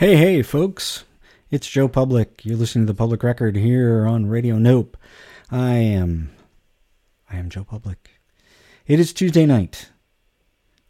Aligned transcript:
Hey, 0.00 0.16
hey, 0.16 0.40
folks. 0.40 1.04
It's 1.50 1.68
Joe 1.68 1.86
Public. 1.86 2.42
You're 2.42 2.56
listening 2.56 2.86
to 2.86 2.92
the 2.94 2.96
Public 2.96 3.22
Record 3.22 3.54
here 3.54 4.06
on 4.06 4.30
Radio 4.30 4.56
Nope. 4.56 4.96
I 5.50 5.74
am. 5.74 6.30
I 7.30 7.36
am 7.36 7.50
Joe 7.50 7.64
Public. 7.64 8.12
It 8.86 8.98
is 8.98 9.12
Tuesday 9.12 9.44
night, 9.44 9.90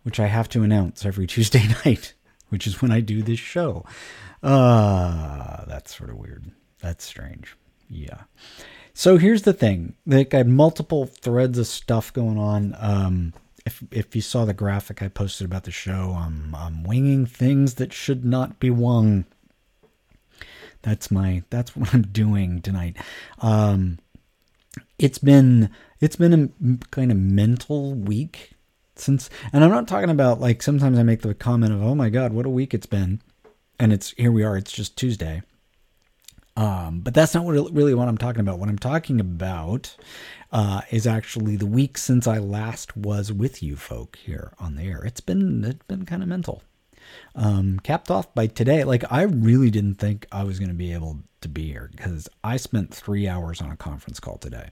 which 0.04 0.20
I 0.20 0.26
have 0.26 0.48
to 0.50 0.62
announce 0.62 1.04
every 1.04 1.26
Tuesday 1.26 1.66
night, 1.84 2.14
which 2.50 2.68
is 2.68 2.80
when 2.80 2.92
I 2.92 3.00
do 3.00 3.20
this 3.20 3.40
show. 3.40 3.84
Uh, 4.44 5.64
that's 5.66 5.96
sort 5.96 6.10
of 6.10 6.16
weird. 6.16 6.52
That's 6.80 7.04
strange. 7.04 7.56
Yeah. 7.88 8.20
So 8.94 9.16
here's 9.16 9.42
the 9.42 9.52
thing. 9.52 9.96
Like 10.06 10.34
I 10.34 10.36
had 10.36 10.48
multiple 10.48 11.06
threads 11.06 11.58
of 11.58 11.66
stuff 11.66 12.12
going 12.12 12.38
on. 12.38 12.76
Um, 12.78 13.34
if 13.66 13.82
if 13.90 14.14
you 14.16 14.22
saw 14.22 14.44
the 14.44 14.54
graphic 14.54 15.02
I 15.02 15.08
posted 15.08 15.44
about 15.44 15.64
the 15.64 15.70
show, 15.70 16.16
I'm 16.18 16.54
I'm 16.54 16.82
winging 16.84 17.26
things 17.26 17.74
that 17.74 17.92
should 17.92 18.24
not 18.24 18.58
be 18.58 18.70
wung. 18.70 19.24
That's 20.82 21.10
my 21.10 21.42
that's 21.50 21.76
what 21.76 21.94
I'm 21.94 22.02
doing 22.02 22.62
tonight. 22.62 22.96
Um, 23.40 23.98
it's 24.98 25.18
been 25.18 25.70
it's 26.00 26.16
been 26.16 26.34
a 26.62 26.86
kind 26.90 27.10
of 27.10 27.18
mental 27.18 27.94
week 27.94 28.52
since, 28.96 29.30
and 29.52 29.64
I'm 29.64 29.70
not 29.70 29.88
talking 29.88 30.10
about 30.10 30.40
like 30.40 30.62
sometimes 30.62 30.98
I 30.98 31.02
make 31.02 31.22
the 31.22 31.34
comment 31.34 31.72
of 31.72 31.82
oh 31.82 31.94
my 31.94 32.08
god 32.10 32.32
what 32.32 32.46
a 32.46 32.50
week 32.50 32.74
it's 32.74 32.86
been, 32.86 33.20
and 33.78 33.92
it's 33.92 34.10
here 34.12 34.32
we 34.32 34.44
are 34.44 34.56
it's 34.56 34.72
just 34.72 34.96
Tuesday. 34.96 35.42
Um, 36.56 37.00
but 37.00 37.14
that's 37.14 37.34
not 37.34 37.44
what 37.44 37.54
really 37.72 37.94
what 37.94 38.08
I'm 38.08 38.18
talking 38.18 38.40
about. 38.40 38.58
What 38.58 38.68
I'm 38.68 38.78
talking 38.78 39.20
about 39.20 39.96
uh, 40.52 40.82
is 40.90 41.06
actually 41.06 41.56
the 41.56 41.66
week 41.66 41.96
since 41.96 42.26
I 42.26 42.38
last 42.38 42.96
was 42.96 43.32
with 43.32 43.62
you 43.62 43.76
folk 43.76 44.16
here 44.16 44.52
on 44.58 44.74
the 44.74 44.82
air. 44.82 45.02
It's 45.04 45.20
been 45.20 45.64
it's 45.64 45.84
been 45.86 46.04
kind 46.04 46.22
of 46.22 46.28
mental. 46.28 46.62
Um, 47.34 47.80
capped 47.80 48.10
off 48.10 48.32
by 48.34 48.46
today, 48.46 48.84
like 48.84 49.04
I 49.10 49.22
really 49.22 49.70
didn't 49.70 49.96
think 49.96 50.26
I 50.30 50.44
was 50.44 50.58
going 50.58 50.68
to 50.68 50.74
be 50.74 50.92
able 50.92 51.18
to 51.40 51.48
be 51.48 51.68
here 51.68 51.88
because 51.90 52.28
I 52.44 52.56
spent 52.56 52.94
three 52.94 53.26
hours 53.26 53.60
on 53.60 53.70
a 53.70 53.76
conference 53.76 54.20
call 54.20 54.38
today. 54.38 54.70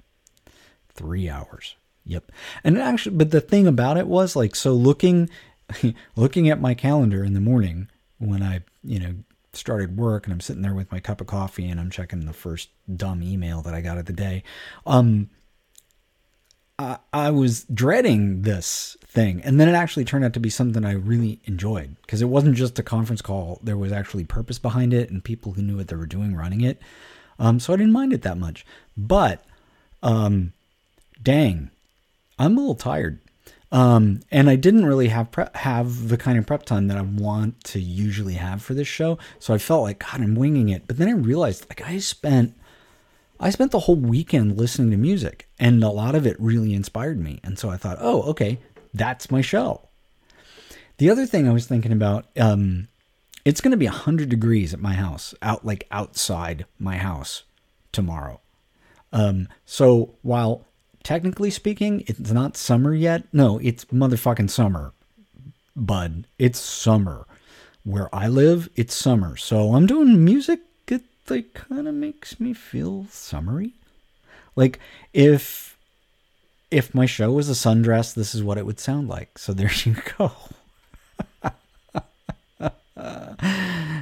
Three 0.94 1.28
hours. 1.28 1.76
Yep. 2.04 2.32
And 2.64 2.78
actually, 2.78 3.16
but 3.16 3.30
the 3.30 3.40
thing 3.40 3.66
about 3.66 3.96
it 3.96 4.06
was 4.06 4.34
like, 4.34 4.56
so 4.56 4.72
looking, 4.72 5.28
looking 6.16 6.48
at 6.48 6.60
my 6.60 6.74
calendar 6.74 7.24
in 7.24 7.34
the 7.34 7.40
morning 7.40 7.88
when 8.18 8.42
I, 8.42 8.62
you 8.82 8.98
know, 8.98 9.14
started 9.58 9.96
work 9.96 10.26
and 10.26 10.32
I'm 10.32 10.40
sitting 10.40 10.62
there 10.62 10.74
with 10.74 10.90
my 10.90 11.00
cup 11.00 11.20
of 11.20 11.26
coffee 11.26 11.68
and 11.68 11.78
I'm 11.80 11.90
checking 11.90 12.26
the 12.26 12.32
first 12.32 12.70
dumb 12.94 13.22
email 13.22 13.62
that 13.62 13.74
I 13.74 13.80
got 13.80 13.98
of 13.98 14.06
the 14.06 14.12
day. 14.12 14.42
Um, 14.86 15.30
I, 16.78 16.98
I 17.12 17.30
was 17.30 17.64
dreading 17.64 18.42
this 18.42 18.96
thing, 19.04 19.40
and 19.42 19.58
then 19.58 19.68
it 19.68 19.72
actually 19.72 20.04
turned 20.04 20.24
out 20.24 20.32
to 20.34 20.40
be 20.40 20.50
something 20.50 20.84
I 20.84 20.92
really 20.92 21.40
enjoyed 21.44 21.96
because 22.02 22.22
it 22.22 22.26
wasn't 22.26 22.56
just 22.56 22.78
a 22.78 22.82
conference 22.82 23.20
call. 23.20 23.58
There 23.62 23.76
was 23.76 23.90
actually 23.90 24.24
purpose 24.24 24.58
behind 24.58 24.94
it 24.94 25.10
and 25.10 25.22
people 25.24 25.52
who 25.52 25.62
knew 25.62 25.76
what 25.76 25.88
they 25.88 25.96
were 25.96 26.06
doing 26.06 26.36
running 26.36 26.60
it. 26.60 26.80
Um, 27.38 27.58
so 27.60 27.72
I 27.72 27.76
didn't 27.76 27.92
mind 27.92 28.12
it 28.12 28.22
that 28.22 28.38
much. 28.38 28.64
But, 28.96 29.44
um, 30.02 30.52
dang, 31.20 31.70
I'm 32.38 32.56
a 32.56 32.60
little 32.60 32.74
tired. 32.74 33.18
Um, 33.70 34.20
and 34.30 34.48
I 34.48 34.56
didn't 34.56 34.86
really 34.86 35.08
have 35.08 35.28
have 35.54 36.08
the 36.08 36.16
kind 36.16 36.38
of 36.38 36.46
prep 36.46 36.64
time 36.64 36.88
that 36.88 36.96
I 36.96 37.02
want 37.02 37.62
to 37.64 37.80
usually 37.80 38.34
have 38.34 38.62
for 38.62 38.74
this 38.74 38.88
show. 38.88 39.18
So 39.38 39.52
I 39.52 39.58
felt 39.58 39.82
like 39.82 39.98
God, 39.98 40.22
I'm 40.22 40.34
winging 40.34 40.70
it. 40.70 40.84
But 40.86 40.96
then 40.96 41.08
I 41.08 41.12
realized 41.12 41.66
like 41.68 41.86
I 41.86 41.98
spent 41.98 42.54
I 43.40 43.50
spent 43.50 43.70
the 43.70 43.80
whole 43.80 43.96
weekend 43.96 44.56
listening 44.56 44.90
to 44.90 44.96
music, 44.96 45.48
and 45.58 45.82
a 45.84 45.90
lot 45.90 46.14
of 46.14 46.26
it 46.26 46.36
really 46.40 46.74
inspired 46.74 47.20
me. 47.20 47.40
And 47.44 47.58
so 47.58 47.70
I 47.70 47.76
thought, 47.76 47.98
oh, 48.00 48.22
okay, 48.22 48.58
that's 48.92 49.30
my 49.30 49.42
show. 49.42 49.82
The 50.96 51.10
other 51.10 51.26
thing 51.26 51.46
I 51.46 51.52
was 51.52 51.66
thinking 51.66 51.92
about, 51.92 52.26
um, 52.36 52.88
it's 53.44 53.60
going 53.60 53.70
to 53.70 53.76
be 53.76 53.86
100 53.86 54.28
degrees 54.28 54.74
at 54.74 54.80
my 54.80 54.94
house, 54.94 55.34
out 55.40 55.64
like 55.64 55.86
outside 55.92 56.66
my 56.80 56.96
house 56.96 57.44
tomorrow. 57.92 58.40
Um, 59.12 59.48
so 59.64 60.14
while 60.22 60.66
technically 61.02 61.50
speaking, 61.50 62.04
it's 62.06 62.30
not 62.30 62.56
summer 62.56 62.94
yet. 62.94 63.24
No, 63.32 63.58
it's 63.58 63.84
motherfucking 63.86 64.50
summer, 64.50 64.92
bud. 65.74 66.24
It's 66.38 66.58
summer. 66.58 67.26
Where 67.84 68.14
I 68.14 68.28
live, 68.28 68.68
it's 68.76 68.94
summer. 68.94 69.36
So 69.36 69.74
I'm 69.74 69.86
doing 69.86 70.24
music. 70.24 70.60
It 70.88 71.02
like 71.30 71.54
kind 71.54 71.88
of 71.88 71.94
makes 71.94 72.38
me 72.40 72.52
feel 72.52 73.06
summery. 73.10 73.72
Like 74.56 74.78
if 75.12 75.78
if 76.70 76.94
my 76.94 77.06
show 77.06 77.32
was 77.32 77.48
a 77.48 77.52
sundress, 77.52 78.14
this 78.14 78.34
is 78.34 78.42
what 78.42 78.58
it 78.58 78.66
would 78.66 78.80
sound 78.80 79.08
like. 79.08 79.38
So 79.38 79.52
there 79.52 79.70
you 79.84 79.96
go. 80.18 80.32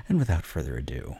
and 0.08 0.18
without 0.18 0.44
further 0.44 0.76
ado. 0.76 1.16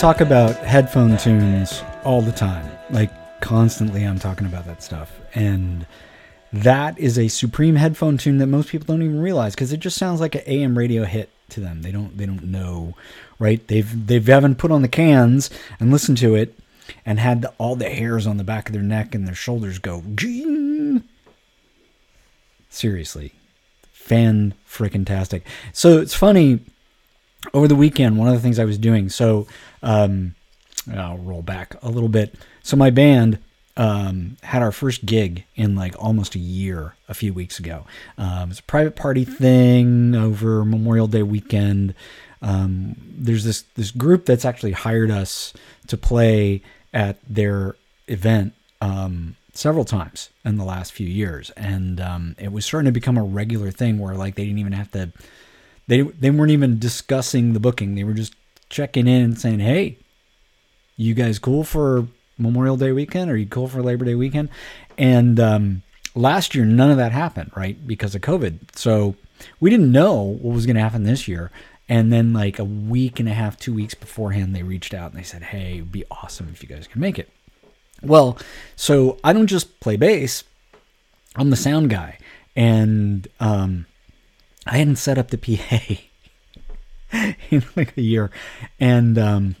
Talk 0.00 0.22
about 0.22 0.56
headphone 0.56 1.14
tunes 1.18 1.82
all 2.04 2.22
the 2.22 2.32
time. 2.32 2.66
Like 2.88 3.10
constantly 3.42 4.02
I'm 4.02 4.18
talking 4.18 4.46
about 4.46 4.64
that 4.64 4.82
stuff. 4.82 5.20
And 5.34 5.84
that 6.54 6.98
is 6.98 7.18
a 7.18 7.28
supreme 7.28 7.76
headphone 7.76 8.16
tune 8.16 8.38
that 8.38 8.46
most 8.46 8.70
people 8.70 8.86
don't 8.86 9.02
even 9.02 9.20
realize 9.20 9.54
because 9.54 9.74
it 9.74 9.80
just 9.80 9.98
sounds 9.98 10.18
like 10.18 10.34
an 10.34 10.40
AM 10.46 10.78
radio 10.78 11.04
hit 11.04 11.28
to 11.50 11.60
them. 11.60 11.82
They 11.82 11.92
don't 11.92 12.16
they 12.16 12.24
don't 12.24 12.44
know, 12.44 12.96
right? 13.38 13.64
They've 13.68 14.06
they 14.06 14.20
haven't 14.20 14.56
put 14.56 14.72
on 14.72 14.80
the 14.80 14.88
cans 14.88 15.50
and 15.78 15.90
listened 15.90 16.16
to 16.18 16.34
it 16.34 16.58
and 17.04 17.20
had 17.20 17.42
the, 17.42 17.52
all 17.58 17.76
the 17.76 17.90
hairs 17.90 18.26
on 18.26 18.38
the 18.38 18.44
back 18.44 18.70
of 18.70 18.72
their 18.72 18.80
neck 18.80 19.14
and 19.14 19.28
their 19.28 19.34
shoulders 19.34 19.78
go. 19.78 20.02
"Ging." 20.14 21.04
Seriously, 22.70 23.34
fan 23.92 24.54
freaking 24.66 25.04
tastic. 25.04 25.44
So 25.74 26.00
it's 26.00 26.14
funny. 26.14 26.60
Over 27.54 27.68
the 27.68 27.76
weekend, 27.76 28.18
one 28.18 28.28
of 28.28 28.34
the 28.34 28.40
things 28.40 28.58
I 28.58 28.64
was 28.64 28.78
doing. 28.78 29.08
So 29.08 29.46
um, 29.82 30.34
I'll 30.94 31.18
roll 31.18 31.42
back 31.42 31.76
a 31.82 31.88
little 31.88 32.08
bit. 32.08 32.34
So 32.62 32.76
my 32.76 32.90
band 32.90 33.38
um, 33.76 34.36
had 34.42 34.62
our 34.62 34.72
first 34.72 35.06
gig 35.06 35.44
in 35.56 35.74
like 35.74 35.94
almost 35.98 36.34
a 36.34 36.38
year 36.38 36.94
a 37.08 37.14
few 37.14 37.32
weeks 37.32 37.58
ago. 37.58 37.86
Um, 38.18 38.50
it's 38.50 38.60
a 38.60 38.64
private 38.64 38.96
party 38.96 39.24
thing 39.24 40.14
over 40.14 40.64
Memorial 40.64 41.06
Day 41.06 41.22
weekend. 41.22 41.94
Um, 42.42 42.96
there's 43.00 43.44
this 43.44 43.62
this 43.76 43.90
group 43.90 44.26
that's 44.26 44.44
actually 44.44 44.72
hired 44.72 45.10
us 45.10 45.52
to 45.86 45.96
play 45.96 46.62
at 46.92 47.18
their 47.28 47.76
event 48.08 48.54
um, 48.80 49.36
several 49.54 49.84
times 49.84 50.30
in 50.44 50.56
the 50.56 50.64
last 50.64 50.92
few 50.92 51.06
years, 51.06 51.50
and 51.50 52.00
um, 52.00 52.36
it 52.38 52.52
was 52.52 52.64
starting 52.64 52.86
to 52.86 52.92
become 52.92 53.16
a 53.16 53.22
regular 53.22 53.70
thing 53.70 53.98
where 53.98 54.14
like 54.14 54.34
they 54.34 54.44
didn't 54.44 54.58
even 54.58 54.72
have 54.72 54.90
to. 54.92 55.10
They, 55.90 56.02
they 56.02 56.30
weren't 56.30 56.52
even 56.52 56.78
discussing 56.78 57.52
the 57.52 57.58
booking. 57.58 57.96
They 57.96 58.04
were 58.04 58.14
just 58.14 58.36
checking 58.68 59.08
in 59.08 59.22
and 59.22 59.36
saying, 59.36 59.58
"Hey, 59.58 59.98
you 60.96 61.14
guys 61.14 61.40
cool 61.40 61.64
for 61.64 62.06
Memorial 62.38 62.76
Day 62.76 62.92
weekend? 62.92 63.28
Are 63.28 63.36
you 63.36 63.46
cool 63.46 63.66
for 63.66 63.82
Labor 63.82 64.04
Day 64.04 64.14
weekend?" 64.14 64.50
And 64.96 65.40
um, 65.40 65.82
last 66.14 66.54
year, 66.54 66.64
none 66.64 66.92
of 66.92 66.96
that 66.98 67.10
happened, 67.10 67.50
right, 67.56 67.76
because 67.88 68.14
of 68.14 68.20
COVID. 68.20 68.76
So 68.76 69.16
we 69.58 69.68
didn't 69.68 69.90
know 69.90 70.22
what 70.22 70.54
was 70.54 70.64
going 70.64 70.76
to 70.76 70.82
happen 70.82 71.02
this 71.02 71.26
year. 71.26 71.50
And 71.88 72.12
then, 72.12 72.32
like 72.32 72.60
a 72.60 72.64
week 72.64 73.18
and 73.18 73.28
a 73.28 73.34
half, 73.34 73.58
two 73.58 73.74
weeks 73.74 73.94
beforehand, 73.94 74.54
they 74.54 74.62
reached 74.62 74.94
out 74.94 75.10
and 75.10 75.18
they 75.18 75.24
said, 75.24 75.42
"Hey, 75.42 75.78
it'd 75.78 75.90
be 75.90 76.04
awesome 76.08 76.50
if 76.52 76.62
you 76.62 76.68
guys 76.68 76.86
can 76.86 77.00
make 77.00 77.18
it." 77.18 77.30
Well, 78.00 78.38
so 78.76 79.18
I 79.24 79.32
don't 79.32 79.48
just 79.48 79.80
play 79.80 79.96
bass; 79.96 80.44
I'm 81.34 81.50
the 81.50 81.56
sound 81.56 81.90
guy, 81.90 82.18
and 82.54 83.26
um, 83.40 83.86
I 84.66 84.78
hadn't 84.78 84.96
set 84.96 85.18
up 85.18 85.28
the 85.28 85.38
PA 85.38 85.78
in 87.50 87.64
like 87.76 87.96
a 87.96 88.02
year, 88.02 88.30
and 88.78 89.18
um, 89.18 89.56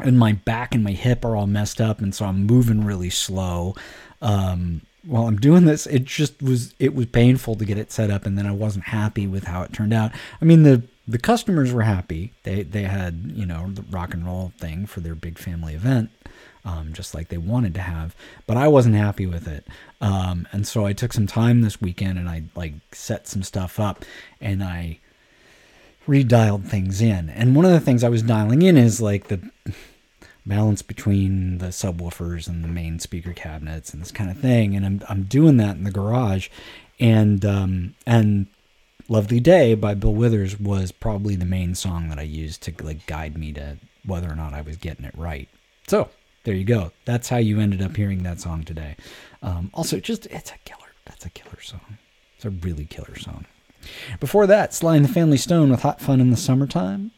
and 0.00 0.18
my 0.18 0.32
back 0.32 0.74
and 0.74 0.84
my 0.84 0.92
hip 0.92 1.24
are 1.24 1.36
all 1.36 1.46
messed 1.46 1.80
up, 1.80 2.00
and 2.00 2.14
so 2.14 2.26
I'm 2.26 2.44
moving 2.46 2.84
really 2.84 3.10
slow. 3.10 3.74
Um, 4.20 4.82
while 5.04 5.26
I'm 5.26 5.38
doing 5.38 5.64
this, 5.64 5.86
it 5.86 6.04
just 6.04 6.42
was 6.42 6.74
it 6.78 6.94
was 6.94 7.06
painful 7.06 7.56
to 7.56 7.64
get 7.64 7.78
it 7.78 7.90
set 7.90 8.10
up, 8.10 8.26
and 8.26 8.36
then 8.36 8.46
I 8.46 8.52
wasn't 8.52 8.84
happy 8.84 9.26
with 9.26 9.44
how 9.44 9.62
it 9.62 9.72
turned 9.72 9.94
out. 9.94 10.12
I 10.40 10.44
mean 10.44 10.62
the 10.62 10.82
the 11.06 11.18
customers 11.18 11.72
were 11.72 11.82
happy. 11.82 12.32
They 12.42 12.62
they 12.62 12.82
had 12.82 13.32
you 13.34 13.46
know 13.46 13.70
the 13.72 13.82
rock 13.82 14.12
and 14.12 14.26
roll 14.26 14.52
thing 14.58 14.86
for 14.86 15.00
their 15.00 15.14
big 15.14 15.38
family 15.38 15.74
event, 15.74 16.10
um, 16.64 16.92
just 16.92 17.14
like 17.14 17.28
they 17.28 17.38
wanted 17.38 17.74
to 17.74 17.80
have. 17.80 18.14
But 18.46 18.56
I 18.56 18.68
wasn't 18.68 18.96
happy 18.96 19.26
with 19.26 19.48
it, 19.48 19.66
um, 20.00 20.46
and 20.52 20.66
so 20.66 20.84
I 20.84 20.92
took 20.92 21.12
some 21.12 21.26
time 21.26 21.62
this 21.62 21.80
weekend 21.80 22.18
and 22.18 22.28
I 22.28 22.44
like 22.54 22.74
set 22.92 23.28
some 23.28 23.42
stuff 23.42 23.78
up, 23.80 24.04
and 24.40 24.62
I 24.62 24.98
redialed 26.06 26.64
things 26.64 27.00
in. 27.00 27.28
And 27.28 27.54
one 27.54 27.66
of 27.66 27.72
the 27.72 27.80
things 27.80 28.02
I 28.02 28.08
was 28.08 28.22
dialing 28.22 28.62
in 28.62 28.76
is 28.76 29.00
like 29.00 29.28
the 29.28 29.50
balance 30.46 30.80
between 30.80 31.58
the 31.58 31.66
subwoofers 31.66 32.48
and 32.48 32.64
the 32.64 32.68
main 32.68 32.98
speaker 32.98 33.34
cabinets 33.34 33.92
and 33.92 34.00
this 34.00 34.10
kind 34.10 34.30
of 34.30 34.38
thing. 34.38 34.74
And 34.74 34.84
I'm 34.84 35.02
I'm 35.08 35.22
doing 35.24 35.58
that 35.58 35.76
in 35.76 35.84
the 35.84 35.90
garage, 35.90 36.48
and 36.98 37.44
um, 37.44 37.94
and 38.06 38.46
Lovely 39.08 39.40
Day 39.40 39.74
by 39.74 39.94
Bill 39.94 40.14
Withers 40.14 40.58
was 40.58 40.92
probably 40.92 41.36
the 41.36 41.44
main 41.44 41.74
song 41.74 42.08
that 42.08 42.18
I 42.18 42.22
used 42.22 42.62
to 42.62 42.74
like 42.82 43.06
guide 43.06 43.36
me 43.36 43.52
to 43.52 43.78
whether 44.04 44.30
or 44.30 44.34
not 44.34 44.54
I 44.54 44.62
was 44.62 44.76
getting 44.76 45.04
it 45.04 45.14
right. 45.16 45.48
So 45.86 46.08
there 46.48 46.56
you 46.56 46.64
go. 46.64 46.92
That's 47.04 47.28
how 47.28 47.36
you 47.36 47.60
ended 47.60 47.82
up 47.82 47.94
hearing 47.94 48.22
that 48.22 48.40
song 48.40 48.64
today. 48.64 48.96
Um, 49.42 49.70
also, 49.74 50.00
just 50.00 50.24
it's 50.28 50.50
a 50.50 50.56
killer. 50.64 50.88
That's 51.04 51.26
a 51.26 51.28
killer 51.28 51.60
song. 51.60 51.98
It's 52.36 52.46
a 52.46 52.50
really 52.50 52.86
killer 52.86 53.18
song. 53.18 53.44
Before 54.18 54.46
that, 54.46 54.72
Sly 54.72 54.96
and 54.96 55.04
the 55.04 55.12
Family 55.12 55.36
Stone 55.36 55.70
with 55.70 55.82
Hot 55.82 56.00
Fun 56.00 56.22
in 56.22 56.30
the 56.30 56.38
Summertime. 56.38 57.10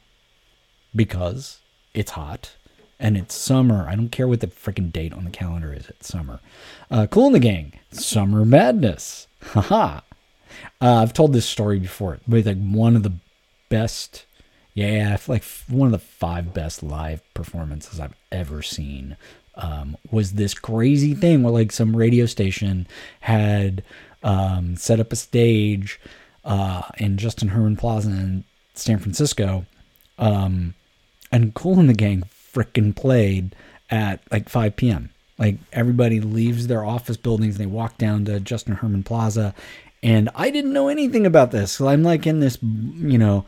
Because 0.96 1.60
it's 1.94 2.10
hot 2.10 2.56
and 2.98 3.16
it's 3.16 3.36
summer. 3.36 3.86
I 3.88 3.94
don't 3.94 4.08
care 4.08 4.26
what 4.26 4.40
the 4.40 4.48
freaking 4.48 4.90
date 4.90 5.12
on 5.12 5.22
the 5.22 5.30
calendar 5.30 5.72
is. 5.72 5.88
It's 5.88 6.08
summer. 6.08 6.40
Uh, 6.90 7.06
Kool 7.06 7.28
in 7.28 7.32
the 7.32 7.38
Gang, 7.38 7.74
Summer 7.92 8.44
Madness. 8.44 9.28
Haha. 9.42 10.00
Uh, 10.80 10.94
I've 11.02 11.12
told 11.12 11.34
this 11.34 11.46
story 11.46 11.78
before, 11.78 12.18
but 12.26 12.44
like 12.44 12.58
one 12.58 12.96
of 12.96 13.04
the 13.04 13.14
best, 13.68 14.26
yeah, 14.74 15.16
like 15.26 15.44
one 15.68 15.86
of 15.86 15.92
the 15.92 15.98
five 15.98 16.54
best 16.54 16.82
live 16.82 17.22
performances 17.34 17.98
I've 17.98 18.14
ever 18.30 18.62
seen 18.62 19.16
um, 19.56 19.96
was 20.10 20.32
this 20.32 20.54
crazy 20.54 21.14
thing 21.14 21.42
where 21.42 21.52
like 21.52 21.72
some 21.72 21.96
radio 21.96 22.26
station 22.26 22.86
had 23.20 23.82
um, 24.22 24.76
set 24.76 25.00
up 25.00 25.12
a 25.12 25.16
stage 25.16 26.00
uh, 26.44 26.82
in 26.98 27.16
Justin 27.16 27.48
Herman 27.48 27.76
Plaza 27.76 28.10
in 28.10 28.44
San 28.74 28.98
Francisco, 28.98 29.66
um, 30.18 30.74
and 31.32 31.54
Kool 31.54 31.78
and 31.78 31.88
the 31.88 31.94
Gang 31.94 32.24
freaking 32.52 32.94
played 32.94 33.54
at 33.90 34.20
like 34.30 34.48
5 34.48 34.76
p.m. 34.76 35.10
Like 35.38 35.56
everybody 35.72 36.20
leaves 36.20 36.66
their 36.66 36.84
office 36.84 37.16
buildings, 37.16 37.56
and 37.56 37.64
they 37.64 37.70
walk 37.70 37.98
down 37.98 38.24
to 38.26 38.40
Justin 38.40 38.76
Herman 38.76 39.02
Plaza, 39.02 39.54
and 40.02 40.30
I 40.34 40.50
didn't 40.50 40.72
know 40.72 40.88
anything 40.88 41.26
about 41.26 41.50
this. 41.50 41.72
So 41.72 41.88
I'm 41.88 42.02
like 42.02 42.26
in 42.26 42.40
this, 42.40 42.58
you 42.62 43.18
know, 43.18 43.44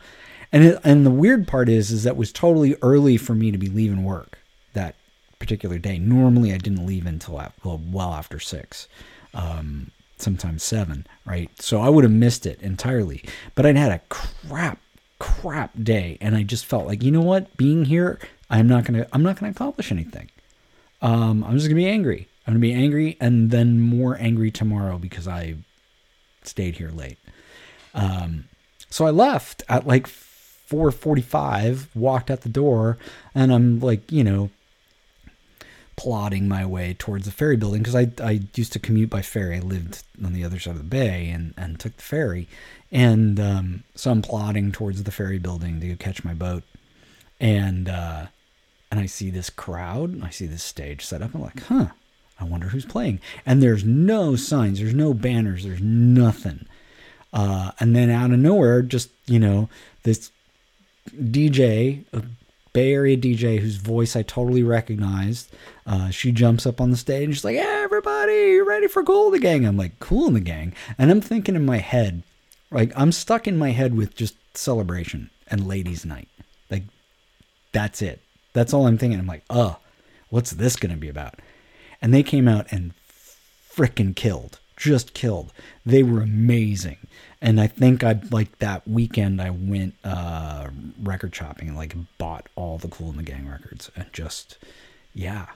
and 0.53 0.63
it, 0.63 0.79
and 0.83 1.05
the 1.05 1.11
weird 1.11 1.47
part 1.47 1.67
is 1.67 1.91
is 1.91 2.03
that 2.03 2.15
was 2.15 2.31
totally 2.31 2.75
early 2.81 3.17
for 3.17 3.35
me 3.35 3.51
to 3.51 3.57
be 3.57 3.67
leaving 3.67 4.03
work 4.05 4.37
that 4.73 4.95
particular 5.39 5.77
day. 5.77 5.99
Normally 5.99 6.53
I 6.53 6.57
didn't 6.57 6.85
leave 6.85 7.05
until 7.05 7.35
well, 7.63 7.81
well 7.91 8.13
after 8.13 8.39
six. 8.39 8.87
Um, 9.33 9.91
sometimes 10.17 10.63
seven, 10.63 11.05
right? 11.25 11.49
So 11.61 11.81
I 11.81 11.89
would 11.89 12.03
have 12.03 12.13
missed 12.13 12.45
it 12.45 12.61
entirely. 12.61 13.23
But 13.55 13.65
I'd 13.65 13.75
had 13.75 13.91
a 13.91 13.99
crap, 14.09 14.79
crap 15.19 15.71
day, 15.81 16.17
and 16.21 16.35
I 16.35 16.43
just 16.43 16.65
felt 16.65 16.87
like, 16.87 17.03
you 17.03 17.11
know 17.11 17.21
what? 17.21 17.55
Being 17.57 17.85
here, 17.85 18.19
I'm 18.49 18.67
not 18.67 18.85
gonna, 18.85 19.07
I'm 19.11 19.23
not 19.23 19.39
gonna 19.39 19.51
accomplish 19.51 19.91
anything. 19.91 20.29
Um, 21.01 21.43
I'm 21.43 21.55
just 21.55 21.67
gonna 21.67 21.75
be 21.75 21.87
angry. 21.87 22.27
I'm 22.47 22.53
gonna 22.53 22.61
be 22.61 22.73
angry, 22.73 23.17
and 23.19 23.51
then 23.51 23.81
more 23.81 24.17
angry 24.19 24.51
tomorrow 24.51 24.97
because 24.97 25.27
I 25.27 25.55
stayed 26.43 26.77
here 26.77 26.91
late. 26.91 27.17
Um, 27.93 28.45
so 28.89 29.05
I 29.05 29.11
left 29.11 29.63
at 29.69 29.85
like 29.87 30.07
4:45, 30.73 31.87
walked 31.95 32.31
out 32.31 32.41
the 32.41 32.49
door, 32.49 32.97
and 33.35 33.53
I'm 33.53 33.79
like, 33.79 34.11
you 34.11 34.23
know, 34.23 34.49
plodding 35.95 36.47
my 36.47 36.65
way 36.65 36.95
towards 36.97 37.25
the 37.25 37.31
ferry 37.31 37.55
building 37.55 37.83
because 37.83 37.95
I, 37.95 38.11
I 38.23 38.41
used 38.55 38.73
to 38.73 38.79
commute 38.79 39.11
by 39.11 39.21
ferry. 39.21 39.57
I 39.57 39.59
lived 39.59 40.03
on 40.23 40.33
the 40.33 40.43
other 40.43 40.59
side 40.59 40.71
of 40.71 40.77
the 40.79 40.83
bay 40.83 41.29
and, 41.29 41.53
and 41.55 41.79
took 41.79 41.95
the 41.95 42.01
ferry. 42.01 42.47
And 42.91 43.39
um, 43.39 43.83
so 43.93 44.11
I'm 44.11 44.23
plodding 44.23 44.71
towards 44.71 45.03
the 45.03 45.11
ferry 45.11 45.37
building 45.37 45.79
to 45.79 45.95
catch 45.95 46.23
my 46.23 46.33
boat. 46.33 46.63
And 47.39 47.89
uh, 47.89 48.27
and 48.89 48.99
I 48.99 49.05
see 49.05 49.29
this 49.29 49.49
crowd. 49.49 50.23
I 50.23 50.29
see 50.29 50.47
this 50.47 50.63
stage 50.63 51.05
set 51.05 51.21
up. 51.21 51.35
I'm 51.35 51.41
like, 51.41 51.63
huh, 51.63 51.87
I 52.39 52.43
wonder 52.43 52.67
who's 52.69 52.85
playing. 52.85 53.19
And 53.45 53.61
there's 53.61 53.83
no 53.83 54.35
signs, 54.35 54.79
there's 54.79 54.93
no 54.93 55.13
banners, 55.13 55.63
there's 55.63 55.81
nothing. 55.81 56.65
Uh, 57.31 57.71
and 57.79 57.95
then 57.95 58.11
out 58.11 58.31
of 58.31 58.37
nowhere, 58.37 58.83
just, 58.83 59.09
you 59.25 59.39
know, 59.39 59.67
this 60.03 60.31
DJ, 61.13 62.05
a 62.13 62.23
Bay 62.73 62.93
Area 62.93 63.15
DJ 63.15 63.59
whose 63.59 63.75
voice 63.75 64.15
I 64.15 64.23
totally 64.23 64.63
recognized. 64.63 65.53
Uh, 65.85 66.09
she 66.09 66.31
jumps 66.31 66.65
up 66.65 66.81
on 66.81 66.89
the 66.89 66.97
stage 66.97 67.29
she's 67.29 67.45
like, 67.45 67.55
hey, 67.55 67.81
everybody, 67.83 68.33
you 68.33 68.67
ready 68.67 68.87
for 68.87 69.03
Kool 69.03 69.27
in 69.27 69.33
the 69.33 69.39
Gang? 69.39 69.65
I'm 69.65 69.77
like, 69.77 69.99
Kool 69.99 70.27
in 70.27 70.33
the 70.33 70.39
Gang. 70.39 70.73
And 70.97 71.11
I'm 71.11 71.21
thinking 71.21 71.55
in 71.55 71.65
my 71.65 71.77
head, 71.77 72.23
like, 72.71 72.91
I'm 72.95 73.11
stuck 73.11 73.47
in 73.47 73.57
my 73.57 73.69
head 73.69 73.95
with 73.95 74.15
just 74.15 74.35
celebration 74.57 75.29
and 75.47 75.67
ladies' 75.67 76.05
night. 76.05 76.27
Like, 76.71 76.83
that's 77.71 78.01
it. 78.01 78.21
That's 78.53 78.73
all 78.73 78.87
I'm 78.87 78.97
thinking. 78.97 79.19
I'm 79.19 79.27
like, 79.27 79.43
oh, 79.49 79.77
what's 80.29 80.51
this 80.51 80.75
going 80.75 80.93
to 80.93 80.99
be 80.99 81.09
about? 81.09 81.35
And 82.01 82.13
they 82.13 82.23
came 82.23 82.47
out 82.47 82.71
and 82.71 82.93
freaking 83.71 84.15
killed, 84.15 84.59
just 84.75 85.13
killed. 85.13 85.53
They 85.85 86.01
were 86.01 86.21
amazing 86.21 86.97
and 87.43 87.59
I 87.59 87.67
think 87.67 88.05
I 88.05 88.19
like 88.31 88.57
that 88.59 88.87
weekend 88.87 89.41
I 89.41 89.49
went 89.49 89.95
uh, 90.05 90.69
record 91.03 91.35
shopping 91.35 91.67
and 91.67 91.77
like 91.77 91.93
bought 92.17 92.47
all 92.55 92.77
the 92.77 92.87
Kool 92.87 93.09
in 93.09 93.17
the 93.17 93.23
Gang 93.23 93.47
records 93.47 93.91
and 93.97 94.11
just 94.13 94.57
yeah. 95.13 95.47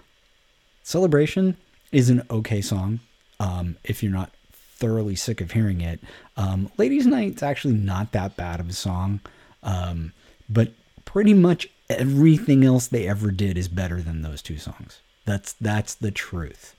Celebration 0.83 1.55
is 1.93 2.09
an 2.09 2.23
okay 2.29 2.59
song 2.59 2.99
um, 3.39 3.77
if 3.85 4.03
you're 4.03 4.11
not 4.11 4.31
thoroughly 4.51 5.15
sick 5.15 5.39
of 5.39 5.51
hearing 5.51 5.79
it. 5.79 6.01
Um, 6.35 6.69
Ladies 6.77 7.07
Night's 7.07 7.41
actually 7.41 7.75
not 7.75 8.11
that 8.11 8.35
bad 8.35 8.59
of 8.59 8.69
a 8.69 8.73
song, 8.73 9.21
um, 9.63 10.11
but 10.49 10.73
pretty 11.05 11.33
much 11.33 11.69
everything 11.89 12.65
else 12.65 12.87
they 12.87 13.07
ever 13.07 13.31
did 13.31 13.57
is 13.57 13.69
better 13.69 14.01
than 14.01 14.23
those 14.23 14.41
two 14.41 14.57
songs. 14.57 14.99
That's 15.23 15.53
that's 15.53 15.95
the 15.95 16.11
truth. 16.11 16.75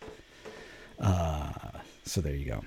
Uh, 1.01 1.53
so 2.05 2.21
there 2.21 2.35
you 2.35 2.44
go. 2.44 2.64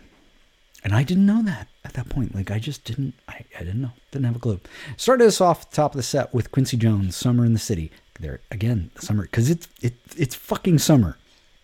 And 0.84 0.94
I 0.94 1.04
didn't 1.04 1.26
know 1.26 1.44
that 1.44 1.67
at 1.84 1.94
that 1.94 2.10
point. 2.10 2.34
Like 2.34 2.50
I 2.52 2.60
just 2.60 2.84
didn't 2.84 3.13
I, 3.28 3.46
I 3.56 3.60
didn't 3.60 3.82
know. 3.82 3.91
Didn't 4.12 4.26
have 4.26 4.36
a 4.36 4.39
clue. 4.39 4.60
Started 4.98 5.28
us 5.28 5.41
off 5.41 5.70
the 5.70 5.76
top 5.76 5.94
of 5.94 5.98
the 5.98 6.04
set 6.04 6.34
with 6.34 6.52
Quincy 6.52 6.78
Jones, 6.78 7.15
Summer 7.15 7.46
in 7.46 7.54
the 7.54 7.60
City. 7.60 7.91
There 8.20 8.39
again, 8.52 8.91
the 8.96 9.02
summer 9.02 9.24
because 9.24 9.50
it's 9.50 9.67
it 9.82 9.96
it's 10.15 10.36
fucking 10.36 10.80
summer. 10.80 11.17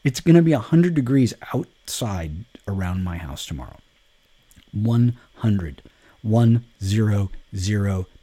It's 0.03 0.19
gonna 0.19 0.41
be 0.41 0.53
hundred 0.53 0.93
degrees 0.93 1.33
outside 1.53 2.45
around 2.67 3.03
my 3.03 3.17
house 3.17 3.45
tomorrow. 3.45 3.77
100 4.73 5.81
100 6.21 6.63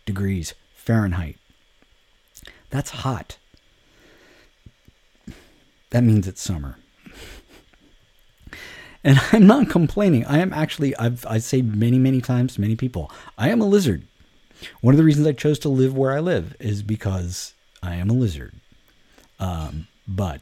degrees 0.04 0.54
Fahrenheit. 0.74 1.36
That's 2.70 2.90
hot. 2.90 3.38
That 5.90 6.02
means 6.02 6.26
it's 6.26 6.42
summer. 6.42 6.76
And 9.04 9.20
I'm 9.32 9.46
not 9.46 9.68
complaining. 9.70 10.24
I 10.24 10.38
am 10.38 10.52
actually, 10.52 10.96
I've, 10.96 11.24
I 11.26 11.38
say 11.38 11.62
many, 11.62 11.98
many 11.98 12.20
times 12.20 12.54
to 12.54 12.60
many 12.60 12.74
people, 12.74 13.12
I 13.38 13.50
am 13.50 13.60
a 13.60 13.66
lizard. 13.66 14.02
One 14.80 14.94
of 14.94 14.98
the 14.98 15.04
reasons 15.04 15.26
I 15.26 15.32
chose 15.32 15.58
to 15.60 15.68
live 15.68 15.96
where 15.96 16.12
I 16.12 16.20
live 16.20 16.56
is 16.58 16.82
because 16.82 17.52
I 17.82 17.96
am 17.96 18.08
a 18.08 18.14
lizard. 18.14 18.54
Um, 19.38 19.88
but 20.08 20.40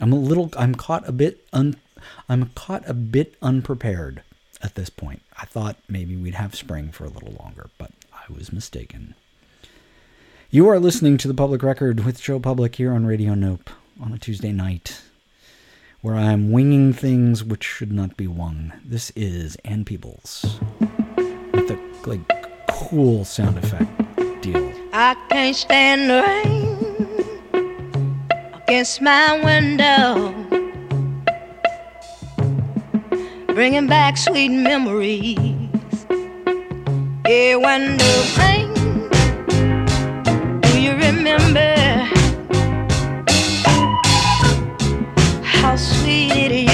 I'm 0.00 0.12
a 0.12 0.16
little, 0.16 0.50
I'm 0.56 0.74
caught 0.74 1.08
a 1.08 1.12
bit, 1.12 1.46
un, 1.52 1.76
I'm 2.28 2.50
caught 2.56 2.82
a 2.88 2.94
bit 2.94 3.36
unprepared 3.40 4.22
at 4.62 4.74
this 4.74 4.90
point. 4.90 5.22
I 5.40 5.44
thought 5.44 5.76
maybe 5.88 6.16
we'd 6.16 6.34
have 6.34 6.54
spring 6.56 6.90
for 6.90 7.04
a 7.04 7.08
little 7.08 7.36
longer, 7.40 7.70
but 7.78 7.92
I 8.12 8.32
was 8.32 8.52
mistaken. 8.52 9.14
You 10.50 10.68
are 10.68 10.80
listening 10.80 11.18
to 11.18 11.28
the 11.28 11.34
Public 11.34 11.62
Record 11.62 12.04
with 12.04 12.20
Joe 12.20 12.40
Public 12.40 12.76
here 12.76 12.92
on 12.92 13.06
Radio 13.06 13.34
Nope 13.34 13.70
on 14.00 14.12
a 14.12 14.18
Tuesday 14.18 14.52
night 14.52 15.02
where 16.02 16.16
I 16.16 16.32
am 16.32 16.50
winging 16.50 16.92
things 16.92 17.44
which 17.44 17.62
should 17.62 17.92
not 17.92 18.16
be 18.16 18.26
wung. 18.26 18.72
This 18.84 19.12
is 19.14 19.56
Ann 19.64 19.84
Peebles 19.84 20.58
with 21.52 21.70
a 21.70 21.78
like 22.04 22.20
cool 22.68 23.24
sound 23.24 23.56
effect 23.58 23.88
deal. 24.42 24.72
I 24.92 25.14
can't 25.30 25.54
stand 25.54 26.10
the 26.10 26.22
rain 26.26 26.76
against 28.64 29.00
my 29.00 29.40
window. 29.44 30.34
bringing 33.54 33.86
back 33.86 34.16
sweet 34.16 34.48
memories. 34.48 35.36
Yeah, 37.28 37.56
when 37.56 37.96
the 37.96 38.12
rain, 38.38 38.74
do 40.62 40.80
you 40.82 40.92
remember 40.92 41.81
sweet 46.12 46.52
it 46.52 46.71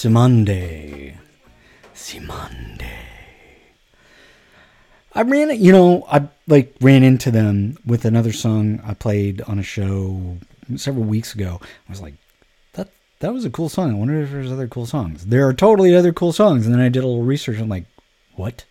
Cymande. 0.00 1.18
Cymande. 1.92 2.88
I 5.12 5.20
ran, 5.20 5.62
you 5.62 5.72
know, 5.72 6.06
I 6.10 6.26
like 6.48 6.74
ran 6.80 7.02
into 7.02 7.30
them 7.30 7.76
with 7.84 8.06
another 8.06 8.32
song 8.32 8.80
I 8.82 8.94
played 8.94 9.42
on 9.42 9.58
a 9.58 9.62
show 9.62 10.38
several 10.76 11.04
weeks 11.04 11.34
ago. 11.34 11.60
I 11.62 11.92
was 11.92 12.00
like, 12.00 12.14
that 12.72 12.88
that 13.18 13.34
was 13.34 13.44
a 13.44 13.50
cool 13.50 13.68
song. 13.68 13.90
I 13.90 13.94
wonder 13.94 14.18
if 14.22 14.30
there's 14.30 14.50
other 14.50 14.68
cool 14.68 14.86
songs. 14.86 15.26
There 15.26 15.46
are 15.46 15.52
totally 15.52 15.94
other 15.94 16.14
cool 16.14 16.32
songs. 16.32 16.64
And 16.64 16.74
then 16.74 16.80
I 16.80 16.88
did 16.88 17.04
a 17.04 17.06
little 17.06 17.22
research. 17.22 17.58
I'm 17.58 17.68
like, 17.68 17.84
what? 18.36 18.64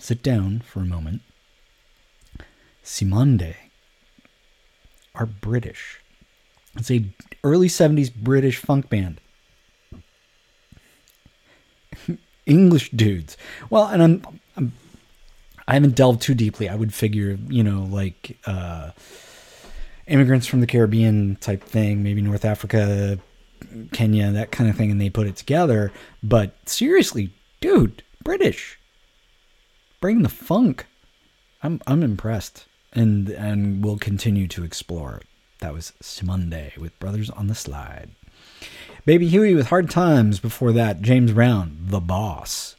Sit 0.00 0.20
down 0.20 0.64
for 0.66 0.80
a 0.80 0.84
moment. 0.84 1.22
Cymande 2.82 3.54
are 5.14 5.26
British. 5.26 6.00
It's 6.76 6.90
a 6.90 7.04
early 7.42 7.68
70s 7.68 8.14
British 8.14 8.58
funk 8.58 8.88
band. 8.88 9.20
English 12.46 12.90
dudes. 12.90 13.36
Well, 13.68 13.86
and 13.86 14.02
I'm, 14.02 14.40
I'm 14.56 14.72
I 15.66 15.74
haven't 15.74 15.94
delved 15.94 16.22
too 16.22 16.34
deeply. 16.34 16.68
I 16.68 16.74
would 16.74 16.92
figure, 16.92 17.38
you 17.48 17.62
know, 17.62 17.82
like 17.82 18.38
uh 18.46 18.90
immigrants 20.06 20.46
from 20.46 20.60
the 20.60 20.66
Caribbean 20.66 21.36
type 21.36 21.62
thing, 21.62 22.02
maybe 22.02 22.20
North 22.20 22.44
Africa, 22.44 23.18
Kenya, 23.92 24.32
that 24.32 24.50
kind 24.50 24.68
of 24.68 24.76
thing, 24.76 24.90
and 24.90 25.00
they 25.00 25.10
put 25.10 25.28
it 25.28 25.36
together. 25.36 25.92
But 26.22 26.56
seriously, 26.68 27.32
dude, 27.60 28.02
British. 28.24 28.78
Bring 30.00 30.22
the 30.22 30.28
funk. 30.28 30.86
I'm 31.62 31.80
I'm 31.86 32.02
impressed. 32.02 32.66
And 32.92 33.28
and 33.30 33.84
we'll 33.84 33.98
continue 33.98 34.48
to 34.48 34.64
explore 34.64 35.18
it. 35.18 35.26
That 35.60 35.74
was 35.74 35.92
Cymande 36.00 36.76
with 36.78 36.98
Brothers 36.98 37.30
on 37.30 37.46
the 37.46 37.54
Slide. 37.54 38.10
Baby 39.04 39.28
Huey 39.28 39.54
with 39.54 39.68
Hard 39.68 39.90
Times 39.90 40.40
before 40.40 40.72
that, 40.72 41.02
James 41.02 41.32
Brown, 41.32 41.76
The 41.80 42.00
Boss. 42.00 42.76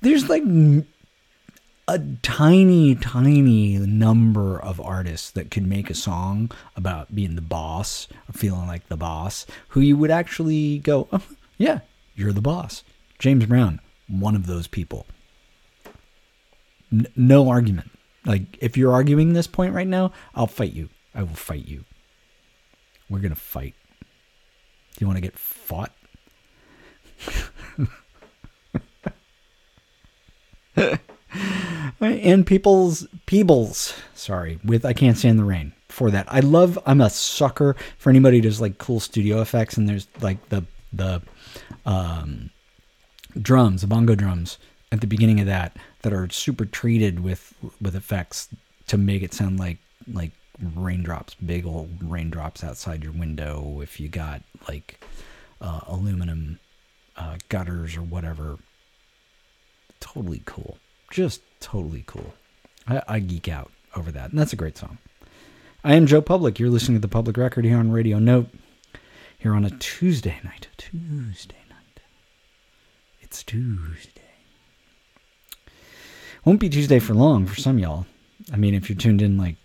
There's 0.00 0.28
like 0.28 0.44
a 1.88 1.98
tiny, 2.22 2.94
tiny 2.94 3.78
number 3.78 4.60
of 4.60 4.80
artists 4.80 5.30
that 5.32 5.50
could 5.50 5.66
make 5.66 5.90
a 5.90 5.94
song 5.94 6.50
about 6.76 7.14
being 7.14 7.34
the 7.34 7.42
boss 7.42 8.06
or 8.28 8.32
feeling 8.32 8.68
like 8.68 8.88
the 8.88 8.96
boss 8.96 9.44
who 9.70 9.80
you 9.80 9.96
would 9.96 10.10
actually 10.10 10.78
go, 10.78 11.08
oh, 11.12 11.26
yeah, 11.58 11.80
you're 12.14 12.32
the 12.32 12.40
boss. 12.40 12.84
James 13.18 13.44
Brown, 13.46 13.80
one 14.08 14.36
of 14.36 14.46
those 14.46 14.68
people. 14.68 15.04
N- 16.92 17.08
no 17.16 17.48
argument. 17.48 17.90
Like, 18.24 18.56
if 18.60 18.76
you're 18.76 18.92
arguing 18.92 19.32
this 19.32 19.46
point 19.48 19.74
right 19.74 19.86
now, 19.86 20.12
I'll 20.34 20.46
fight 20.46 20.72
you. 20.72 20.88
I 21.14 21.22
will 21.22 21.34
fight 21.34 21.66
you. 21.66 21.84
We're 23.08 23.20
going 23.20 23.34
to 23.34 23.40
fight. 23.40 23.74
Do 24.00 25.04
you 25.04 25.06
want 25.06 25.16
to 25.16 25.22
get 25.22 25.38
fought? 25.38 25.92
and 32.00 32.46
people's 32.46 33.06
Peebles, 33.26 33.94
sorry, 34.14 34.58
with 34.64 34.84
I 34.84 34.92
Can't 34.92 35.16
Stand 35.16 35.38
the 35.38 35.44
Rain 35.44 35.72
for 35.88 36.10
that. 36.10 36.26
I 36.28 36.40
love 36.40 36.78
I'm 36.86 37.00
a 37.00 37.10
sucker 37.10 37.76
for 37.98 38.10
anybody 38.10 38.38
who 38.38 38.42
does 38.42 38.60
like 38.60 38.78
cool 38.78 39.00
studio 39.00 39.40
effects 39.40 39.76
and 39.76 39.88
there's 39.88 40.06
like 40.20 40.48
the 40.48 40.64
the 40.92 41.22
um 41.84 42.50
drums, 43.40 43.82
the 43.82 43.86
bongo 43.86 44.14
drums 44.14 44.58
at 44.92 45.00
the 45.00 45.06
beginning 45.06 45.40
of 45.40 45.46
that 45.46 45.76
that 46.02 46.12
are 46.12 46.28
super 46.30 46.64
treated 46.64 47.20
with 47.20 47.54
with 47.80 47.94
effects 47.94 48.48
to 48.86 48.96
make 48.98 49.22
it 49.22 49.34
sound 49.34 49.58
like 49.58 49.78
like 50.12 50.32
raindrops, 50.74 51.34
big 51.34 51.66
old 51.66 51.90
raindrops 52.02 52.62
outside 52.62 53.02
your 53.02 53.12
window 53.12 53.80
if 53.82 54.00
you 54.00 54.08
got 54.08 54.42
like 54.68 55.02
uh, 55.60 55.80
aluminum 55.86 56.58
uh, 57.16 57.36
gutters 57.48 57.96
or 57.96 58.02
whatever. 58.02 58.58
Totally 60.00 60.42
cool. 60.44 60.78
Just 61.10 61.42
totally 61.60 62.04
cool. 62.06 62.34
I, 62.86 63.02
I 63.06 63.18
geek 63.18 63.48
out 63.48 63.70
over 63.96 64.10
that. 64.12 64.30
And 64.30 64.38
that's 64.38 64.52
a 64.52 64.56
great 64.56 64.78
song. 64.78 64.98
I 65.84 65.94
am 65.94 66.06
Joe 66.06 66.20
Public. 66.20 66.58
You're 66.58 66.70
listening 66.70 66.96
to 66.96 67.00
the 67.00 67.08
Public 67.08 67.36
Record 67.36 67.64
here 67.64 67.78
on 67.78 67.90
Radio 67.90 68.18
Note. 68.18 68.48
Here 69.38 69.54
on 69.54 69.64
a 69.64 69.70
Tuesday 69.70 70.38
night. 70.44 70.68
Tuesday 70.76 71.62
night. 71.68 72.00
It's 73.20 73.42
Tuesday. 73.42 74.20
Won't 76.44 76.60
be 76.60 76.68
Tuesday 76.68 76.98
for 76.98 77.14
long 77.14 77.46
for 77.46 77.58
some 77.58 77.78
y'all. 77.78 78.06
I 78.52 78.56
mean, 78.56 78.74
if 78.74 78.88
you're 78.88 78.98
tuned 78.98 79.22
in 79.22 79.36
like 79.36 79.56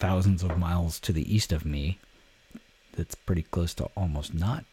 thousands 0.00 0.42
of 0.42 0.58
miles 0.58 0.98
to 1.00 1.12
the 1.12 1.32
east 1.32 1.52
of 1.52 1.64
me. 1.64 1.98
That's 2.96 3.14
pretty 3.14 3.42
close 3.42 3.74
to 3.74 3.84
almost 3.96 4.34
not 4.34 4.64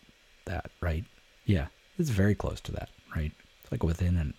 that, 0.46 0.72
right? 0.82 1.06
Yeah, 1.46 1.68
it's 2.00 2.10
very 2.10 2.34
close 2.34 2.60
to 2.62 2.72
that, 2.72 2.90
right? 3.16 3.32
It's 3.62 3.72
like 3.72 3.84
within 3.84 4.18
an 4.18 4.34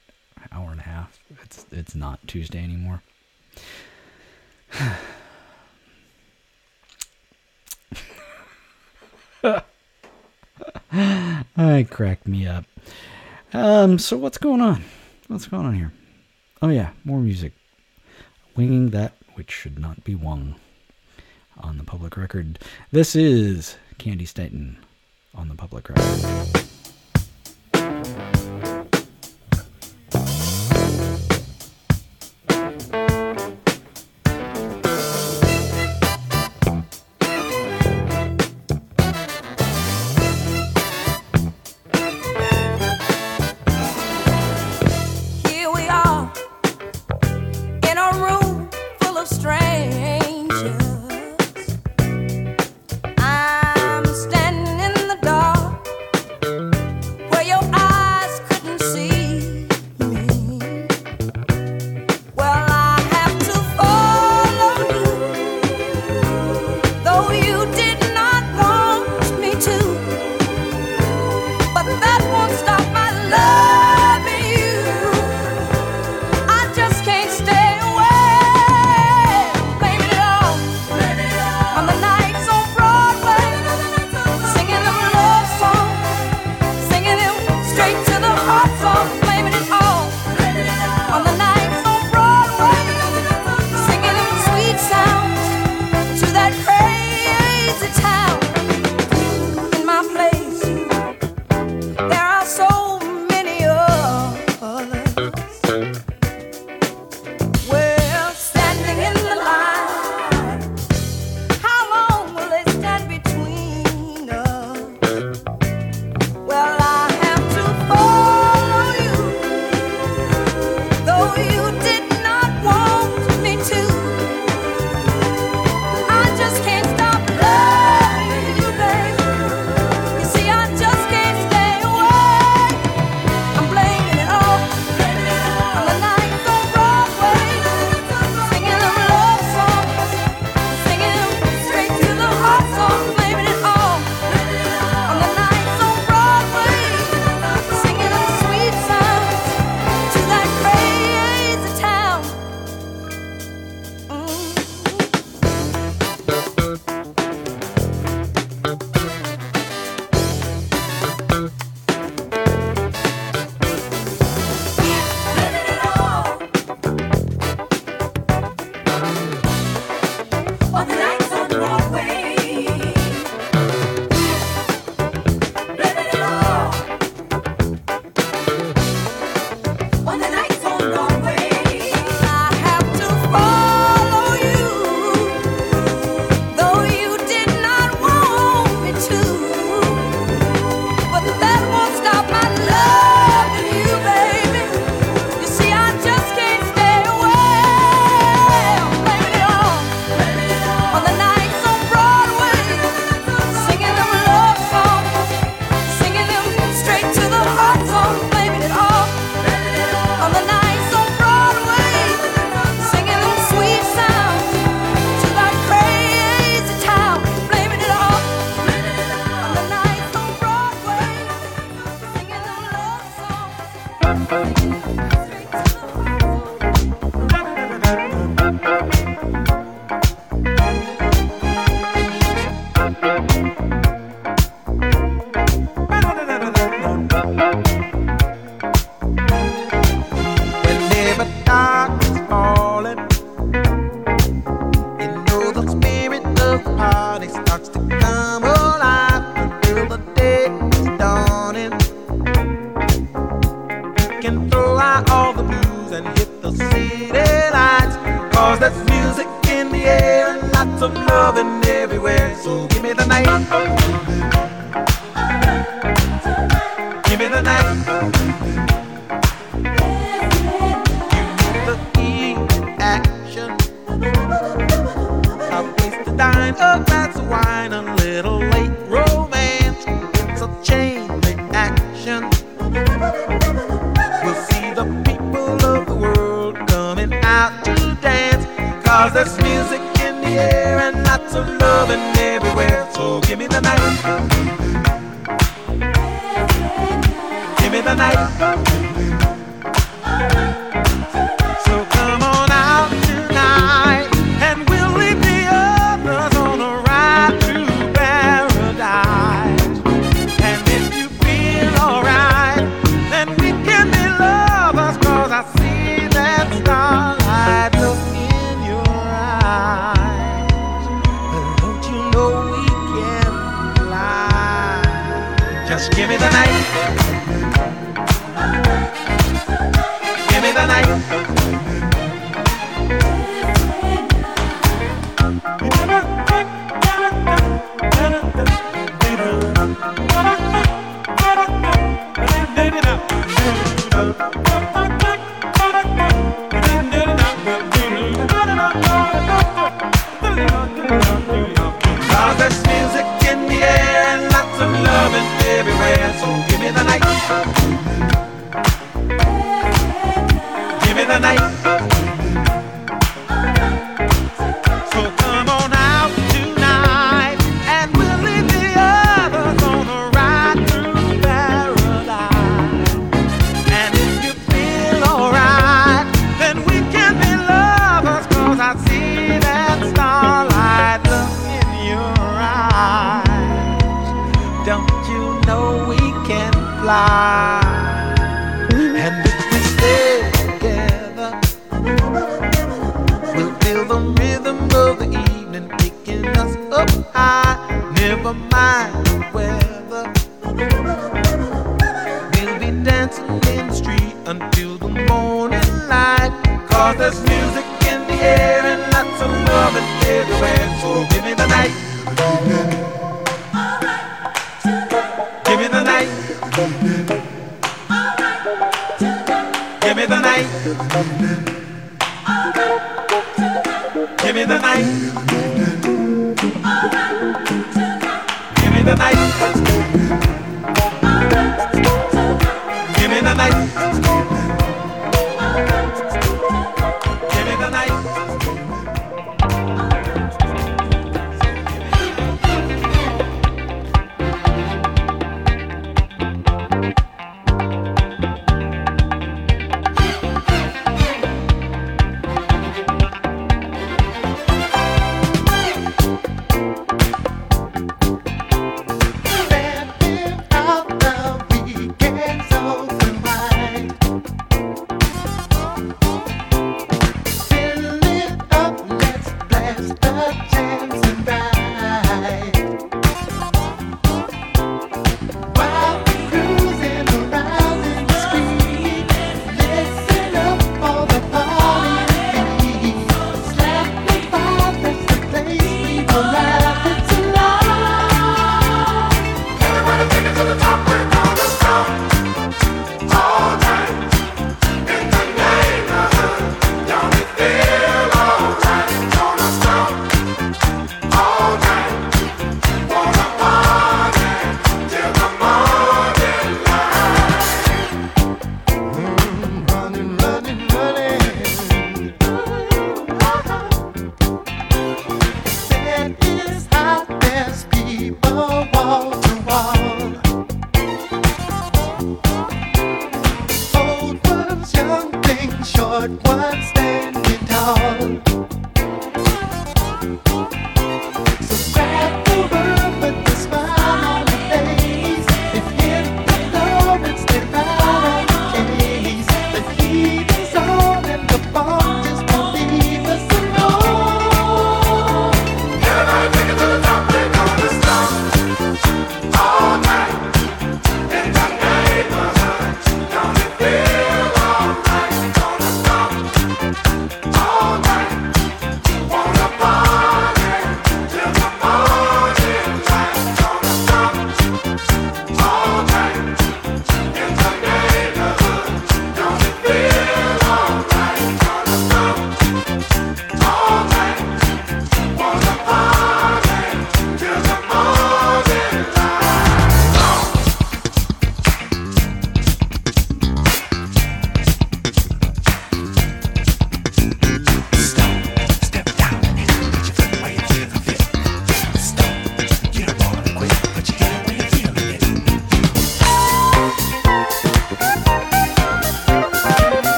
hour 0.51 0.71
and 0.71 0.81
a 0.81 0.85
half. 0.85 1.21
It's 1.45 1.67
it's 1.71 1.95
not 1.95 2.27
Tuesday 2.27 2.63
anymore. 2.63 3.03
I 11.57 11.87
cracked 11.91 12.27
me 12.27 12.47
up. 12.47 12.65
Um, 13.53 13.99
so 13.99 14.17
what's 14.17 14.39
going 14.39 14.61
on? 14.61 14.83
What's 15.29 15.47
going 15.47 15.67
on 15.67 15.75
here? 15.75 15.93
Oh 16.61 16.69
yeah, 16.69 16.91
more 17.05 17.21
music. 17.21 17.53
Winging 18.57 18.91
that 18.91 19.15
which 19.35 19.51
should 19.53 19.79
not 19.79 20.03
be 20.03 20.15
wung 20.15 20.57
on 21.61 21.79
the 21.79 21.85
public 21.85 22.17
record. 22.17 22.59
This 22.93 23.15
is 23.17 23.77
Candi 23.99 24.27
Staton 24.27 24.79
on 25.35 25.49
the 25.49 25.55
public 25.55 25.89
record. 25.89 26.68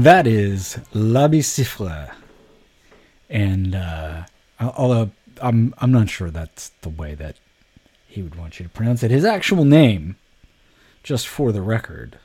That 0.00 0.26
is 0.26 0.78
Labi 0.94 1.40
Siffre. 1.40 2.14
And 3.28 3.74
uh, 3.74 4.24
although 4.58 5.10
I'm 5.42 5.74
I'm 5.76 5.92
not 5.92 6.08
sure 6.08 6.30
that's 6.30 6.70
the 6.80 6.88
way 6.88 7.14
that 7.16 7.36
he 8.06 8.22
would 8.22 8.34
want 8.34 8.58
you 8.58 8.64
to 8.64 8.70
pronounce 8.70 9.02
it. 9.02 9.10
His 9.10 9.26
actual 9.26 9.66
name, 9.66 10.16
just 11.02 11.28
for 11.28 11.52
the 11.52 11.60
record, 11.60 12.18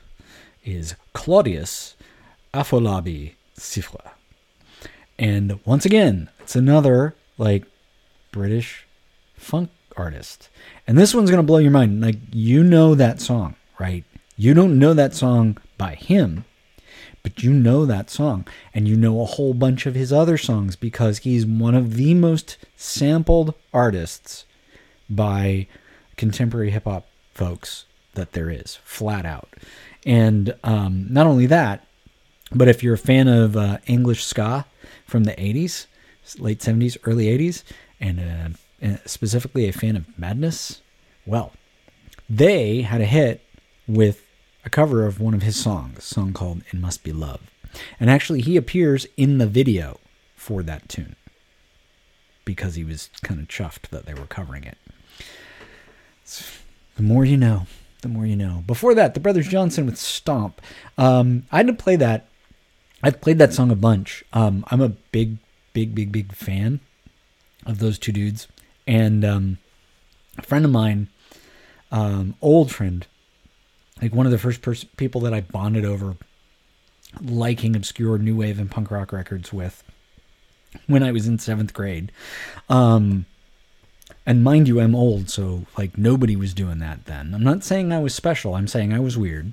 is 0.64 0.94
Claudius 1.12 1.96
Afolabi 2.54 3.34
Siffre. 3.58 4.12
And 5.18 5.60
once 5.66 5.84
again, 5.84 6.30
it's 6.40 6.56
another 6.56 7.14
like 7.36 7.66
British 8.32 8.86
funk 9.34 9.68
artist. 9.98 10.48
And 10.86 10.96
this 10.96 11.14
one's 11.14 11.28
going 11.28 11.42
to 11.42 11.46
blow 11.46 11.58
your 11.58 11.72
mind. 11.72 12.00
Like 12.00 12.16
you 12.32 12.64
know 12.64 12.94
that 12.94 13.20
song, 13.20 13.54
right? 13.78 14.04
You 14.34 14.54
don't 14.54 14.78
know 14.78 14.94
that 14.94 15.12
song 15.12 15.58
by 15.76 15.94
him, 15.94 16.46
but 17.26 17.42
you 17.42 17.52
know 17.52 17.84
that 17.84 18.08
song 18.08 18.46
and 18.72 18.86
you 18.86 18.96
know 18.96 19.20
a 19.20 19.24
whole 19.24 19.52
bunch 19.52 19.84
of 19.84 19.96
his 19.96 20.12
other 20.12 20.38
songs 20.38 20.76
because 20.76 21.18
he's 21.18 21.44
one 21.44 21.74
of 21.74 21.94
the 21.94 22.14
most 22.14 22.56
sampled 22.76 23.52
artists 23.74 24.44
by 25.10 25.66
contemporary 26.16 26.70
hip 26.70 26.84
hop 26.84 27.08
folks 27.34 27.84
that 28.14 28.30
there 28.30 28.48
is, 28.48 28.76
flat 28.84 29.26
out. 29.26 29.48
And 30.04 30.54
um, 30.62 31.08
not 31.10 31.26
only 31.26 31.46
that, 31.46 31.84
but 32.52 32.68
if 32.68 32.84
you're 32.84 32.94
a 32.94 32.98
fan 32.98 33.26
of 33.26 33.56
uh, 33.56 33.78
English 33.88 34.24
ska 34.24 34.64
from 35.04 35.24
the 35.24 35.32
80s, 35.32 35.86
late 36.38 36.60
70s, 36.60 36.96
early 37.02 37.24
80s, 37.24 37.64
and 37.98 38.20
uh, 38.20 38.56
and 38.80 39.00
specifically 39.04 39.68
a 39.68 39.72
fan 39.72 39.96
of 39.96 40.16
Madness, 40.16 40.80
well, 41.26 41.54
they 42.30 42.82
had 42.82 43.00
a 43.00 43.04
hit 43.04 43.42
with 43.88 44.25
a 44.66 44.70
cover 44.70 45.06
of 45.06 45.20
one 45.20 45.32
of 45.32 45.42
his 45.42 45.56
songs, 45.56 45.98
a 45.98 46.02
song 46.02 46.32
called 46.32 46.62
It 46.72 46.74
Must 46.74 47.04
Be 47.04 47.12
Love. 47.12 47.40
And 48.00 48.10
actually, 48.10 48.40
he 48.40 48.56
appears 48.56 49.06
in 49.16 49.38
the 49.38 49.46
video 49.46 50.00
for 50.34 50.62
that 50.64 50.88
tune 50.88 51.14
because 52.44 52.74
he 52.74 52.82
was 52.82 53.08
kind 53.22 53.38
of 53.40 53.46
chuffed 53.46 53.88
that 53.90 54.06
they 54.06 54.14
were 54.14 54.26
covering 54.26 54.64
it. 54.64 54.76
The 56.96 57.02
more 57.02 57.24
you 57.24 57.36
know, 57.36 57.66
the 58.02 58.08
more 58.08 58.26
you 58.26 58.34
know. 58.34 58.64
Before 58.66 58.94
that, 58.94 59.14
the 59.14 59.20
Brothers 59.20 59.46
Johnson 59.46 59.86
with 59.86 59.98
Stomp. 59.98 60.60
Um, 60.98 61.44
I 61.52 61.58
had 61.58 61.68
to 61.68 61.72
play 61.72 61.94
that. 61.96 62.28
I've 63.02 63.20
played 63.20 63.38
that 63.38 63.52
song 63.52 63.70
a 63.70 63.76
bunch. 63.76 64.24
Um, 64.32 64.64
I'm 64.68 64.80
a 64.80 64.88
big, 64.88 65.36
big, 65.74 65.94
big, 65.94 66.10
big 66.10 66.32
fan 66.32 66.80
of 67.64 67.78
those 67.78 67.98
two 67.98 68.12
dudes. 68.12 68.48
And 68.86 69.24
um, 69.24 69.58
a 70.36 70.42
friend 70.42 70.64
of 70.64 70.72
mine, 70.72 71.08
um, 71.92 72.34
old 72.40 72.72
friend, 72.72 73.06
like 74.00 74.14
one 74.14 74.26
of 74.26 74.32
the 74.32 74.38
first 74.38 74.62
pers- 74.62 74.84
people 74.84 75.20
that 75.22 75.34
I 75.34 75.40
bonded 75.40 75.84
over 75.84 76.16
liking 77.20 77.74
obscure 77.74 78.18
new 78.18 78.36
wave 78.36 78.58
and 78.58 78.70
punk 78.70 78.90
rock 78.90 79.12
records 79.12 79.52
with 79.52 79.82
when 80.86 81.02
I 81.02 81.12
was 81.12 81.26
in 81.26 81.38
seventh 81.38 81.72
grade. 81.72 82.12
Um, 82.68 83.26
and 84.26 84.44
mind 84.44 84.68
you, 84.68 84.80
I'm 84.80 84.94
old, 84.94 85.30
so 85.30 85.66
like 85.78 85.96
nobody 85.96 86.36
was 86.36 86.52
doing 86.52 86.78
that 86.80 87.06
then. 87.06 87.34
I'm 87.34 87.44
not 87.44 87.64
saying 87.64 87.92
I 87.92 88.00
was 88.00 88.14
special. 88.14 88.54
I'm 88.54 88.68
saying 88.68 88.92
I 88.92 89.00
was 89.00 89.16
weird. 89.16 89.52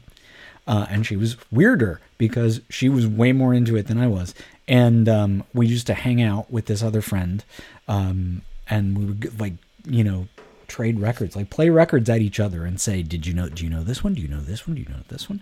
Uh, 0.65 0.85
and 0.89 1.05
she 1.05 1.17
was 1.17 1.35
weirder 1.51 1.99
because 2.17 2.61
she 2.69 2.87
was 2.87 3.05
way 3.05 3.33
more 3.33 3.53
into 3.53 3.75
it 3.75 3.87
than 3.87 3.97
I 3.97 4.07
was. 4.07 4.33
And 4.67 5.09
um, 5.09 5.43
we 5.53 5.67
used 5.67 5.87
to 5.87 5.93
hang 5.93 6.21
out 6.21 6.49
with 6.49 6.67
this 6.67 6.81
other 6.81 7.01
friend, 7.01 7.43
um, 7.89 8.43
and 8.69 8.97
we 8.97 9.05
would 9.05 9.39
like 9.41 9.53
you 9.85 10.03
know 10.05 10.27
trade 10.67 10.99
records, 10.99 11.35
like 11.35 11.49
play 11.49 11.69
records 11.69 12.09
at 12.09 12.21
each 12.21 12.39
other 12.39 12.65
and 12.65 12.79
say, 12.79 13.03
"Did 13.03 13.25
you 13.25 13.33
know? 13.33 13.49
Do 13.49 13.63
you 13.63 13.69
know 13.69 13.83
this 13.83 14.03
one? 14.03 14.13
Do 14.13 14.21
you 14.21 14.27
know 14.27 14.41
this 14.41 14.67
one? 14.67 14.75
Do 14.75 14.81
you 14.81 14.89
know 14.89 15.03
this 15.07 15.29
one?" 15.29 15.41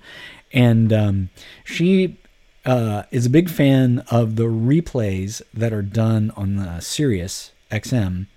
And 0.54 0.92
um, 0.92 1.30
she 1.64 2.18
uh, 2.66 3.04
is 3.12 3.26
a 3.26 3.30
big 3.30 3.50
fan 3.50 4.04
of 4.12 4.36
the 4.36 4.44
replays 4.44 5.42
that 5.54 5.74
are 5.74 5.82
done 5.82 6.32
on 6.36 6.58
the 6.58 6.80
Sirius 6.80 7.52
XM 7.72 8.28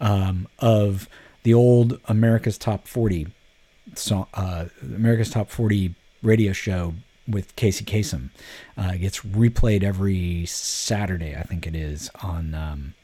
um, 0.00 0.48
of 0.58 1.08
the 1.42 1.54
old 1.54 1.98
America's 2.06 2.58
Top 2.58 2.86
40 2.86 3.28
song, 3.94 4.26
uh, 4.34 4.66
America's 4.82 5.30
Top 5.30 5.50
40 5.50 5.94
radio 6.22 6.52
show 6.52 6.94
with 7.26 7.54
Casey 7.56 7.84
Kasem. 7.84 8.30
Uh, 8.76 8.96
gets 8.96 9.20
replayed 9.20 9.82
every 9.82 10.44
Saturday, 10.46 11.36
I 11.36 11.42
think 11.42 11.66
it 11.66 11.74
is, 11.74 12.10
on 12.22 12.54
um, 12.54 12.94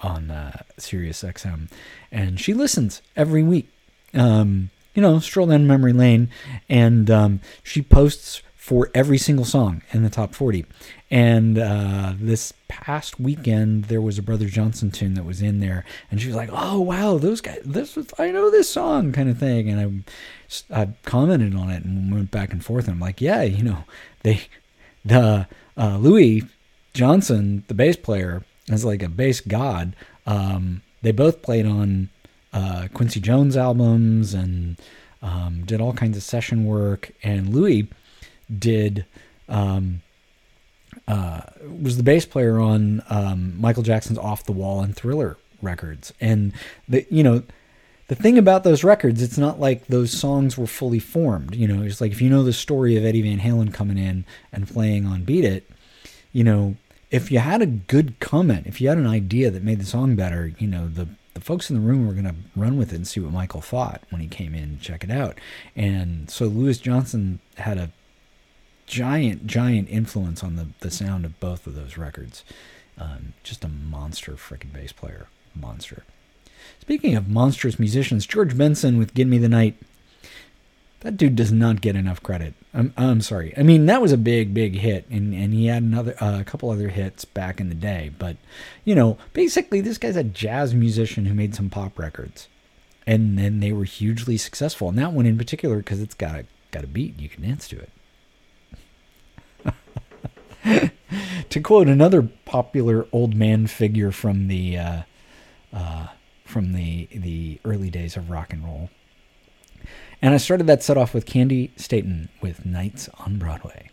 on 0.00 0.30
uh, 0.30 0.62
Sirius 0.78 1.22
XM, 1.22 1.70
and 2.10 2.40
she 2.40 2.54
listens 2.54 3.02
every 3.16 3.42
week. 3.42 3.68
Um, 4.14 4.70
you 4.94 5.02
know, 5.02 5.18
stroll 5.18 5.46
down 5.46 5.66
memory 5.66 5.92
lane, 5.92 6.30
and 6.68 7.10
um, 7.10 7.40
she 7.62 7.82
posts 7.82 8.42
for 8.66 8.90
every 8.94 9.16
single 9.16 9.44
song 9.44 9.80
in 9.92 10.02
the 10.02 10.10
top 10.10 10.34
40. 10.34 10.66
And 11.08 11.56
uh, 11.56 12.14
this 12.18 12.52
past 12.66 13.20
weekend, 13.20 13.84
there 13.84 14.00
was 14.00 14.18
a 14.18 14.22
Brother 14.22 14.46
Johnson 14.46 14.90
tune 14.90 15.14
that 15.14 15.24
was 15.24 15.40
in 15.40 15.60
there, 15.60 15.84
and 16.10 16.20
she 16.20 16.26
was 16.26 16.34
like, 16.34 16.48
"Oh 16.52 16.80
wow, 16.80 17.16
those 17.16 17.40
guys! 17.40 17.60
This 17.64 17.94
was 17.94 18.08
I 18.18 18.32
know 18.32 18.50
this 18.50 18.68
song 18.68 19.12
kind 19.12 19.30
of 19.30 19.38
thing." 19.38 19.70
And 19.70 20.04
I, 20.72 20.82
I 20.82 20.88
commented 21.04 21.54
on 21.54 21.70
it 21.70 21.84
and 21.84 22.12
went 22.12 22.32
back 22.32 22.52
and 22.52 22.64
forth. 22.64 22.88
And 22.88 22.94
I'm 22.94 23.00
like, 23.00 23.20
"Yeah, 23.20 23.42
you 23.42 23.62
know, 23.62 23.84
they, 24.24 24.40
the 25.04 25.46
uh, 25.76 25.98
Louis 25.98 26.42
Johnson, 26.92 27.62
the 27.68 27.74
bass 27.74 27.94
player, 27.96 28.42
is 28.68 28.84
like 28.84 29.02
a 29.02 29.08
bass 29.08 29.40
god. 29.40 29.94
Um, 30.26 30.82
they 31.02 31.12
both 31.12 31.42
played 31.42 31.66
on 31.66 32.08
uh, 32.52 32.88
Quincy 32.94 33.20
Jones 33.20 33.56
albums 33.56 34.34
and 34.34 34.76
um, 35.22 35.64
did 35.64 35.80
all 35.80 35.92
kinds 35.92 36.16
of 36.16 36.22
session 36.22 36.64
work. 36.64 37.12
And 37.22 37.54
Louis 37.54 37.88
did 38.58 39.04
um, 39.48 40.02
uh, 41.06 41.42
was 41.80 41.96
the 41.96 42.02
bass 42.02 42.26
player 42.26 42.58
on 42.58 43.02
um, 43.08 43.60
Michael 43.60 43.82
Jackson's 43.82 44.18
Off 44.18 44.44
the 44.44 44.52
Wall 44.52 44.80
and 44.80 44.96
Thriller 44.96 45.36
records. 45.62 46.12
And 46.20 46.52
the 46.88 47.06
you 47.10 47.22
know 47.22 47.42
the 48.08 48.14
thing 48.14 48.38
about 48.38 48.64
those 48.64 48.84
records, 48.84 49.22
it's 49.22 49.38
not 49.38 49.58
like 49.58 49.86
those 49.86 50.12
songs 50.12 50.56
were 50.56 50.66
fully 50.66 50.98
formed. 50.98 51.54
You 51.54 51.66
know, 51.68 51.82
it's 51.82 52.00
like 52.00 52.12
if 52.12 52.22
you 52.22 52.30
know 52.30 52.44
the 52.44 52.52
story 52.52 52.96
of 52.96 53.04
Eddie 53.04 53.22
Van 53.22 53.40
Halen 53.40 53.72
coming 53.72 53.98
in 53.98 54.24
and 54.52 54.68
playing 54.68 55.06
on 55.06 55.24
Beat 55.24 55.44
It, 55.44 55.68
you 56.32 56.44
know, 56.44 56.76
if 57.16 57.32
you 57.32 57.38
had 57.38 57.62
a 57.62 57.66
good 57.66 58.20
comment, 58.20 58.66
if 58.66 58.80
you 58.80 58.88
had 58.88 58.98
an 58.98 59.06
idea 59.06 59.50
that 59.50 59.62
made 59.62 59.80
the 59.80 59.86
song 59.86 60.14
better, 60.14 60.52
you 60.58 60.66
know, 60.66 60.86
the 60.86 61.08
the 61.32 61.40
folks 61.40 61.68
in 61.68 61.76
the 61.76 61.82
room 61.82 62.06
were 62.06 62.14
going 62.14 62.24
to 62.24 62.34
run 62.54 62.78
with 62.78 62.94
it 62.94 62.96
and 62.96 63.06
see 63.06 63.20
what 63.20 63.30
Michael 63.30 63.60
thought 63.60 64.00
when 64.08 64.22
he 64.22 64.26
came 64.26 64.54
in 64.54 64.62
and 64.62 64.80
check 64.80 65.04
it 65.04 65.10
out. 65.10 65.38
And 65.74 66.30
so 66.30 66.46
Louis 66.46 66.78
Johnson 66.78 67.40
had 67.58 67.76
a 67.76 67.90
giant, 68.86 69.46
giant 69.46 69.90
influence 69.90 70.42
on 70.42 70.56
the, 70.56 70.68
the 70.80 70.90
sound 70.90 71.26
of 71.26 71.38
both 71.38 71.66
of 71.66 71.74
those 71.74 71.98
records. 71.98 72.42
Um, 72.96 73.34
just 73.42 73.64
a 73.64 73.68
monster 73.68 74.32
freaking 74.32 74.72
bass 74.72 74.92
player. 74.92 75.26
Monster. 75.54 76.04
Speaking 76.80 77.14
of 77.16 77.28
monstrous 77.28 77.78
musicians, 77.78 78.24
George 78.24 78.56
Benson 78.56 78.96
with 78.96 79.12
Give 79.12 79.28
Me 79.28 79.36
the 79.36 79.48
Night. 79.48 79.76
That 81.06 81.18
dude 81.18 81.36
does 81.36 81.52
not 81.52 81.82
get 81.82 81.94
enough 81.94 82.20
credit. 82.20 82.54
I'm, 82.74 82.92
I'm 82.96 83.20
sorry. 83.20 83.54
I 83.56 83.62
mean, 83.62 83.86
that 83.86 84.02
was 84.02 84.10
a 84.10 84.18
big, 84.18 84.52
big 84.52 84.74
hit, 84.74 85.06
and, 85.08 85.32
and 85.32 85.54
he 85.54 85.66
had 85.66 85.84
another 85.84 86.16
uh, 86.20 86.40
a 86.40 86.44
couple 86.44 86.68
other 86.68 86.88
hits 86.88 87.24
back 87.24 87.60
in 87.60 87.68
the 87.68 87.76
day. 87.76 88.10
But 88.18 88.38
you 88.84 88.96
know, 88.96 89.16
basically, 89.32 89.80
this 89.80 89.98
guy's 89.98 90.16
a 90.16 90.24
jazz 90.24 90.74
musician 90.74 91.26
who 91.26 91.34
made 91.34 91.54
some 91.54 91.70
pop 91.70 91.96
records, 91.96 92.48
and 93.06 93.38
then 93.38 93.60
they 93.60 93.70
were 93.70 93.84
hugely 93.84 94.36
successful. 94.36 94.88
And 94.88 94.98
that 94.98 95.12
one 95.12 95.26
in 95.26 95.38
particular, 95.38 95.76
because 95.76 96.00
it's 96.00 96.16
got 96.16 96.40
a 96.40 96.44
got 96.72 96.82
a 96.82 96.88
beat, 96.88 97.20
you 97.20 97.28
can 97.28 97.44
dance 97.44 97.68
to 97.68 97.86
it. 100.64 100.92
to 101.50 101.60
quote 101.60 101.86
another 101.86 102.28
popular 102.44 103.06
old 103.12 103.36
man 103.36 103.68
figure 103.68 104.10
from 104.10 104.48
the 104.48 104.76
uh, 104.76 105.02
uh, 105.72 106.08
from 106.44 106.72
the 106.72 107.06
the 107.14 107.60
early 107.64 107.90
days 107.90 108.16
of 108.16 108.28
rock 108.28 108.52
and 108.52 108.64
roll. 108.64 108.90
And 110.22 110.32
I 110.34 110.38
started 110.38 110.66
that 110.66 110.82
set 110.82 110.96
off 110.96 111.14
with 111.14 111.26
Candi 111.26 111.78
Staton 111.78 112.30
with 112.40 112.64
Nights 112.64 113.10
on 113.18 113.38
Broadway. 113.38 113.90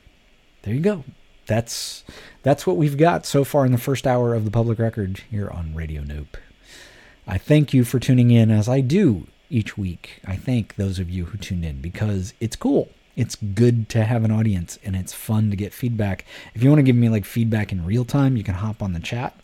There 0.62 0.74
you 0.74 0.80
go. 0.80 1.04
That's 1.46 2.06
that's 2.42 2.66
what 2.66 2.78
we've 2.78 2.98
got 2.98 3.26
so 3.26 3.44
far 3.44 3.66
in 3.66 3.74
the 3.74 3.78
first 3.78 4.08
hour 4.08 4.34
of 4.34 4.46
the 4.46 4.52
public 4.52 4.80
record 4.80 5.22
here 5.30 5.50
on 5.50 5.76
Radio 5.76 6.02
Nope. 6.04 6.38
I 7.28 7.38
thank 7.38 7.74
you 7.74 7.84
for 7.84 8.00
tuning 8.00 8.32
in 8.32 8.50
as 8.52 8.70
I 8.70 8.80
do 8.80 9.28
each 9.50 9.78
week. 9.78 10.22
I 10.26 10.38
thank 10.38 10.76
those 10.76 11.00
of 11.00 11.10
you 11.10 11.26
who 11.26 11.38
tuned 11.38 11.66
in 11.66 11.82
because 11.82 12.34
it's 12.40 12.56
cool. 12.56 12.88
It's 13.16 13.36
good 13.36 13.90
to 13.90 14.06
have 14.06 14.24
an 14.24 14.32
audience 14.32 14.80
and 14.84 14.96
it's 14.96 15.14
fun 15.14 15.52
to 15.52 15.56
get 15.56 15.72
feedback. 15.74 16.26
If 16.56 16.64
you 16.64 16.70
want 16.70 16.80
to 16.80 16.84
give 16.84 16.96
me 16.96 17.10
like 17.10 17.26
feedback 17.26 17.72
in 17.72 17.86
real 17.86 18.06
time, 18.06 18.36
you 18.38 18.44
can 18.44 18.56
hop 18.56 18.82
on 18.82 18.94
the 18.94 19.00
chat 19.00 19.40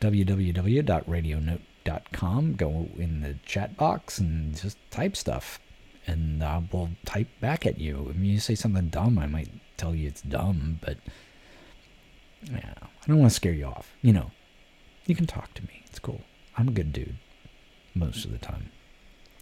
www.radionope.com, 0.00 2.54
go 2.54 2.88
in 2.98 3.20
the 3.20 3.36
chat 3.46 3.76
box 3.76 4.18
and 4.18 4.56
just 4.56 4.76
type 4.90 5.16
stuff 5.16 5.60
and 6.06 6.42
I 6.42 6.62
will 6.72 6.90
type 7.04 7.28
back 7.40 7.66
at 7.66 7.78
you. 7.78 8.12
If 8.14 8.22
you 8.22 8.38
say 8.38 8.54
something 8.54 8.88
dumb, 8.88 9.18
I 9.18 9.26
might 9.26 9.48
tell 9.76 9.94
you 9.94 10.08
it's 10.08 10.22
dumb, 10.22 10.78
but 10.80 10.98
yeah, 12.50 12.74
I 12.80 13.06
don't 13.06 13.18
want 13.18 13.30
to 13.30 13.36
scare 13.36 13.52
you 13.52 13.66
off. 13.66 13.92
You 14.02 14.12
know, 14.12 14.30
you 15.06 15.14
can 15.14 15.26
talk 15.26 15.54
to 15.54 15.62
me. 15.62 15.82
It's 15.86 15.98
cool. 15.98 16.22
I'm 16.56 16.68
a 16.68 16.72
good 16.72 16.92
dude 16.92 17.16
most 17.94 18.24
of 18.24 18.32
the 18.32 18.38
time. 18.38 18.70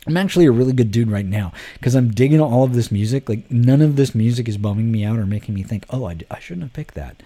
I'm 0.07 0.17
actually 0.17 0.47
a 0.47 0.53
really 0.53 0.73
good 0.73 0.91
dude 0.91 1.11
right 1.11 1.27
now 1.27 1.53
because 1.75 1.95
I'm 1.95 2.11
digging 2.11 2.41
all 2.41 2.65
of 2.65 2.75
this 2.75 2.91
music. 2.91 3.29
Like 3.29 3.51
none 3.51 3.83
of 3.83 3.97
this 3.97 4.15
music 4.15 4.49
is 4.49 4.57
bumming 4.57 4.91
me 4.91 5.05
out 5.05 5.19
or 5.19 5.27
making 5.27 5.55
me 5.55 5.63
think, 5.63 5.85
"Oh, 5.91 6.07
I 6.07 6.17
shouldn't 6.41 6.65
have 6.65 6.73
picked 6.73 6.95
that." 6.95 7.23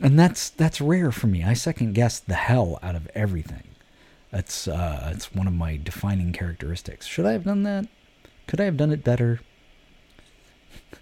And 0.00 0.18
that's 0.18 0.50
that's 0.50 0.80
rare 0.80 1.10
for 1.10 1.26
me. 1.26 1.42
I 1.42 1.54
second 1.54 1.94
guess 1.94 2.20
the 2.20 2.34
hell 2.34 2.78
out 2.82 2.94
of 2.94 3.10
everything. 3.14 3.64
That's 4.30 4.68
uh, 4.68 5.08
that's 5.10 5.34
one 5.34 5.46
of 5.46 5.54
my 5.54 5.78
defining 5.82 6.32
characteristics. 6.32 7.06
Should 7.06 7.26
I 7.26 7.32
have 7.32 7.44
done 7.44 7.62
that? 7.62 7.86
Could 8.46 8.60
I 8.60 8.64
have 8.64 8.76
done 8.76 8.92
it 8.92 9.04
better? 9.04 9.40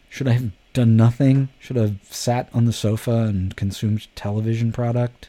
Should 0.08 0.28
I 0.28 0.32
have 0.32 0.50
done 0.72 0.96
nothing? 0.96 1.48
Should 1.58 1.76
I 1.76 1.82
have 1.82 1.98
sat 2.04 2.48
on 2.52 2.64
the 2.64 2.72
sofa 2.72 3.10
and 3.10 3.56
consumed 3.56 4.06
television 4.14 4.72
product? 4.72 5.28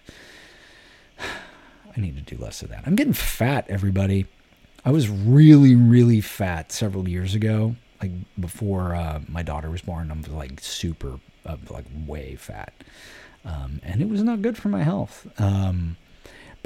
I 1.19 1.99
need 1.99 2.15
to 2.15 2.35
do 2.35 2.41
less 2.41 2.61
of 2.61 2.69
that. 2.69 2.83
I'm 2.85 2.95
getting 2.95 3.13
fat, 3.13 3.65
everybody. 3.67 4.27
I 4.85 4.91
was 4.91 5.09
really, 5.09 5.75
really 5.75 6.21
fat 6.21 6.71
several 6.71 7.09
years 7.09 7.35
ago, 7.35 7.75
like 8.01 8.11
before 8.39 8.95
uh, 8.95 9.21
my 9.27 9.41
daughter 9.41 9.69
was 9.69 9.81
born. 9.81 10.11
I'm 10.11 10.21
like 10.33 10.59
super, 10.61 11.19
uh, 11.45 11.57
like 11.69 11.85
way 12.05 12.35
fat, 12.35 12.73
um, 13.43 13.81
and 13.83 14.01
it 14.01 14.07
was 14.07 14.23
not 14.23 14.41
good 14.41 14.57
for 14.57 14.69
my 14.69 14.83
health. 14.83 15.27
Um, 15.39 15.97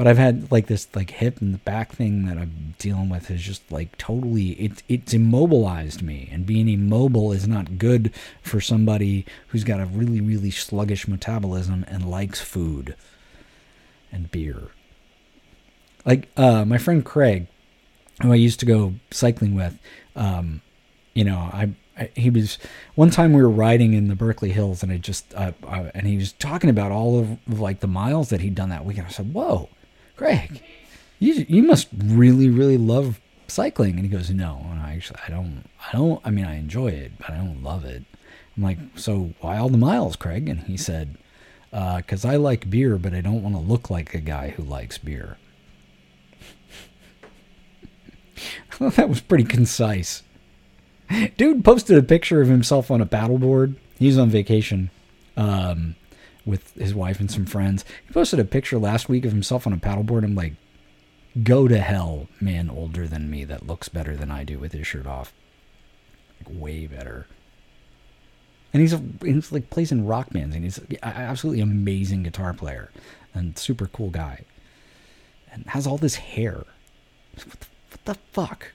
but 0.01 0.07
I've 0.07 0.17
had 0.17 0.51
like 0.51 0.65
this 0.65 0.87
like 0.95 1.11
hip 1.11 1.41
and 1.41 1.53
the 1.53 1.59
back 1.59 1.91
thing 1.91 2.25
that 2.25 2.35
I'm 2.35 2.73
dealing 2.79 3.07
with 3.07 3.29
is 3.29 3.39
just 3.39 3.71
like 3.71 3.95
totally 3.99 4.53
it 4.53 4.81
it's 4.89 5.13
immobilized 5.13 6.01
me 6.01 6.27
and 6.31 6.43
being 6.43 6.67
immobile 6.67 7.31
is 7.31 7.47
not 7.47 7.77
good 7.77 8.11
for 8.41 8.59
somebody 8.59 9.27
who's 9.49 9.63
got 9.63 9.79
a 9.79 9.85
really 9.85 10.19
really 10.19 10.49
sluggish 10.49 11.07
metabolism 11.07 11.85
and 11.87 12.09
likes 12.09 12.41
food 12.41 12.95
and 14.11 14.31
beer. 14.31 14.69
Like 16.03 16.29
uh 16.35 16.65
my 16.65 16.79
friend 16.79 17.05
Craig 17.05 17.45
who 18.23 18.31
I 18.31 18.37
used 18.37 18.59
to 18.61 18.65
go 18.65 18.95
cycling 19.11 19.53
with 19.53 19.77
um 20.15 20.63
you 21.13 21.23
know 21.23 21.37
I, 21.37 21.73
I 21.95 22.09
he 22.15 22.31
was 22.31 22.57
one 22.95 23.11
time 23.11 23.33
we 23.33 23.43
were 23.43 23.49
riding 23.51 23.93
in 23.93 24.07
the 24.07 24.15
Berkeley 24.15 24.51
Hills 24.51 24.81
and 24.81 24.91
I 24.91 24.97
just 24.97 25.31
uh, 25.35 25.51
uh, 25.63 25.91
and 25.93 26.07
he 26.07 26.17
was 26.17 26.31
talking 26.33 26.71
about 26.71 26.91
all 26.91 27.19
of 27.19 27.59
like 27.59 27.81
the 27.81 27.87
miles 27.87 28.29
that 28.29 28.41
he'd 28.41 28.55
done 28.55 28.69
that 28.69 28.83
weekend. 28.83 29.05
I 29.05 29.11
said, 29.11 29.31
"Whoa, 29.31 29.69
Greg, 30.21 30.61
you 31.17 31.45
you 31.49 31.63
must 31.63 31.87
really 31.97 32.47
really 32.47 32.77
love 32.77 33.19
cycling." 33.47 33.95
And 33.95 34.01
he 34.01 34.07
goes, 34.07 34.29
"No, 34.29 34.63
I 34.71 34.93
actually 34.93 35.19
I 35.25 35.31
don't 35.31 35.63
I 35.91 35.97
don't 35.97 36.21
I 36.23 36.29
mean 36.29 36.45
I 36.45 36.59
enjoy 36.59 36.89
it, 36.89 37.13
but 37.17 37.31
I 37.31 37.37
don't 37.37 37.63
love 37.63 37.85
it." 37.85 38.03
I'm 38.55 38.61
like, 38.61 38.77
"So 38.95 39.33
why 39.39 39.57
all 39.57 39.69
the 39.69 39.79
miles, 39.79 40.15
Craig?" 40.15 40.47
And 40.47 40.59
he 40.59 40.77
said, 40.77 41.17
"Because 41.71 42.23
I 42.23 42.35
like 42.35 42.69
beer, 42.69 42.99
but 42.99 43.15
I 43.15 43.21
don't 43.21 43.41
want 43.41 43.55
to 43.55 43.61
look 43.61 43.89
like 43.89 44.13
a 44.13 44.19
guy 44.19 44.49
who 44.49 44.61
likes 44.61 44.99
beer." 44.99 45.37
I 48.37 48.75
thought 48.75 48.93
that 48.93 49.09
was 49.09 49.21
pretty 49.21 49.45
concise. 49.45 50.21
Dude 51.35 51.65
posted 51.65 51.97
a 51.97 52.03
picture 52.03 52.41
of 52.41 52.47
himself 52.47 52.91
on 52.91 53.01
a 53.01 53.07
paddleboard. 53.07 53.75
He's 53.97 54.19
on 54.19 54.29
vacation 54.29 54.91
um, 55.35 55.95
with 56.45 56.73
his 56.73 56.93
wife 56.93 57.19
and 57.19 57.29
some 57.29 57.45
friends. 57.45 57.85
He 58.05 58.13
posted 58.13 58.39
a 58.39 58.45
picture 58.45 58.77
last 58.77 59.09
week 59.09 59.25
of 59.25 59.31
himself 59.31 59.67
on 59.67 59.73
a 59.73 59.77
paddleboard. 59.77 60.23
I'm 60.23 60.35
like, 60.35 60.53
go 61.43 61.67
to 61.67 61.79
hell, 61.79 62.27
man 62.39 62.69
older 62.69 63.07
than 63.07 63.29
me 63.29 63.43
that 63.45 63.67
looks 63.67 63.89
better 63.89 64.15
than 64.15 64.31
I 64.31 64.43
do 64.43 64.59
with 64.59 64.73
his 64.73 64.87
shirt 64.87 65.05
off. 65.05 65.33
Like, 66.39 66.59
way 66.59 66.87
better. 66.87 67.27
And 68.73 68.81
he's, 68.81 68.93
a, 68.93 69.01
he's 69.21 69.51
like 69.51 69.69
plays 69.69 69.91
in 69.91 70.05
rock 70.05 70.29
bands 70.31 70.55
and 70.55 70.63
he's 70.63 70.77
an 70.77 70.97
absolutely 71.01 71.61
amazing 71.61 72.23
guitar 72.23 72.53
player 72.53 72.91
and 73.33 73.57
super 73.57 73.87
cool 73.87 74.09
guy. 74.09 74.45
And 75.51 75.65
has 75.67 75.85
all 75.85 75.97
this 75.97 76.15
hair. 76.15 76.65
What 77.35 77.59
the, 77.59 77.67
what 77.89 78.05
the 78.05 78.15
fuck? 78.31 78.71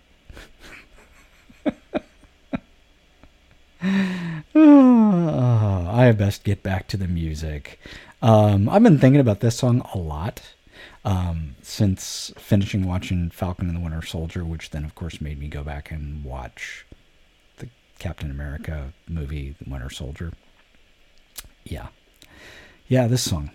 Oh, 4.55 5.89
I 5.91 6.13
best 6.13 6.45
get 6.45 6.63
back 6.63 6.89
to 6.89 6.97
the 6.97 7.09
music. 7.09 7.79
Um, 8.23 8.69
I've 8.69 8.83
been 8.83 8.99
thinking 8.99 9.21
about 9.21 9.41
this 9.41 9.59
song 9.59 9.83
a 9.93 9.99
lot 9.99 10.55
um, 11.05 11.55
since 11.63 12.33
finishing 12.37 12.87
watching 12.87 13.31
Falcon 13.31 13.69
and 13.69 13.77
the 13.77 13.81
Winter 13.81 14.05
Soldier, 14.05 14.45
which 14.45 14.71
then, 14.71 14.85
of 14.85 14.95
course, 14.95 15.21
made 15.21 15.39
me 15.39 15.49
go 15.49 15.63
back 15.63 15.91
and 15.91 16.25
watch 16.25 16.85
the 17.59 17.69
Captain 17.99 18.31
America 18.31 18.93
movie, 19.09 19.55
The 19.63 19.71
Winter 19.71 19.91
Soldier. 19.91 20.33
Yeah. 21.65 21.89
Yeah, 22.89 23.07
this 23.07 23.23
song. 23.23 23.51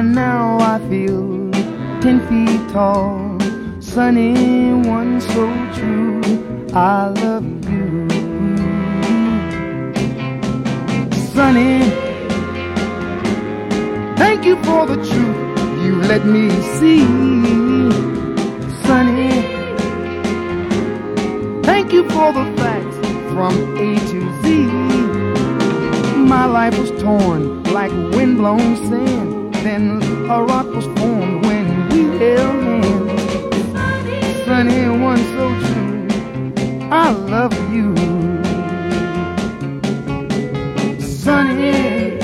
And 0.00 0.14
now 0.14 0.58
I 0.58 0.78
feel 0.88 1.50
ten 2.00 2.18
feet 2.28 2.62
tall. 2.72 3.38
Sunny, 3.80 4.72
one 4.88 5.20
so 5.20 5.44
true. 5.76 6.22
I 6.72 7.08
love 7.24 7.44
you. 7.68 8.08
Sunny, 11.34 11.74
Thank 14.22 14.46
you 14.46 14.56
for 14.64 14.86
the 14.86 14.96
truth 15.10 15.40
you 15.84 15.92
let 16.12 16.24
me 16.24 16.44
see, 16.78 17.00
sunny. 18.86 19.34
Thank 21.68 21.92
you 21.92 22.04
for 22.14 22.28
the 22.38 22.46
facts 22.60 22.96
from 23.32 23.52
A 23.86 23.88
to 24.12 24.20
Z. 24.40 24.46
My 26.34 26.46
life 26.46 26.78
was 26.78 26.90
torn 27.02 27.62
like 27.64 27.92
windblown 28.14 28.76
sand. 28.88 29.39
Then 29.62 30.02
a 30.30 30.42
rock 30.42 30.66
was 30.74 30.86
formed 30.98 31.44
when 31.44 31.66
we 31.90 32.00
held 32.18 32.64
hands. 32.64 34.44
Sunny 34.46 34.88
one 34.88 35.22
so 35.34 35.44
true. 35.66 36.88
I 36.90 37.10
love 37.10 37.52
you. 37.70 37.94
Sunny, 40.98 42.18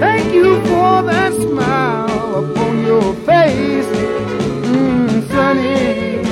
thank 0.00 0.32
you 0.32 0.58
for 0.62 1.02
that 1.02 1.32
smile 1.34 2.44
upon 2.44 2.84
your 2.86 3.12
face. 3.30 3.86
Mm, 4.64 5.28
Sunny, 5.28 6.24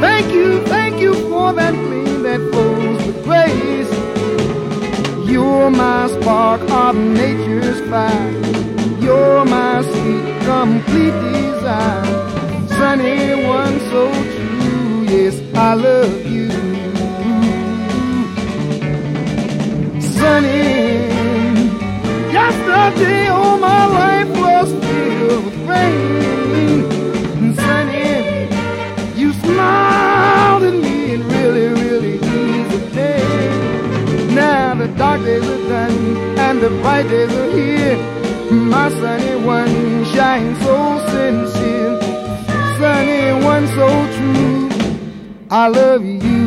thank 0.00 0.32
you, 0.32 0.64
thank 0.64 0.98
you 0.98 1.12
for 1.28 1.52
that 1.52 1.74
gleam 1.74 2.22
that 2.22 2.40
flows 2.50 3.06
with 3.06 3.22
grace. 3.24 3.92
You're 5.30 5.70
my 5.70 6.08
spark 6.08 6.62
of 6.70 6.96
nature's 6.96 7.80
fire. 7.90 8.31
Complete 10.62 11.10
desire. 11.10 12.04
Sunny 12.68 13.34
one 13.44 13.80
so 13.90 14.02
true, 14.12 15.02
yes, 15.10 15.34
I 15.56 15.74
love 15.74 16.24
you. 16.24 16.50
Sunny, 20.00 21.08
yesterday 22.32 23.26
all 23.26 23.58
my 23.58 23.86
life 23.86 24.28
was 24.38 24.70
filled 24.84 25.44
with 25.46 25.68
rain. 25.68 27.54
Sunny, 27.56 28.46
you 29.20 29.32
smiled 29.32 30.62
at 30.62 30.74
me 30.74 31.14
and 31.14 31.24
really, 31.24 31.66
really 31.82 32.14
eased 32.14 32.70
the 32.70 32.90
day. 32.94 34.32
Now 34.32 34.76
the 34.76 34.86
dark 34.96 35.22
days 35.22 35.42
are 35.42 35.68
done 35.68 36.16
and 36.38 36.60
the 36.60 36.70
bright 36.82 37.08
days 37.08 37.32
are 37.32 37.50
here. 37.50 37.98
My 38.52 38.90
sunny 38.90 39.44
one 39.44 39.81
shines 40.22 40.58
so 40.62 40.76
sincere, 41.10 42.00
sunny 42.78 43.44
one 43.44 43.66
so 43.78 43.88
true. 44.14 44.68
I 45.50 45.66
love 45.66 46.04
you. 46.04 46.42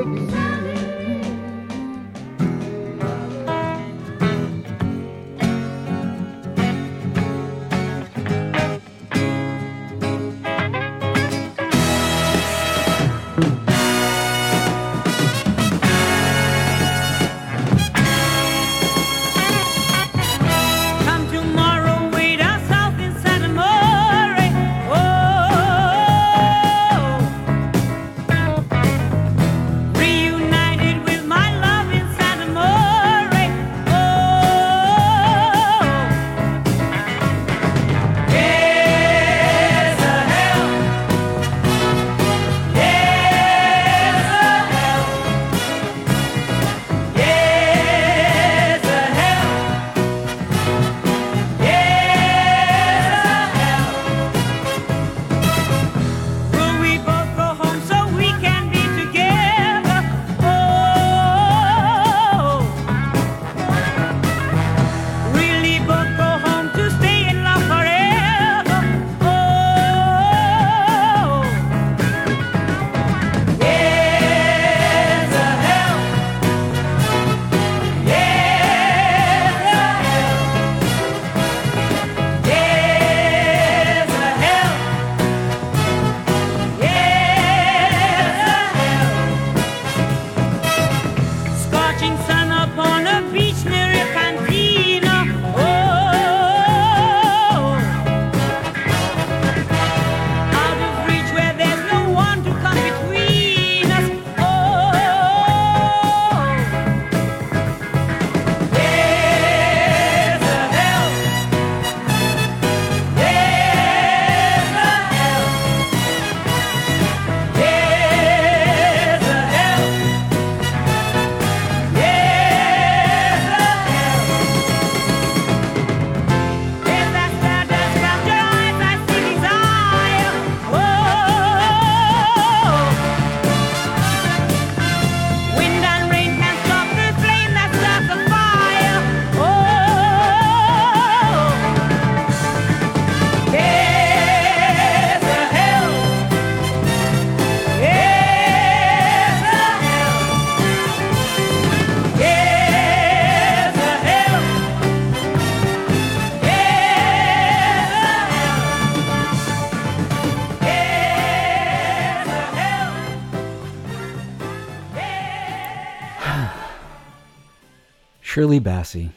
Shirley 168.41 168.59
Bassey. 168.59 169.11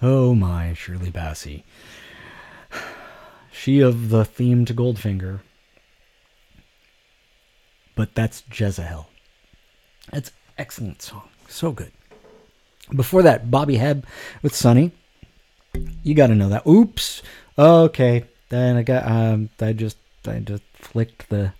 Oh 0.00 0.34
my, 0.34 0.72
Shirley 0.72 1.10
Bassey. 1.10 1.64
She 3.52 3.80
of 3.80 4.08
the 4.08 4.24
theme 4.24 4.64
to 4.64 4.72
Goldfinger. 4.72 5.40
But 7.94 8.14
that's 8.14 8.42
Jezebel. 8.50 9.06
That's 10.10 10.32
excellent 10.56 11.02
song. 11.02 11.28
So 11.46 11.72
good. 11.72 11.92
Before 12.96 13.22
that, 13.22 13.50
Bobby 13.50 13.76
Hebb 13.76 14.04
with 14.40 14.56
Sunny. 14.56 14.92
You 16.02 16.14
got 16.14 16.28
to 16.28 16.34
know 16.34 16.48
that. 16.48 16.66
Oops. 16.66 17.20
Okay. 17.58 18.24
Then 18.48 18.78
I 18.78 18.82
got. 18.82 19.04
Um. 19.06 19.50
I 19.60 19.74
just. 19.74 19.98
I 20.26 20.38
just 20.38 20.62
flicked 20.72 21.28
the 21.28 21.52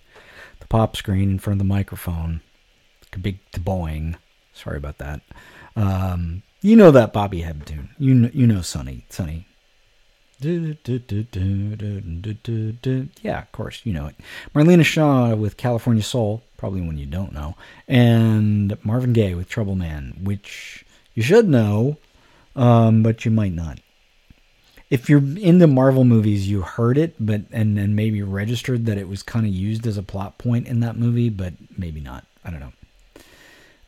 the 0.61 0.67
pop 0.69 0.97
screen 0.97 1.33
in 1.33 1.39
front 1.39 1.61
of 1.61 1.67
the 1.67 1.71
microphone. 1.71 2.41
Big 3.21 3.41
boing. 3.53 4.17
Sorry 4.55 4.79
about 4.79 4.97
that. 4.97 5.21
Um. 5.77 6.45
You 6.63 6.77
know 6.77 6.91
that 6.91 7.13
Bobby 7.13 7.41
Hebb 7.41 7.65
tune. 7.65 7.91
You 7.99 8.15
know, 8.15 8.31
you 8.35 8.47
know 8.47 8.61
du- 12.43 12.73
du. 12.73 13.09
Yeah, 13.23 13.41
of 13.43 13.53
course, 13.53 13.81
you 13.85 13.93
know 13.93 14.07
it. 14.07 14.17
Marlena 14.55 14.85
Shaw 14.85 15.35
with 15.35 15.57
California 15.57 16.03
Soul, 16.03 16.43
probably 16.57 16.81
one 16.81 16.99
you 16.99 17.07
don't 17.07 17.33
know, 17.33 17.57
and 17.89 18.77
Marvin 18.85 19.13
Gaye 19.13 19.35
with 19.35 19.49
Trouble 19.49 19.75
Man, 19.75 20.19
which 20.23 20.85
you 21.15 21.23
should 21.23 21.49
know, 21.49 21.97
um, 22.57 23.03
but 23.03 23.25
you 23.25 23.31
might 23.31 23.53
not. 23.53 23.81
If 24.91 25.09
you're 25.09 25.23
into 25.39 25.67
Marvel 25.67 26.05
movies, 26.05 26.49
you 26.49 26.63
heard 26.63 26.99
it, 26.99 27.15
but 27.21 27.43
and 27.53 27.79
and 27.79 27.95
maybe 27.97 28.23
registered 28.23 28.87
that 28.87 28.99
it 28.99 29.09
was 29.09 29.23
kind 29.23 29.47
of 29.47 29.53
used 29.53 29.87
as 29.87 29.97
a 29.97 30.03
plot 30.03 30.37
point 30.37 30.67
in 30.67 30.81
that 30.81 30.97
movie, 30.97 31.31
but 31.31 31.55
maybe 31.77 32.01
not. 32.01 32.25
I 32.45 32.51
don't 32.51 32.61
know. 32.61 32.73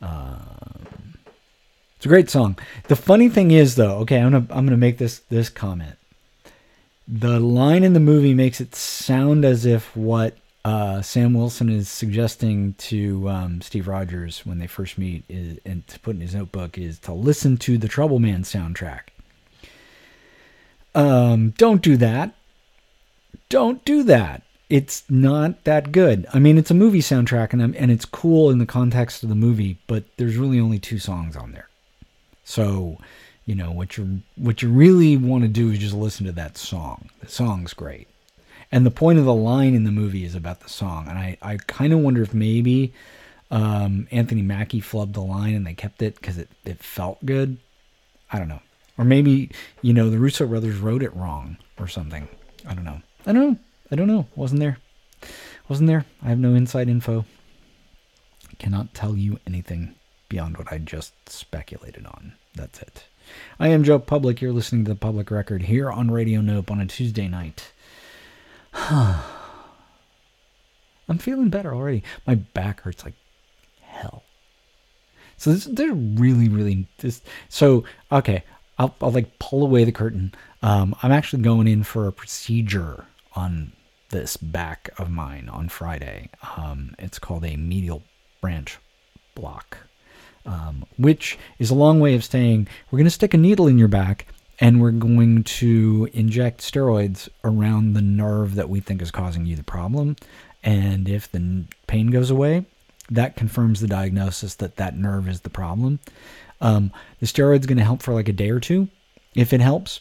Um, 0.00 1.01
it's 2.02 2.06
a 2.06 2.08
great 2.08 2.30
song. 2.30 2.58
The 2.88 2.96
funny 2.96 3.28
thing 3.28 3.52
is, 3.52 3.76
though, 3.76 3.98
okay, 3.98 4.18
I'm 4.18 4.32
gonna 4.32 4.46
I'm 4.50 4.66
gonna 4.66 4.76
make 4.76 4.98
this 4.98 5.20
this 5.28 5.48
comment. 5.48 5.96
The 7.06 7.38
line 7.38 7.84
in 7.84 7.92
the 7.92 8.00
movie 8.00 8.34
makes 8.34 8.60
it 8.60 8.74
sound 8.74 9.44
as 9.44 9.64
if 9.64 9.96
what 9.96 10.36
uh, 10.64 11.00
Sam 11.02 11.32
Wilson 11.32 11.68
is 11.68 11.88
suggesting 11.88 12.74
to 12.78 13.28
um, 13.28 13.60
Steve 13.60 13.86
Rogers 13.86 14.44
when 14.44 14.58
they 14.58 14.66
first 14.66 14.98
meet 14.98 15.22
is, 15.28 15.60
and 15.64 15.86
to 15.86 16.00
put 16.00 16.16
in 16.16 16.22
his 16.22 16.34
notebook 16.34 16.76
is 16.76 16.98
to 17.00 17.12
listen 17.12 17.56
to 17.58 17.78
the 17.78 17.86
Trouble 17.86 18.18
Man 18.18 18.42
soundtrack. 18.42 19.02
Um, 20.96 21.50
don't 21.50 21.82
do 21.82 21.96
that. 21.98 22.34
Don't 23.48 23.84
do 23.84 24.02
that. 24.02 24.42
It's 24.68 25.04
not 25.08 25.62
that 25.62 25.92
good. 25.92 26.26
I 26.34 26.40
mean, 26.40 26.58
it's 26.58 26.72
a 26.72 26.74
movie 26.74 26.98
soundtrack, 26.98 27.52
and 27.52 27.76
and 27.76 27.92
it's 27.92 28.04
cool 28.04 28.50
in 28.50 28.58
the 28.58 28.66
context 28.66 29.22
of 29.22 29.28
the 29.28 29.36
movie, 29.36 29.78
but 29.86 30.02
there's 30.16 30.36
really 30.36 30.58
only 30.58 30.80
two 30.80 30.98
songs 30.98 31.36
on 31.36 31.52
there. 31.52 31.68
So, 32.44 32.98
you 33.44 33.54
know 33.54 33.70
what 33.72 33.96
you 33.96 34.20
what 34.36 34.62
you 34.62 34.70
really 34.70 35.16
want 35.16 35.42
to 35.42 35.48
do 35.48 35.70
is 35.70 35.78
just 35.78 35.94
listen 35.94 36.26
to 36.26 36.32
that 36.32 36.56
song. 36.56 37.10
The 37.20 37.28
song's 37.28 37.74
great, 37.74 38.08
and 38.70 38.86
the 38.86 38.90
point 38.90 39.18
of 39.18 39.24
the 39.24 39.34
line 39.34 39.74
in 39.74 39.84
the 39.84 39.90
movie 39.90 40.24
is 40.24 40.34
about 40.34 40.60
the 40.60 40.68
song. 40.68 41.08
And 41.08 41.18
I 41.18 41.36
I 41.42 41.56
kind 41.66 41.92
of 41.92 42.00
wonder 42.00 42.22
if 42.22 42.32
maybe 42.34 42.92
um, 43.50 44.06
Anthony 44.10 44.42
Mackie 44.42 44.80
flubbed 44.80 45.14
the 45.14 45.22
line 45.22 45.54
and 45.54 45.66
they 45.66 45.74
kept 45.74 46.02
it 46.02 46.14
because 46.16 46.38
it 46.38 46.48
it 46.64 46.82
felt 46.82 47.24
good. 47.24 47.58
I 48.32 48.38
don't 48.38 48.48
know, 48.48 48.62
or 48.96 49.04
maybe 49.04 49.50
you 49.82 49.92
know 49.92 50.08
the 50.08 50.18
Russo 50.18 50.46
brothers 50.46 50.78
wrote 50.78 51.02
it 51.02 51.14
wrong 51.14 51.56
or 51.78 51.88
something. 51.88 52.28
I 52.66 52.74
don't 52.74 52.84
know. 52.84 53.02
I 53.26 53.32
don't 53.32 53.50
know. 53.50 53.56
I 53.90 53.96
don't 53.96 54.08
know. 54.08 54.26
Wasn't 54.36 54.60
there? 54.60 54.78
Wasn't 55.68 55.88
there? 55.88 56.04
I 56.22 56.28
have 56.28 56.38
no 56.38 56.54
inside 56.54 56.88
info. 56.88 57.24
Cannot 58.58 58.94
tell 58.94 59.16
you 59.16 59.40
anything 59.46 59.94
beyond 60.32 60.56
what 60.56 60.72
I 60.72 60.78
just 60.78 61.12
speculated 61.28 62.06
on. 62.06 62.32
That's 62.54 62.80
it. 62.80 63.04
I 63.60 63.68
am 63.68 63.84
Joe 63.84 63.98
Public. 63.98 64.40
You're 64.40 64.50
listening 64.50 64.86
to 64.86 64.88
the 64.88 64.96
Public 64.96 65.30
Record 65.30 65.64
here 65.64 65.90
on 65.90 66.10
Radio 66.10 66.40
Nope 66.40 66.70
on 66.70 66.80
a 66.80 66.86
Tuesday 66.86 67.28
night. 67.28 67.70
I'm 68.72 69.18
feeling 71.18 71.50
better 71.50 71.74
already. 71.74 72.02
My 72.26 72.36
back 72.36 72.80
hurts 72.80 73.04
like 73.04 73.12
hell. 73.82 74.22
So 75.36 75.52
this, 75.52 75.66
they're 75.66 75.92
really, 75.92 76.48
really 76.48 76.86
this. 76.96 77.20
So 77.50 77.84
okay, 78.10 78.42
I'll, 78.78 78.94
I'll 79.02 79.10
like 79.10 79.38
pull 79.38 79.62
away 79.62 79.84
the 79.84 79.92
curtain. 79.92 80.32
Um, 80.62 80.96
I'm 81.02 81.12
actually 81.12 81.42
going 81.42 81.68
in 81.68 81.82
for 81.82 82.06
a 82.06 82.12
procedure 82.12 83.04
on 83.36 83.72
this 84.08 84.38
back 84.38 84.88
of 84.96 85.10
mine 85.10 85.50
on 85.50 85.68
Friday. 85.68 86.30
Um, 86.56 86.94
it's 86.98 87.18
called 87.18 87.44
a 87.44 87.56
medial 87.56 88.02
branch 88.40 88.78
block, 89.34 89.76
um, 90.46 90.84
which 90.98 91.38
is 91.58 91.70
a 91.70 91.74
long 91.74 92.00
way 92.00 92.14
of 92.14 92.24
saying 92.24 92.68
we're 92.90 92.98
going 92.98 93.04
to 93.04 93.10
stick 93.10 93.34
a 93.34 93.38
needle 93.38 93.66
in 93.66 93.78
your 93.78 93.88
back 93.88 94.26
and 94.60 94.80
we're 94.80 94.90
going 94.90 95.42
to 95.44 96.08
inject 96.12 96.60
steroids 96.60 97.28
around 97.42 97.94
the 97.94 98.02
nerve 98.02 98.54
that 98.54 98.68
we 98.68 98.80
think 98.80 99.02
is 99.02 99.10
causing 99.10 99.46
you 99.46 99.56
the 99.56 99.64
problem. 99.64 100.16
And 100.62 101.08
if 101.08 101.30
the 101.32 101.64
pain 101.86 102.08
goes 102.08 102.30
away, 102.30 102.64
that 103.10 103.36
confirms 103.36 103.80
the 103.80 103.88
diagnosis 103.88 104.54
that 104.56 104.76
that 104.76 104.96
nerve 104.96 105.28
is 105.28 105.40
the 105.40 105.50
problem. 105.50 105.98
Um, 106.60 106.92
the 107.18 107.26
steroid's 107.26 107.66
going 107.66 107.78
to 107.78 107.84
help 107.84 108.02
for 108.02 108.14
like 108.14 108.28
a 108.28 108.32
day 108.32 108.50
or 108.50 108.60
two, 108.60 108.88
if 109.34 109.52
it 109.52 109.60
helps. 109.60 110.00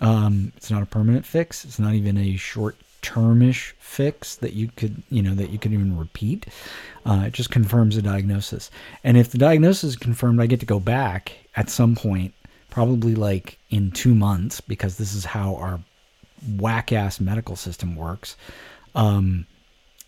Um, 0.00 0.52
it's 0.56 0.70
not 0.70 0.82
a 0.82 0.86
permanent 0.86 1.24
fix. 1.24 1.64
It's 1.64 1.78
not 1.78 1.94
even 1.94 2.18
a 2.18 2.36
short 2.36 2.76
termish 3.04 3.72
fix 3.78 4.36
that 4.36 4.54
you 4.54 4.70
could, 4.76 5.02
you 5.10 5.22
know, 5.22 5.34
that 5.34 5.50
you 5.50 5.58
could 5.58 5.72
even 5.72 5.98
repeat. 5.98 6.46
Uh, 7.04 7.24
it 7.26 7.32
just 7.34 7.50
confirms 7.50 7.96
the 7.96 8.02
diagnosis. 8.02 8.70
And 9.04 9.16
if 9.16 9.30
the 9.30 9.38
diagnosis 9.38 9.90
is 9.90 9.96
confirmed, 9.96 10.40
I 10.40 10.46
get 10.46 10.60
to 10.60 10.66
go 10.66 10.80
back 10.80 11.32
at 11.54 11.68
some 11.68 11.94
point, 11.94 12.32
probably 12.70 13.14
like 13.14 13.58
in 13.68 13.90
two 13.90 14.14
months, 14.14 14.60
because 14.60 14.96
this 14.96 15.14
is 15.14 15.24
how 15.24 15.54
our 15.56 15.80
whack 16.56 16.92
ass 16.92 17.20
medical 17.20 17.56
system 17.56 17.94
works. 17.94 18.36
Um, 18.94 19.46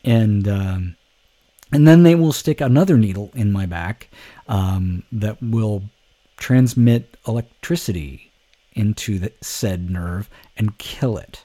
and 0.04 0.48
um, 0.48 0.96
and 1.72 1.86
then 1.86 2.02
they 2.02 2.14
will 2.14 2.32
stick 2.32 2.60
another 2.60 2.96
needle 2.96 3.30
in 3.34 3.52
my 3.52 3.66
back 3.66 4.08
um, 4.48 5.02
that 5.12 5.42
will 5.42 5.82
transmit 6.36 7.16
electricity 7.26 8.32
into 8.72 9.18
the 9.18 9.32
said 9.40 9.90
nerve 9.90 10.30
and 10.56 10.78
kill 10.78 11.18
it. 11.18 11.44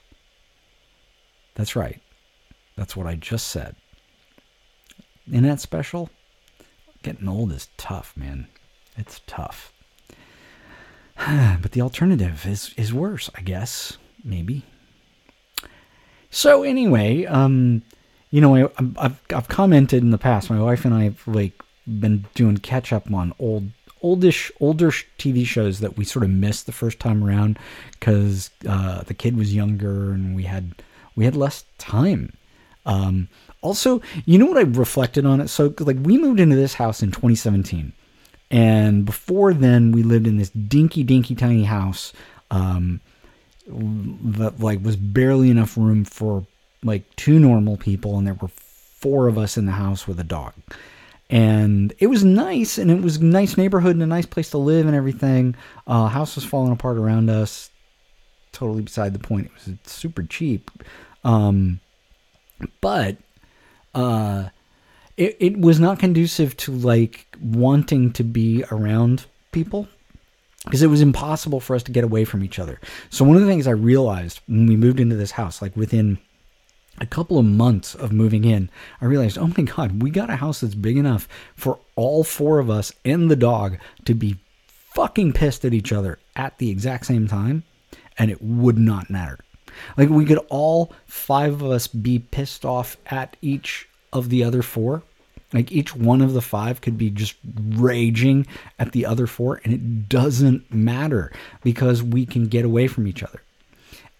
That's 1.54 1.76
right. 1.76 2.00
That's 2.76 2.96
what 2.96 3.06
I 3.06 3.14
just 3.14 3.48
said. 3.48 3.76
Isn't 5.28 5.44
that 5.44 5.60
special? 5.60 6.10
Getting 7.02 7.28
old 7.28 7.52
is 7.52 7.68
tough, 7.76 8.16
man. 8.16 8.48
It's 8.96 9.20
tough. 9.26 9.72
but 11.16 11.72
the 11.72 11.80
alternative 11.80 12.46
is 12.46 12.74
is 12.76 12.92
worse, 12.92 13.30
I 13.34 13.42
guess. 13.42 13.98
Maybe. 14.24 14.64
So 16.30 16.62
anyway, 16.62 17.26
um, 17.26 17.82
you 18.30 18.40
know, 18.40 18.56
I, 18.56 18.68
I've 18.96 19.20
I've 19.34 19.48
commented 19.48 20.02
in 20.02 20.10
the 20.10 20.18
past. 20.18 20.50
My 20.50 20.60
wife 20.60 20.84
and 20.84 20.94
I 20.94 21.04
have 21.04 21.26
like 21.26 21.60
been 21.86 22.24
doing 22.34 22.56
catch 22.58 22.92
up 22.92 23.12
on 23.12 23.34
old 23.38 23.70
oldish 24.02 24.50
older 24.60 24.90
TV 24.90 25.46
shows 25.46 25.80
that 25.80 25.96
we 25.96 26.04
sort 26.04 26.24
of 26.24 26.30
missed 26.30 26.66
the 26.66 26.72
first 26.72 26.98
time 26.98 27.22
around 27.22 27.58
because 27.92 28.50
uh, 28.68 29.02
the 29.02 29.14
kid 29.14 29.36
was 29.36 29.54
younger 29.54 30.12
and 30.12 30.34
we 30.34 30.44
had 30.44 30.74
we 31.16 31.24
had 31.24 31.36
less 31.36 31.64
time. 31.78 32.32
Um, 32.84 33.28
also, 33.60 34.02
you 34.24 34.38
know 34.38 34.46
what 34.46 34.58
I 34.58 34.62
reflected 34.62 35.24
on 35.24 35.40
it? 35.40 35.48
So 35.48 35.74
like 35.78 35.98
we 36.02 36.18
moved 36.18 36.40
into 36.40 36.56
this 36.56 36.74
house 36.74 37.02
in 37.02 37.10
2017, 37.10 37.92
and 38.50 39.04
before 39.04 39.54
then 39.54 39.92
we 39.92 40.02
lived 40.02 40.26
in 40.26 40.36
this 40.38 40.50
dinky 40.50 41.02
dinky 41.02 41.34
tiny 41.34 41.64
house. 41.64 42.12
Um, 42.50 43.00
that 43.66 44.60
like 44.60 44.82
was 44.82 44.96
barely 44.96 45.50
enough 45.50 45.76
room 45.76 46.04
for 46.04 46.44
like 46.82 47.04
two 47.16 47.38
normal 47.38 47.76
people 47.76 48.18
and 48.18 48.26
there 48.26 48.34
were 48.34 48.48
four 48.48 49.28
of 49.28 49.38
us 49.38 49.56
in 49.56 49.66
the 49.66 49.72
house 49.72 50.06
with 50.08 50.18
a 50.18 50.24
dog 50.24 50.52
and 51.30 51.94
it 51.98 52.08
was 52.08 52.24
nice 52.24 52.78
and 52.78 52.90
it 52.90 53.00
was 53.00 53.20
nice 53.20 53.56
neighborhood 53.56 53.94
and 53.94 54.02
a 54.02 54.06
nice 54.06 54.26
place 54.26 54.50
to 54.50 54.58
live 54.58 54.86
and 54.86 54.96
everything 54.96 55.54
uh 55.86 56.08
house 56.08 56.34
was 56.34 56.44
falling 56.44 56.72
apart 56.72 56.96
around 56.96 57.30
us 57.30 57.70
totally 58.62 58.82
beside 58.82 59.12
the 59.12 59.18
point. 59.18 59.46
It 59.46 59.52
was 59.54 59.78
super 59.84 60.22
cheap. 60.22 60.70
Um 61.24 61.80
but 62.80 63.16
uh 63.92 64.50
it, 65.16 65.36
it 65.40 65.58
was 65.58 65.80
not 65.80 65.98
conducive 65.98 66.56
to 66.58 66.72
like 66.72 67.26
wanting 67.40 68.12
to 68.12 68.22
be 68.22 68.64
around 68.70 69.26
people 69.50 69.88
because 70.64 70.82
it 70.82 70.86
was 70.86 71.00
impossible 71.00 71.58
for 71.58 71.74
us 71.74 71.82
to 71.82 71.92
get 71.92 72.04
away 72.04 72.24
from 72.24 72.44
each 72.44 72.60
other. 72.60 72.80
So 73.10 73.24
one 73.24 73.36
of 73.36 73.42
the 73.42 73.48
things 73.48 73.66
I 73.66 73.72
realized 73.72 74.40
when 74.46 74.66
we 74.66 74.76
moved 74.76 75.00
into 75.00 75.16
this 75.16 75.32
house, 75.32 75.60
like 75.60 75.76
within 75.76 76.18
a 76.98 77.06
couple 77.06 77.36
of 77.36 77.44
months 77.44 77.96
of 77.96 78.12
moving 78.12 78.44
in, 78.44 78.70
I 79.00 79.06
realized, 79.06 79.38
oh 79.38 79.48
my 79.56 79.64
god, 79.64 80.00
we 80.00 80.10
got 80.10 80.30
a 80.30 80.36
house 80.36 80.60
that's 80.60 80.76
big 80.76 80.96
enough 80.96 81.26
for 81.56 81.80
all 81.96 82.22
four 82.22 82.60
of 82.60 82.70
us 82.70 82.92
and 83.04 83.28
the 83.28 83.36
dog 83.36 83.78
to 84.04 84.14
be 84.14 84.36
fucking 84.94 85.32
pissed 85.32 85.64
at 85.64 85.74
each 85.74 85.92
other 85.92 86.18
at 86.36 86.58
the 86.58 86.70
exact 86.70 87.06
same 87.06 87.26
time, 87.26 87.64
and 88.18 88.30
it 88.30 88.42
would 88.42 88.78
not 88.78 89.10
matter. 89.10 89.38
Like 89.96 90.08
we 90.08 90.24
could 90.24 90.40
all 90.48 90.92
five 91.06 91.62
of 91.62 91.70
us 91.70 91.86
be 91.86 92.18
pissed 92.18 92.64
off 92.64 92.96
at 93.06 93.36
each 93.42 93.88
of 94.12 94.28
the 94.28 94.44
other 94.44 94.62
four. 94.62 95.02
Like 95.52 95.70
each 95.70 95.94
one 95.94 96.22
of 96.22 96.32
the 96.32 96.40
five 96.40 96.80
could 96.80 96.96
be 96.96 97.10
just 97.10 97.36
raging 97.74 98.46
at 98.78 98.92
the 98.92 99.04
other 99.04 99.26
four, 99.26 99.60
and 99.64 99.74
it 99.74 100.08
doesn't 100.08 100.72
matter 100.72 101.30
because 101.62 102.02
we 102.02 102.24
can 102.24 102.46
get 102.46 102.64
away 102.64 102.86
from 102.86 103.06
each 103.06 103.22
other. 103.22 103.42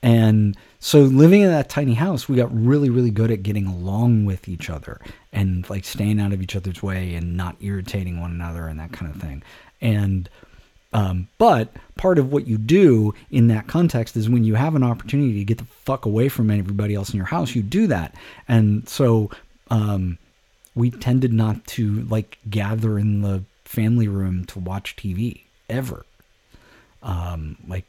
And 0.02 0.56
so 0.80 1.02
living 1.02 1.42
in 1.42 1.48
that 1.48 1.68
tiny 1.68 1.94
house, 1.94 2.28
we 2.28 2.36
got 2.36 2.52
really, 2.52 2.90
really 2.90 3.10
good 3.10 3.30
at 3.30 3.44
getting 3.44 3.66
along 3.66 4.24
with 4.24 4.48
each 4.48 4.68
other 4.68 5.00
and 5.32 5.68
like 5.70 5.84
staying 5.84 6.20
out 6.20 6.32
of 6.32 6.42
each 6.42 6.56
other's 6.56 6.82
way 6.82 7.14
and 7.14 7.36
not 7.36 7.56
irritating 7.60 8.20
one 8.20 8.32
another 8.32 8.66
and 8.66 8.80
that 8.80 8.92
kind 8.92 9.14
of 9.14 9.20
thing. 9.20 9.42
And 9.80 10.28
um, 10.92 11.28
but 11.38 11.68
part 11.96 12.18
of 12.18 12.32
what 12.32 12.46
you 12.46 12.58
do 12.58 13.14
in 13.30 13.48
that 13.48 13.66
context 13.66 14.16
is 14.16 14.28
when 14.28 14.44
you 14.44 14.54
have 14.54 14.74
an 14.74 14.82
opportunity 14.82 15.38
to 15.38 15.44
get 15.44 15.58
the 15.58 15.64
fuck 15.64 16.04
away 16.04 16.28
from 16.28 16.50
everybody 16.50 16.94
else 16.94 17.10
in 17.10 17.16
your 17.16 17.26
house, 17.26 17.54
you 17.54 17.62
do 17.62 17.86
that. 17.86 18.14
And 18.48 18.88
so 18.88 19.30
um, 19.70 20.18
we 20.74 20.90
tended 20.90 21.32
not 21.32 21.66
to 21.68 22.02
like 22.04 22.38
gather 22.48 22.98
in 22.98 23.22
the 23.22 23.44
family 23.64 24.08
room 24.08 24.44
to 24.46 24.58
watch 24.58 24.96
TV 24.96 25.42
ever. 25.68 26.04
Um, 27.02 27.56
like 27.66 27.84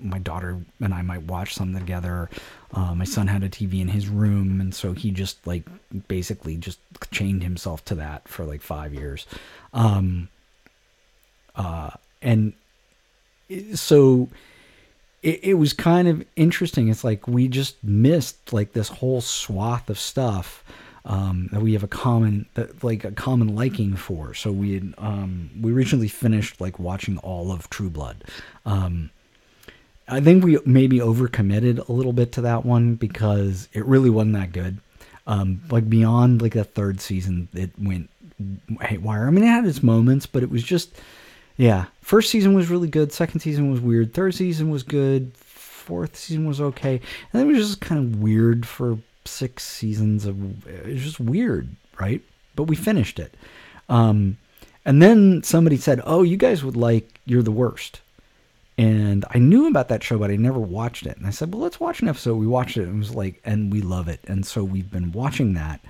my 0.00 0.18
daughter 0.18 0.60
and 0.80 0.94
I 0.94 1.02
might 1.02 1.24
watch 1.24 1.54
something 1.54 1.78
together. 1.78 2.30
Uh, 2.72 2.94
my 2.94 3.04
son 3.04 3.26
had 3.26 3.42
a 3.42 3.48
TV 3.48 3.80
in 3.80 3.88
his 3.88 4.08
room, 4.08 4.60
and 4.60 4.74
so 4.74 4.92
he 4.92 5.10
just 5.10 5.46
like 5.46 5.64
basically 6.08 6.56
just 6.56 6.78
chained 7.10 7.42
himself 7.42 7.84
to 7.86 7.94
that 7.96 8.26
for 8.26 8.44
like 8.44 8.62
five 8.62 8.94
years. 8.94 9.26
Um, 9.72 10.28
uh, 11.56 11.90
and 12.24 12.54
so 13.74 14.28
it, 15.22 15.40
it 15.42 15.54
was 15.54 15.72
kind 15.72 16.08
of 16.08 16.24
interesting. 16.36 16.88
It's 16.88 17.04
like 17.04 17.28
we 17.28 17.46
just 17.46 17.82
missed 17.84 18.52
like 18.52 18.72
this 18.72 18.88
whole 18.88 19.20
swath 19.20 19.88
of 19.88 19.98
stuff 19.98 20.64
um, 21.04 21.48
that 21.52 21.60
we 21.60 21.74
have 21.74 21.82
a 21.82 21.88
common 21.88 22.46
that 22.54 22.82
like 22.82 23.04
a 23.04 23.12
common 23.12 23.54
liking 23.54 23.94
for. 23.94 24.34
So 24.34 24.50
we 24.50 24.74
had 24.74 24.94
um, 24.98 25.50
we 25.60 25.72
originally 25.72 26.08
finished 26.08 26.60
like 26.60 26.78
watching 26.78 27.18
all 27.18 27.52
of 27.52 27.70
True 27.70 27.90
Blood. 27.90 28.24
Um, 28.66 29.10
I 30.08 30.20
think 30.20 30.44
we 30.44 30.58
maybe 30.66 30.98
overcommitted 30.98 31.88
a 31.88 31.92
little 31.92 32.12
bit 32.12 32.32
to 32.32 32.42
that 32.42 32.64
one 32.64 32.94
because 32.94 33.68
it 33.72 33.84
really 33.86 34.10
wasn't 34.10 34.34
that 34.34 34.52
good. 34.52 34.78
Um, 35.26 35.62
like 35.70 35.88
beyond 35.88 36.42
like 36.42 36.52
the 36.52 36.64
third 36.64 37.00
season, 37.00 37.48
it 37.54 37.70
went 37.78 38.10
haywire. 38.82 39.26
I 39.26 39.30
mean, 39.30 39.44
it 39.44 39.48
had 39.48 39.64
its 39.64 39.82
moments, 39.82 40.26
but 40.26 40.42
it 40.42 40.50
was 40.50 40.62
just 40.62 40.94
yeah. 41.56 41.86
First 42.00 42.30
season 42.30 42.54
was 42.54 42.68
really 42.68 42.88
good. 42.88 43.12
Second 43.12 43.40
season 43.40 43.70
was 43.70 43.80
weird. 43.80 44.14
Third 44.14 44.34
season 44.34 44.70
was 44.70 44.82
good. 44.82 45.32
Fourth 45.36 46.16
season 46.16 46.46
was 46.46 46.60
okay. 46.60 46.94
And 46.94 47.00
then 47.32 47.48
it 47.48 47.56
was 47.56 47.68
just 47.68 47.80
kind 47.80 48.00
of 48.00 48.20
weird 48.20 48.66
for 48.66 48.98
six 49.24 49.64
seasons 49.64 50.26
of. 50.26 50.66
It 50.66 50.86
was 50.86 51.02
just 51.02 51.20
weird, 51.20 51.68
right? 52.00 52.22
But 52.56 52.64
we 52.64 52.76
finished 52.76 53.18
it. 53.18 53.34
Um, 53.88 54.38
and 54.84 55.02
then 55.02 55.42
somebody 55.42 55.76
said, 55.76 56.00
"Oh, 56.04 56.22
you 56.22 56.36
guys 56.36 56.64
would 56.64 56.76
like 56.76 57.20
You're 57.26 57.42
the 57.42 57.50
Worst." 57.50 58.00
And 58.76 59.24
I 59.30 59.38
knew 59.38 59.68
about 59.68 59.88
that 59.88 60.02
show, 60.02 60.18
but 60.18 60.30
I 60.30 60.36
never 60.36 60.58
watched 60.58 61.06
it. 61.06 61.16
And 61.16 61.26
I 61.26 61.30
said, 61.30 61.52
well, 61.52 61.62
let's 61.62 61.78
watch 61.78 62.02
an 62.02 62.08
episode. 62.08 62.34
We 62.36 62.46
watched 62.46 62.76
it 62.76 62.82
and 62.82 62.96
it 62.96 62.98
was 62.98 63.14
like, 63.14 63.40
and 63.44 63.72
we 63.72 63.80
love 63.80 64.08
it. 64.08 64.18
And 64.26 64.44
so 64.44 64.64
we've 64.64 64.90
been 64.90 65.12
watching 65.12 65.54
that. 65.54 65.80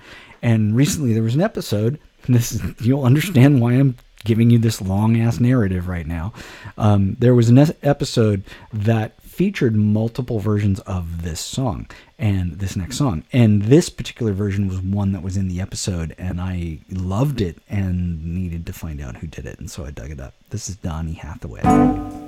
And 0.43 0.75
recently 0.75 1.13
there 1.13 1.23
was 1.23 1.33
an 1.33 1.41
episode. 1.41 1.99
And 2.25 2.35
this 2.35 2.51
is, 2.51 2.61
you'll 2.79 3.03
understand 3.03 3.59
why 3.59 3.73
I'm 3.73 3.95
giving 4.25 4.49
you 4.49 4.57
this 4.57 4.81
long 4.81 5.17
ass 5.17 5.39
narrative 5.39 5.87
right 5.87 6.05
now. 6.05 6.33
Um, 6.77 7.15
there 7.19 7.33
was 7.33 7.47
an 7.47 7.57
episode 7.81 8.43
that 8.73 9.21
featured 9.21 9.75
multiple 9.75 10.39
versions 10.39 10.79
of 10.81 11.23
this 11.23 11.41
song 11.41 11.87
and 12.17 12.59
this 12.59 12.75
next 12.75 12.97
song. 12.97 13.23
And 13.33 13.63
this 13.63 13.89
particular 13.89 14.31
version 14.31 14.67
was 14.67 14.79
one 14.79 15.11
that 15.11 15.21
was 15.21 15.35
in 15.35 15.49
the 15.49 15.59
episode, 15.59 16.15
and 16.17 16.39
I 16.39 16.79
loved 16.89 17.41
it 17.41 17.57
and 17.69 18.23
needed 18.23 18.65
to 18.67 18.73
find 18.73 19.01
out 19.01 19.17
who 19.17 19.27
did 19.27 19.45
it. 19.45 19.59
And 19.59 19.69
so 19.69 19.85
I 19.85 19.91
dug 19.91 20.11
it 20.11 20.19
up. 20.19 20.33
This 20.49 20.69
is 20.69 20.77
Donny 20.77 21.13
Hathaway. 21.13 22.24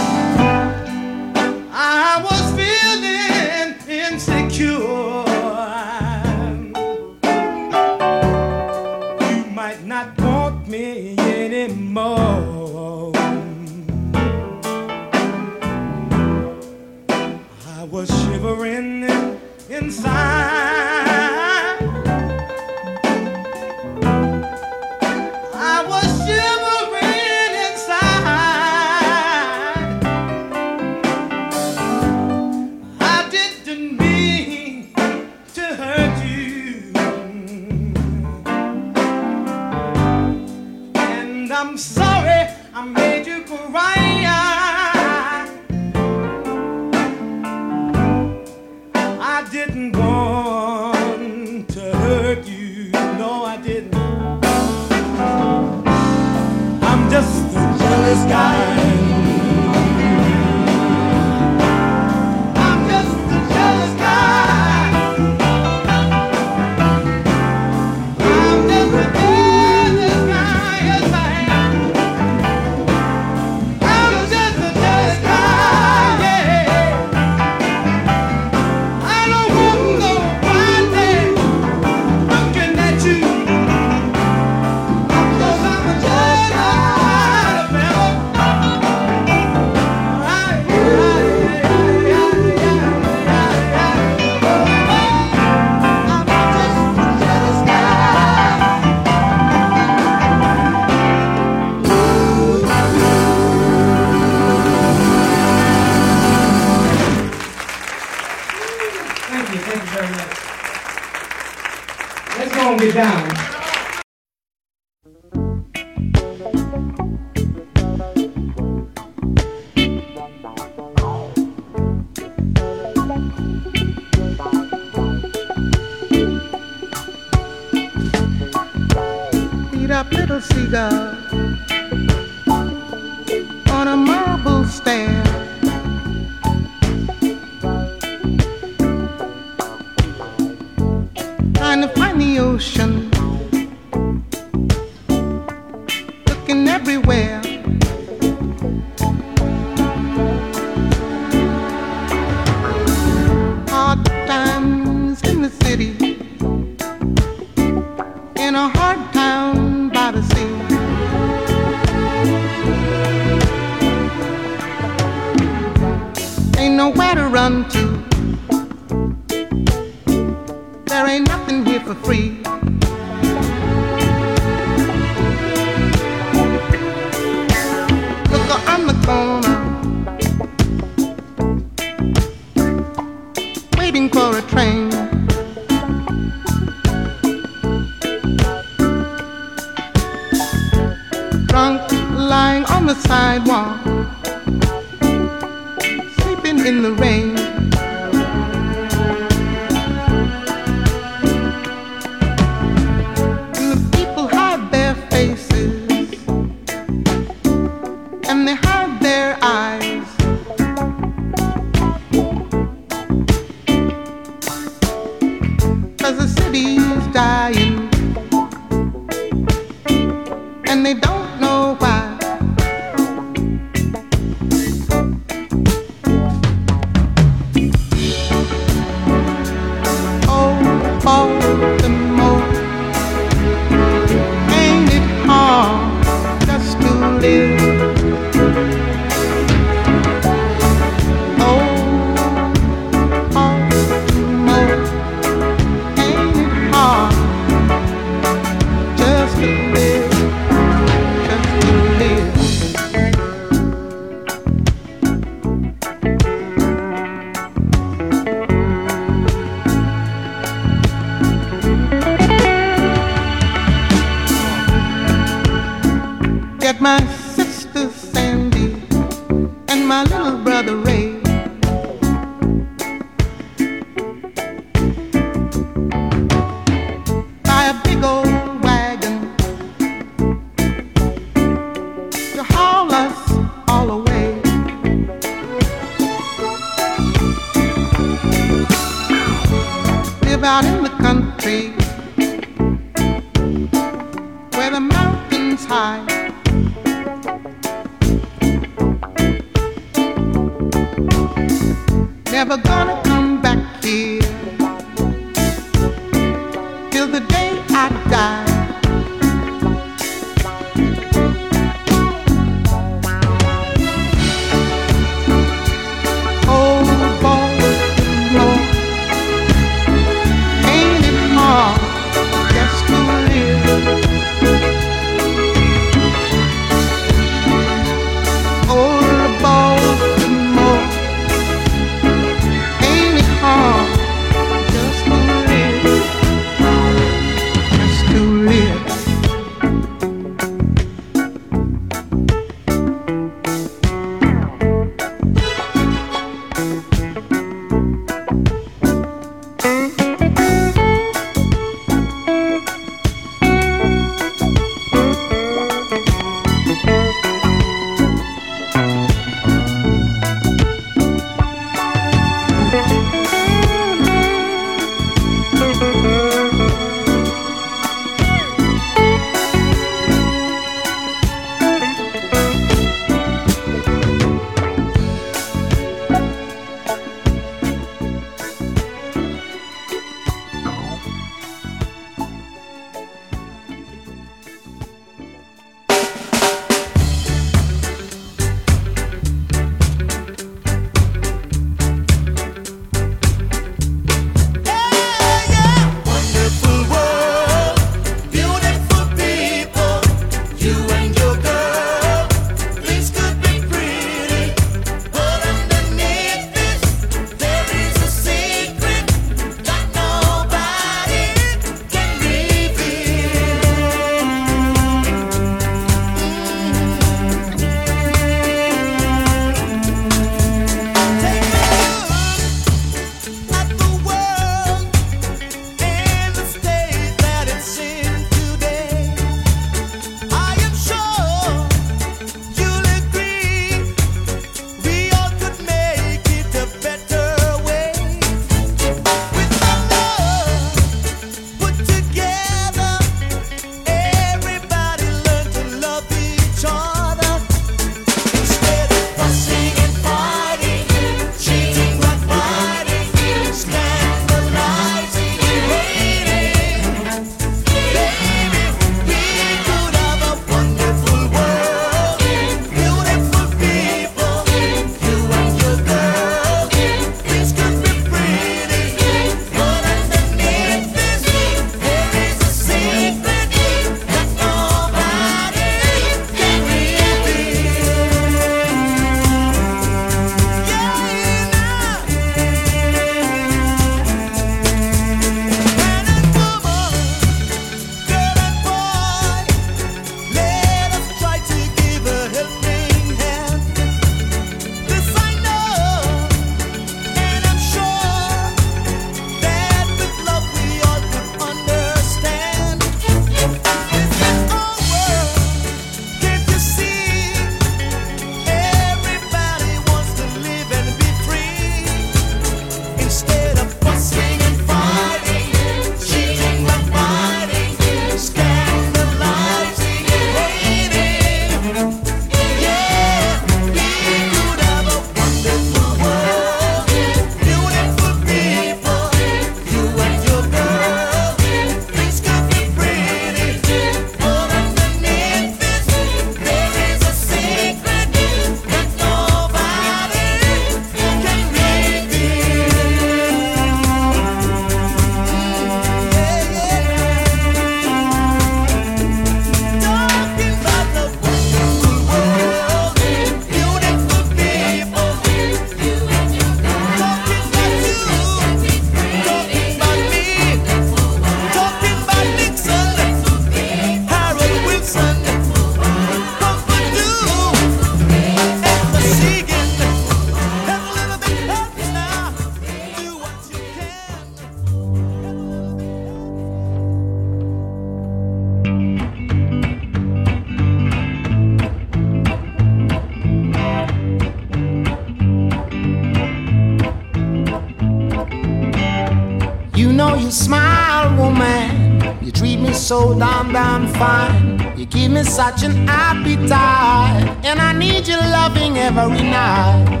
You 590.18 590.30
smile, 590.30 591.16
woman. 591.16 592.00
You 592.22 592.32
treat 592.32 592.58
me 592.58 592.72
so 592.72 593.18
damn, 593.18 593.52
damn 593.52 593.88
fine. 593.94 594.76
You 594.76 594.86
give 594.86 595.10
me 595.12 595.22
such 595.24 595.62
an 595.62 595.88
appetite. 595.88 597.44
And 597.44 597.60
I 597.60 597.72
need 597.72 598.06
your 598.06 598.18
loving 598.20 598.78
every 598.78 599.22
night. 599.22 600.00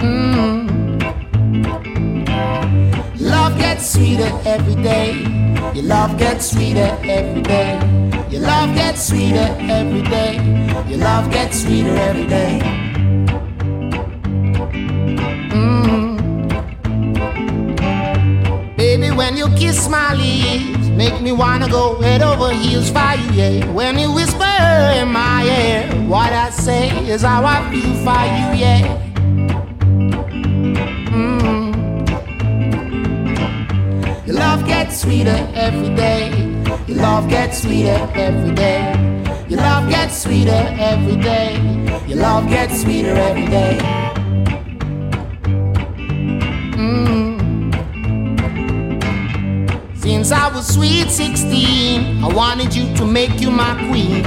Mm. 0.00 0.68
Love 3.20 3.58
gets 3.58 3.92
sweeter 3.92 4.30
every 4.44 4.74
day. 4.82 5.14
Your 5.74 5.84
love 5.84 6.18
gets 6.18 6.50
sweeter 6.50 6.96
every 7.04 7.42
day. 7.42 7.80
Your 8.30 8.42
love 8.42 8.74
gets 8.74 9.08
sweeter 9.08 9.56
every 9.60 10.02
day. 10.02 10.34
Your 10.88 10.98
love 10.98 11.30
gets 11.30 11.62
sweeter 11.62 11.96
every 11.96 12.26
day. 12.26 12.81
Make 21.22 21.32
me 21.32 21.38
wanna 21.38 21.68
go 21.68 22.00
head 22.00 22.22
over 22.22 22.52
heels 22.52 22.90
for 22.90 23.14
you, 23.14 23.30
yeah. 23.32 23.72
When 23.72 23.98
you 23.98 24.12
whisper 24.12 24.56
in 25.00 25.08
my 25.08 25.44
ear, 25.44 25.86
what 26.08 26.32
I 26.32 26.50
say 26.50 26.88
is 27.06 27.22
how 27.22 27.44
I 27.44 27.70
feel 27.70 27.94
for 28.06 28.24
you, 28.36 28.48
yeah. 28.62 28.82
Mm. 31.14 31.76
Your 34.26 34.36
love 34.36 34.66
gets 34.66 35.00
sweeter 35.02 35.48
every 35.54 35.94
day. 35.94 36.30
Your 36.88 36.98
love 36.98 37.28
gets 37.28 37.62
sweeter 37.62 38.10
every 38.14 38.54
day. 38.54 38.92
Your 39.48 39.60
love 39.60 39.88
gets 39.90 40.22
sweeter 40.22 40.64
every 40.78 41.16
day. 41.16 41.54
Your 42.08 42.18
love 42.18 42.48
gets 42.48 42.82
sweeter 42.82 43.14
every 43.14 43.46
day. 43.46 44.01
Since 50.22 50.38
I 50.38 50.54
was 50.54 50.72
sweet 50.72 51.10
16, 51.10 52.22
I 52.22 52.32
wanted 52.32 52.72
you 52.72 52.94
to 52.94 53.04
make 53.04 53.40
you 53.40 53.50
my 53.50 53.74
queen. 53.88 54.22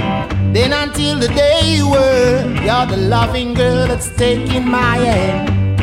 Then 0.51 0.73
until 0.73 1.17
the 1.17 1.29
day 1.29 1.77
you 1.77 1.89
were, 1.89 2.43
you're 2.65 2.85
the 2.85 2.97
loving 2.97 3.53
girl 3.53 3.87
that's 3.87 4.13
taking 4.17 4.67
my 4.67 4.97
hand. 4.97 5.79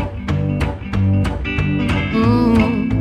Mm. 2.14 2.93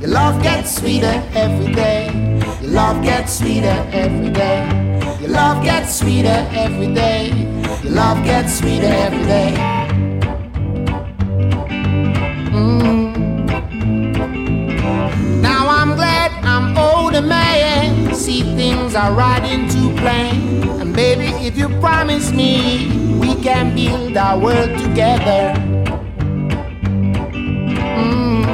Your 0.00 0.10
love 0.10 0.42
gets 0.42 0.74
sweeter 0.74 1.22
every 1.36 1.72
day. 1.72 2.10
Your 2.60 2.72
love 2.72 3.04
gets 3.04 3.38
sweeter 3.38 3.88
every 3.92 4.30
day. 4.30 4.66
Your 5.20 5.30
love 5.30 5.62
gets 5.62 5.94
sweeter 6.00 6.48
every 6.50 6.92
day. 6.92 7.30
Your 7.84 7.92
love 7.92 8.24
gets 8.24 8.58
sweeter 8.58 8.86
every 8.86 9.22
day. 9.22 9.83
Things 18.94 19.04
are 19.04 19.12
right 19.14 19.44
into 19.44 19.94
plan. 20.00 20.80
And 20.80 20.94
baby, 20.94 21.26
if 21.46 21.56
you 21.56 21.68
promise 21.80 22.32
me, 22.32 23.18
we 23.18 23.34
can 23.42 23.74
build 23.74 24.16
our 24.16 24.38
world 24.38 24.70
together. 24.78 25.54
Mm. 27.98 28.52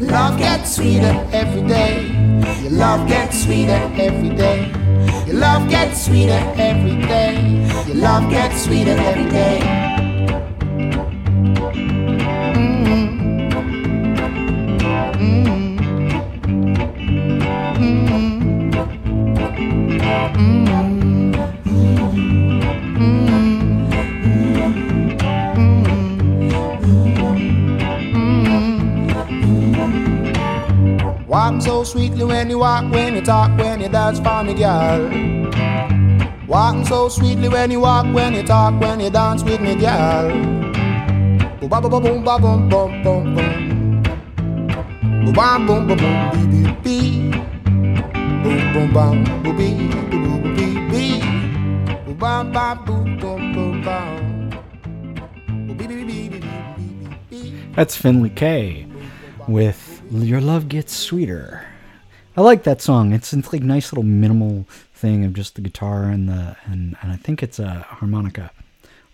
Love 0.00 0.38
gets 0.38 0.76
sweeter 0.76 1.14
every 1.32 1.62
day. 1.68 2.10
Your 2.62 2.72
love 2.72 3.08
gets 3.08 3.44
sweeter 3.44 3.80
every 3.96 4.30
day. 4.30 4.70
Your 5.26 5.36
love 5.36 5.68
gets 5.68 6.06
sweeter 6.06 6.42
every 6.56 6.96
day. 7.06 7.64
Your 7.86 7.96
love 7.96 8.30
gets 8.30 8.64
sweeter 8.64 8.96
every 8.98 9.30
day. 9.30 9.91
Talk, 33.24 33.56
when 33.56 33.80
you 33.80 33.88
dance 33.88 34.18
for 34.18 34.42
me, 34.42 34.52
girl. 34.52 35.08
Walking 36.48 36.84
so 36.84 37.08
sweetly 37.08 37.48
when 37.48 37.70
you 37.70 37.78
walk, 37.80 38.12
when 38.12 38.34
you 38.34 38.42
talk, 38.42 38.80
when 38.80 38.98
you 38.98 39.10
dance 39.10 39.44
with 39.44 39.60
me, 39.60 39.76
girl. 39.76 40.28
Boom, 41.60 41.68
ba, 41.68 41.80
ba, 41.80 41.88
boom, 41.88 42.24
ba, 42.24 42.36
boom, 42.38 42.68
boom, 42.68 43.02
boom, 43.02 43.34
boom. 43.34 44.02
Boom, 45.24 45.32
bam, 45.32 45.66
boom, 45.66 45.86
boom, 45.86 45.98
boom, 45.98 46.30
bee, 46.32 46.46
bee, 46.50 46.72
bee. 46.82 47.30
Boom, 48.42 48.72
boom, 48.72 48.92
bam, 48.92 49.24
boom, 49.44 49.56
bee, 49.56 49.88
boom, 49.88 50.10
boom, 50.10 50.54
bee, 50.56 50.78
bee. 50.90 51.20
Boom, 52.04 52.16
bam, 52.18 52.50
bam, 52.52 52.84
boom, 52.84 53.16
boom, 53.18 53.52
boom, 53.52 53.82
bam. 53.82 54.50
Boom. 55.68 55.78
That's 57.74 57.96
Finley 57.96 58.30
Quaye 58.30 58.86
with 59.46 60.02
Your 60.10 60.40
Love 60.40 60.68
Gets 60.68 60.92
Sweeter. 60.92 61.64
I 62.36 62.40
like 62.40 62.62
that 62.62 62.80
song. 62.80 63.12
It's 63.12 63.32
it's 63.32 63.52
like 63.52 63.62
nice 63.62 63.92
little 63.92 64.04
minimal 64.04 64.66
thing 64.94 65.24
of 65.24 65.34
just 65.34 65.54
the 65.54 65.60
guitar 65.60 66.04
and 66.04 66.28
the 66.28 66.56
and, 66.64 66.96
and 67.02 67.12
I 67.12 67.16
think 67.16 67.42
it's 67.42 67.58
a 67.58 67.80
harmonica, 67.80 68.50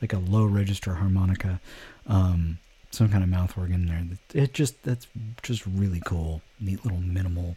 like 0.00 0.12
a 0.12 0.18
low 0.18 0.44
register 0.44 0.94
harmonica, 0.94 1.60
um, 2.06 2.58
some 2.90 3.08
kind 3.08 3.24
of 3.24 3.28
mouth 3.28 3.58
organ 3.58 3.86
there. 3.86 4.42
It 4.42 4.54
just 4.54 4.82
that's 4.84 5.08
just 5.42 5.66
really 5.66 6.00
cool. 6.04 6.42
Neat 6.60 6.84
little 6.84 7.00
minimal 7.00 7.56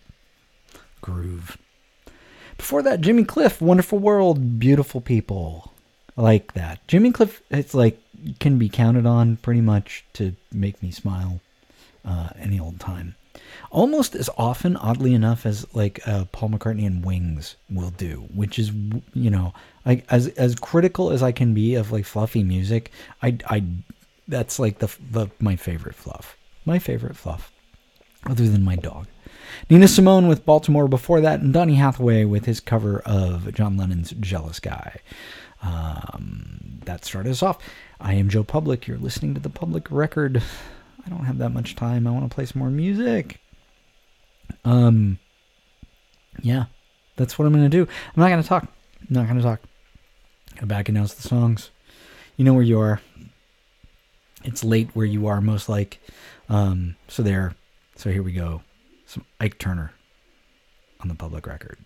groove. 1.01 1.57
Before 2.57 2.81
that, 2.81 3.01
Jimmy 3.01 3.23
Cliff, 3.23 3.61
Wonderful 3.61 3.99
World, 3.99 4.59
Beautiful 4.59 5.01
People. 5.01 5.73
I 6.17 6.21
like 6.21 6.53
that. 6.53 6.85
Jimmy 6.87 7.11
Cliff, 7.11 7.41
it's 7.51 7.75
like 7.75 7.99
can 8.39 8.57
be 8.57 8.69
counted 8.69 9.05
on 9.05 9.37
pretty 9.37 9.61
much 9.61 10.05
to 10.13 10.35
make 10.51 10.81
me 10.81 10.89
smile 10.89 11.39
uh, 12.03 12.29
any 12.39 12.59
old 12.59 12.79
time. 12.79 13.15
Almost 13.69 14.15
as 14.15 14.29
often, 14.37 14.75
oddly 14.77 15.13
enough, 15.13 15.45
as 15.45 15.65
like 15.73 16.05
uh, 16.07 16.25
Paul 16.31 16.49
McCartney 16.49 16.85
and 16.85 17.05
Wings 17.05 17.55
will 17.69 17.91
do, 17.91 18.27
which 18.33 18.59
is 18.59 18.71
you 19.13 19.29
know, 19.29 19.53
like 19.85 20.05
as 20.09 20.27
as 20.29 20.55
critical 20.55 21.11
as 21.11 21.23
I 21.23 21.31
can 21.31 21.53
be 21.53 21.75
of 21.75 21.91
like 21.91 22.05
fluffy 22.05 22.43
music, 22.43 22.91
I 23.21 23.37
I 23.47 23.63
that's 24.27 24.59
like 24.59 24.79
the 24.79 24.93
the 25.11 25.27
my 25.39 25.55
favorite 25.55 25.95
fluff, 25.95 26.37
my 26.65 26.79
favorite 26.79 27.15
fluff, 27.15 27.51
other 28.25 28.47
than 28.47 28.63
my 28.63 28.75
dog. 28.75 29.07
Nina 29.69 29.87
Simone 29.87 30.27
with 30.27 30.45
Baltimore 30.45 30.87
before 30.87 31.21
that, 31.21 31.41
and 31.41 31.53
Donny 31.53 31.75
Hathaway 31.75 32.25
with 32.25 32.45
his 32.45 32.59
cover 32.59 32.99
of 33.05 33.53
John 33.53 33.77
Lennon's 33.77 34.11
Jealous 34.19 34.59
Guy. 34.59 34.99
Um, 35.61 36.79
that 36.85 37.05
started 37.05 37.31
us 37.31 37.43
off. 37.43 37.59
I 37.99 38.15
am 38.15 38.29
Joe 38.29 38.43
Public. 38.43 38.87
You're 38.87 38.97
listening 38.97 39.33
to 39.35 39.39
the 39.39 39.49
Public 39.49 39.87
Record. 39.91 40.41
I 41.05 41.09
don't 41.09 41.25
have 41.25 41.39
that 41.39 41.49
much 41.49 41.75
time. 41.75 42.07
I 42.07 42.11
want 42.11 42.29
to 42.29 42.33
play 42.33 42.45
some 42.45 42.59
more 42.59 42.69
music. 42.69 43.39
Um, 44.65 45.19
yeah, 46.41 46.65
that's 47.15 47.37
what 47.37 47.45
I'm 47.45 47.53
to 47.63 47.69
do. 47.69 47.83
I'm 47.83 48.21
not 48.21 48.29
to 48.41 48.47
talk. 48.47 48.63
I'm 49.01 49.07
not 49.09 49.27
to 49.37 49.43
talk. 49.43 49.61
Go 50.59 50.65
back 50.65 50.89
and 50.89 50.97
announce 50.97 51.13
the 51.13 51.27
songs. 51.27 51.71
You 52.37 52.45
know 52.45 52.53
where 52.53 52.63
you 52.63 52.79
are. 52.79 53.01
It's 54.43 54.63
late 54.63 54.89
where 54.93 55.05
you 55.05 55.27
are, 55.27 55.41
most 55.41 55.69
like. 55.69 55.99
Um, 56.49 56.95
so 57.07 57.23
there. 57.23 57.55
So 57.95 58.11
here 58.11 58.23
we 58.23 58.31
go. 58.31 58.61
Some 59.05 59.25
Ike 59.39 59.57
Turner 59.59 59.93
on 60.99 61.07
the 61.07 61.15
public 61.15 61.47
record. 61.47 61.77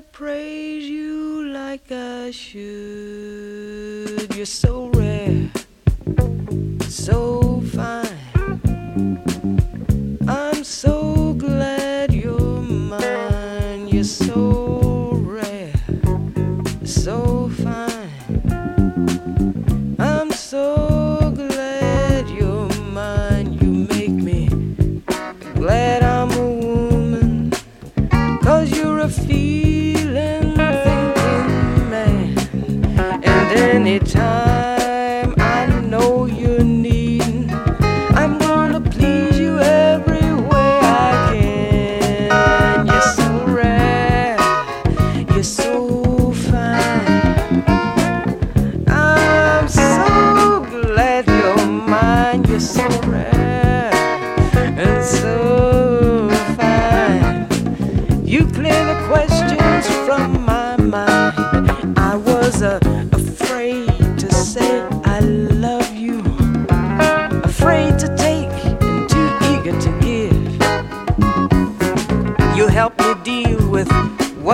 to 0.00 0.06
praise 0.12 0.88
you 0.88 1.48
like 1.48 1.92
I 1.92 2.30
should. 2.30 2.64
You're 4.34 4.46
so 4.46 4.86
rare, 4.94 5.50
so 6.88 7.60
fine. 7.74 7.99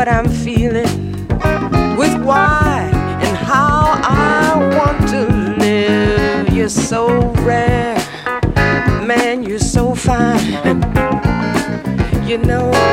what 0.06 0.14
I'm 0.14 0.28
feeling, 0.28 1.12
with 1.96 2.14
why 2.22 2.88
and 3.22 3.36
how 3.36 4.00
I 4.04 4.76
want 4.76 5.08
to 5.10 5.56
live. 5.58 6.48
You're 6.54 6.68
so 6.68 7.32
rare, 7.42 7.96
man, 9.04 9.42
you're 9.42 9.58
so 9.58 9.94
fine. 9.96 10.38
You 12.28 12.38
know. 12.38 12.85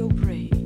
your 0.00 0.08
brain. 0.08 0.59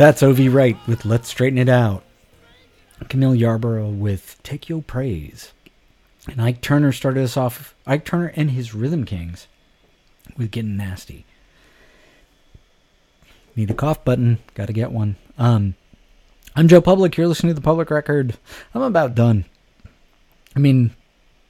That's 0.00 0.22
O.V. 0.22 0.48
Wright 0.48 0.78
with 0.86 1.04
Let's 1.04 1.28
Straighten 1.28 1.58
It 1.58 1.68
Out. 1.68 2.02
Camille 3.10 3.34
Yarborough 3.34 3.90
with 3.90 4.40
Take 4.42 4.66
Your 4.66 4.80
Praise. 4.80 5.52
And 6.26 6.40
Ike 6.40 6.62
Turner 6.62 6.90
started 6.90 7.22
us 7.22 7.36
off, 7.36 7.74
Ike 7.86 8.06
Turner 8.06 8.32
and 8.34 8.52
his 8.52 8.74
Rhythm 8.74 9.04
Kings 9.04 9.46
with 10.38 10.52
Getting 10.52 10.78
Nasty. 10.78 11.26
Need 13.54 13.70
a 13.70 13.74
cough 13.74 14.02
button, 14.02 14.38
gotta 14.54 14.72
get 14.72 14.90
one. 14.90 15.16
Um, 15.36 15.74
I'm 16.56 16.66
Joe 16.66 16.80
Public, 16.80 17.18
you're 17.18 17.28
listening 17.28 17.50
to 17.50 17.60
the 17.60 17.60
Public 17.60 17.90
Record. 17.90 18.38
I'm 18.74 18.80
about 18.80 19.14
done. 19.14 19.44
I 20.56 20.60
mean, 20.60 20.92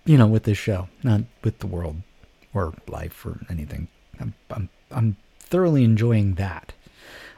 you 0.05 0.19
know, 0.19 0.27
with 0.27 0.43
this 0.43 0.59
show, 0.59 0.89
not 1.05 1.21
with 1.45 1.61
the 1.61 1.69
world 1.69 1.99
or 2.53 2.75
life 2.89 3.25
or 3.25 3.39
anything. 3.49 3.87
I'm, 4.19 4.35
I'm, 4.51 4.69
I'm 4.91 5.17
thoroughly 5.39 5.85
enjoying 5.85 6.35
that. 6.35 6.73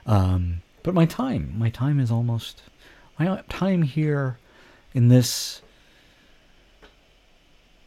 Um, 0.07 0.62
but 0.83 0.95
my 0.95 1.07
time, 1.07 1.55
my 1.57 1.71
time 1.71 2.01
is 2.01 2.11
almost, 2.11 2.63
my 3.19 3.43
time 3.49 3.83
here 3.83 4.39
in 4.95 5.09
this 5.09 5.63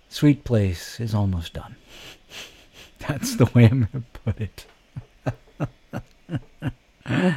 sweet 0.09 0.43
place 0.43 0.99
is 0.99 1.13
almost 1.13 1.53
done. 1.53 1.75
That's 2.99 3.35
the 3.35 3.45
way 3.53 3.65
I'm 3.65 3.87
going 3.91 4.05
to 4.13 4.19
put 4.19 4.41
it. 4.41 4.65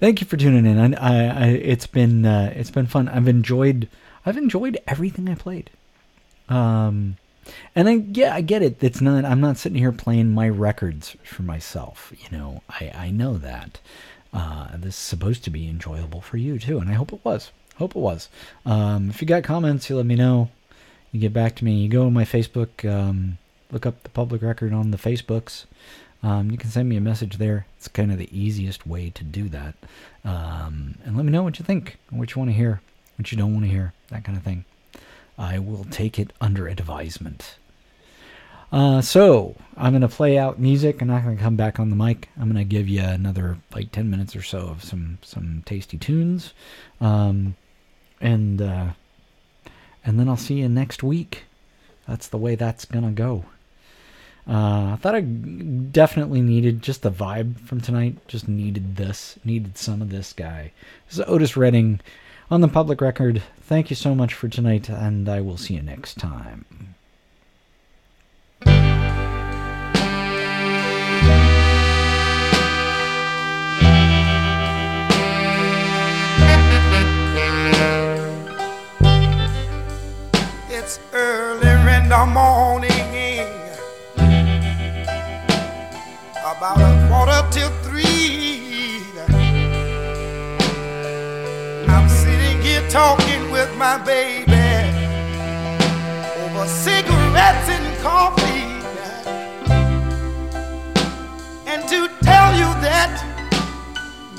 Thank 0.00 0.20
you 0.20 0.26
for 0.26 0.36
tuning 0.36 0.66
in. 0.66 0.94
I, 0.94 0.94
I, 0.94 1.44
I 1.44 1.46
it's 1.48 1.86
been, 1.86 2.24
uh, 2.24 2.52
it's 2.54 2.70
been 2.70 2.86
fun. 2.86 3.08
I've 3.08 3.28
enjoyed, 3.28 3.88
I've 4.24 4.36
enjoyed 4.36 4.78
everything 4.86 5.28
I 5.28 5.34
played. 5.34 5.70
Um, 6.48 7.16
and 7.74 7.88
I 7.88 7.92
yeah, 8.12 8.34
I 8.34 8.40
get 8.42 8.62
it. 8.62 8.82
It's 8.82 9.00
not. 9.00 9.24
I'm 9.24 9.40
not 9.40 9.56
sitting 9.56 9.78
here 9.78 9.92
playing 9.92 10.30
my 10.30 10.48
records 10.48 11.16
for 11.22 11.42
myself. 11.42 12.12
You 12.18 12.36
know, 12.36 12.62
I 12.68 12.92
I 12.94 13.10
know 13.10 13.38
that. 13.38 13.80
Uh, 14.32 14.68
this 14.76 14.94
is 14.94 15.00
supposed 15.00 15.44
to 15.44 15.50
be 15.50 15.68
enjoyable 15.68 16.20
for 16.20 16.36
you 16.36 16.58
too, 16.58 16.78
and 16.78 16.88
I 16.88 16.94
hope 16.94 17.12
it 17.12 17.24
was. 17.24 17.50
Hope 17.76 17.96
it 17.96 18.00
was. 18.00 18.28
Um, 18.66 19.10
if 19.10 19.20
you 19.20 19.26
got 19.26 19.42
comments, 19.42 19.88
you 19.88 19.96
let 19.96 20.06
me 20.06 20.14
know. 20.14 20.50
You 21.12 21.20
get 21.20 21.32
back 21.32 21.56
to 21.56 21.64
me. 21.64 21.74
You 21.74 21.88
go 21.88 22.04
to 22.04 22.10
my 22.10 22.24
Facebook. 22.24 22.88
Um, 22.88 23.38
look 23.72 23.86
up 23.86 24.02
the 24.02 24.10
public 24.10 24.42
record 24.42 24.72
on 24.72 24.90
the 24.90 24.98
Facebooks. 24.98 25.64
Um, 26.22 26.50
you 26.50 26.58
can 26.58 26.70
send 26.70 26.88
me 26.88 26.96
a 26.96 27.00
message 27.00 27.38
there. 27.38 27.66
It's 27.76 27.88
kind 27.88 28.12
of 28.12 28.18
the 28.18 28.28
easiest 28.38 28.86
way 28.86 29.10
to 29.10 29.24
do 29.24 29.48
that. 29.48 29.74
Um, 30.24 30.96
and 31.04 31.16
let 31.16 31.24
me 31.24 31.32
know 31.32 31.42
what 31.42 31.58
you 31.58 31.64
think, 31.64 31.96
what 32.10 32.34
you 32.34 32.38
want 32.38 32.50
to 32.50 32.56
hear, 32.56 32.82
what 33.16 33.32
you 33.32 33.38
don't 33.38 33.54
want 33.54 33.64
to 33.64 33.70
hear, 33.70 33.94
that 34.08 34.24
kind 34.24 34.36
of 34.36 34.44
thing. 34.44 34.64
I 35.38 35.58
will 35.58 35.84
take 35.84 36.18
it 36.18 36.32
under 36.40 36.68
advisement. 36.68 37.56
Uh, 38.72 39.00
so 39.00 39.56
I'm 39.76 39.92
gonna 39.92 40.08
play 40.08 40.38
out 40.38 40.60
music. 40.60 41.00
I'm 41.00 41.08
not 41.08 41.24
gonna 41.24 41.36
come 41.36 41.56
back 41.56 41.80
on 41.80 41.90
the 41.90 41.96
mic. 41.96 42.28
I'm 42.38 42.48
gonna 42.48 42.64
give 42.64 42.88
you 42.88 43.02
another 43.02 43.58
like 43.74 43.90
ten 43.90 44.10
minutes 44.10 44.36
or 44.36 44.42
so 44.42 44.58
of 44.58 44.84
some 44.84 45.18
some 45.22 45.62
tasty 45.66 45.98
tunes, 45.98 46.54
um, 47.00 47.56
and 48.20 48.62
uh, 48.62 48.90
and 50.04 50.20
then 50.20 50.28
I'll 50.28 50.36
see 50.36 50.60
you 50.60 50.68
next 50.68 51.02
week. 51.02 51.44
That's 52.06 52.28
the 52.28 52.38
way 52.38 52.54
that's 52.54 52.84
gonna 52.84 53.10
go. 53.10 53.44
Uh, 54.48 54.92
I 54.92 54.98
thought 55.00 55.14
I 55.14 55.20
definitely 55.20 56.40
needed 56.40 56.82
just 56.82 57.02
the 57.02 57.10
vibe 57.10 57.60
from 57.60 57.80
tonight. 57.80 58.16
Just 58.26 58.48
needed 58.48 58.96
this. 58.96 59.38
Needed 59.44 59.78
some 59.78 60.00
of 60.00 60.10
this 60.10 60.32
guy. 60.32 60.72
This 61.08 61.18
is 61.18 61.24
Otis 61.26 61.56
Redding 61.56 62.00
on 62.50 62.60
the 62.60 62.68
public 62.68 63.00
record. 63.00 63.42
Thank 63.62 63.90
you 63.90 63.96
so 63.96 64.14
much 64.14 64.34
for 64.34 64.48
tonight, 64.48 64.88
and 64.88 65.28
I 65.28 65.40
will 65.40 65.56
see 65.56 65.74
you 65.74 65.82
next 65.82 66.18
time. 66.18 66.94
the 82.10 82.26
morning 82.26 83.46
about 86.44 86.78
a 86.78 87.06
quarter 87.06 87.40
till 87.52 87.70
three. 87.84 89.00
I'm 91.88 92.08
sitting 92.08 92.60
here 92.62 92.82
talking 92.88 93.52
with 93.52 93.72
my 93.76 93.96
baby 93.98 94.50
over 96.42 96.66
cigarettes 96.66 97.68
and 97.76 98.02
coffee. 98.02 98.66
And 101.70 101.88
to 101.90 102.08
tell 102.24 102.50
you 102.54 102.70
that, 102.82 103.22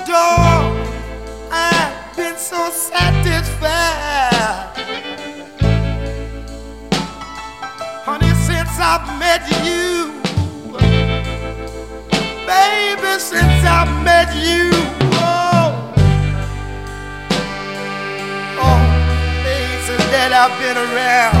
dog, 0.06 0.76
I've 1.50 2.16
been 2.18 2.36
so 2.36 2.68
satisfied. 2.68 4.31
I've 8.94 9.08
met 9.18 9.48
you, 9.64 10.12
baby, 12.44 13.18
since 13.18 13.64
I've 13.64 14.04
met 14.04 14.28
you, 14.36 14.68
oh, 15.16 15.94
oh, 18.60 18.80
places 19.40 20.02
that 20.12 20.30
I've 20.36 20.52
been 20.60 20.76
around, 20.76 21.40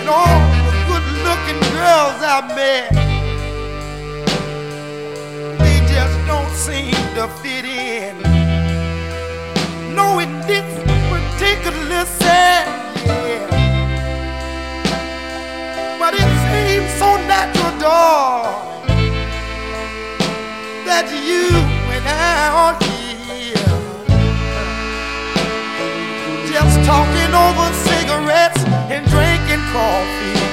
and 0.00 0.08
all 0.10 0.38
the 0.68 0.76
good-looking 0.84 1.62
girls 1.72 2.20
I've 2.20 2.48
met, 2.54 2.92
they 5.60 5.76
just 5.88 6.16
don't 6.26 6.52
seem 6.52 6.92
to 7.14 7.26
fit 7.40 7.64
in. 7.64 8.20
No, 9.94 10.18
in 10.18 10.30
this 10.46 10.68
particular 11.08 12.04
set, 12.04 12.66
yeah. 13.06 13.55
But 16.06 16.14
it 16.14 16.20
seems 16.20 16.88
so 17.00 17.16
natural, 17.26 17.80
dog, 17.80 18.86
that 20.86 21.10
you 21.10 21.50
and 21.90 22.06
I 22.06 22.46
are 22.62 22.78
here, 22.78 23.74
just 26.46 26.78
talking 26.86 27.34
over 27.34 27.66
cigarettes 27.90 28.62
and 28.86 29.02
drinking 29.10 29.66
coffee. 29.74 30.45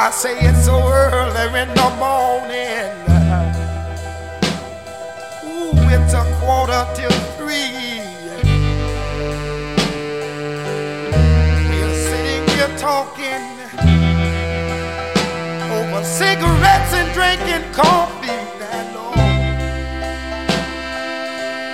I 0.00 0.10
say 0.10 0.38
it's 0.38 0.64
so 0.64 0.78
early 0.78 1.60
in 1.60 1.68
the 1.74 1.90
morning. 1.98 2.94
Ooh, 5.42 5.74
it's 5.90 6.14
a 6.14 6.22
quarter 6.38 6.86
till 6.94 7.10
three. 7.34 7.98
We're 11.66 11.96
sitting 12.08 12.46
here 12.54 12.70
talking 12.78 13.42
over 15.74 16.04
cigarettes 16.04 16.92
and 16.94 17.10
drinking 17.12 17.66
coffee. 17.72 18.30
I 18.30 18.86
know. 18.94 19.12
Oh. 19.16 19.36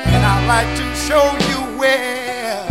And 0.08 0.24
I'd 0.24 0.46
like 0.48 0.72
to 0.78 0.86
show 0.96 1.26
you 1.50 1.60
where 1.78 2.64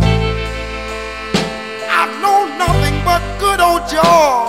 I've 1.88 2.14
known 2.20 2.58
nothing 2.58 2.96
but 3.04 3.22
good 3.38 3.60
old 3.60 3.88
joy 3.88 4.43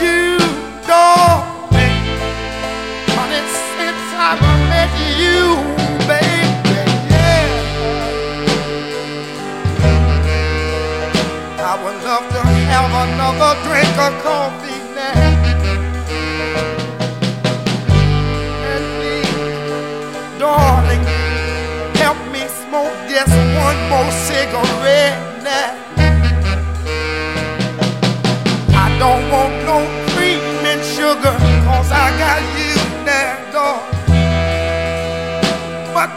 you. 0.00 0.38
Honey, 3.16 3.42
since 3.76 4.06
I 4.14 4.32
met 4.70 4.92
you, 5.20 5.40
baby, 6.10 6.80
yeah. 7.12 7.46
I 11.58 11.72
would 11.82 11.98
love 12.04 12.26
to 12.34 12.40
have 12.72 12.90
another 13.06 13.52
drink 13.64 13.96
of 14.06 14.12
coffee 14.22 14.80
now. 14.94 15.24
And 18.72 20.38
darling, 20.38 21.04
help 21.96 22.20
me 22.32 22.42
smoke 22.62 22.96
just 23.08 23.34
one 23.64 23.80
more 23.88 24.10
cigarette 24.28 25.18
now. 25.42 25.85
Don't 29.06 29.30
want 29.30 29.54
no 29.70 29.78
cream 30.14 30.42
sugar, 30.82 31.36
cause 31.66 31.90
I 31.92 32.06
got 32.22 32.42
you 32.58 32.74
now, 33.06 33.34
dog. 33.54 33.82
But 35.94 36.10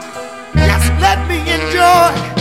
just 0.68 0.90
let 1.06 1.20
me 1.30 1.38
enjoy, 1.58 2.39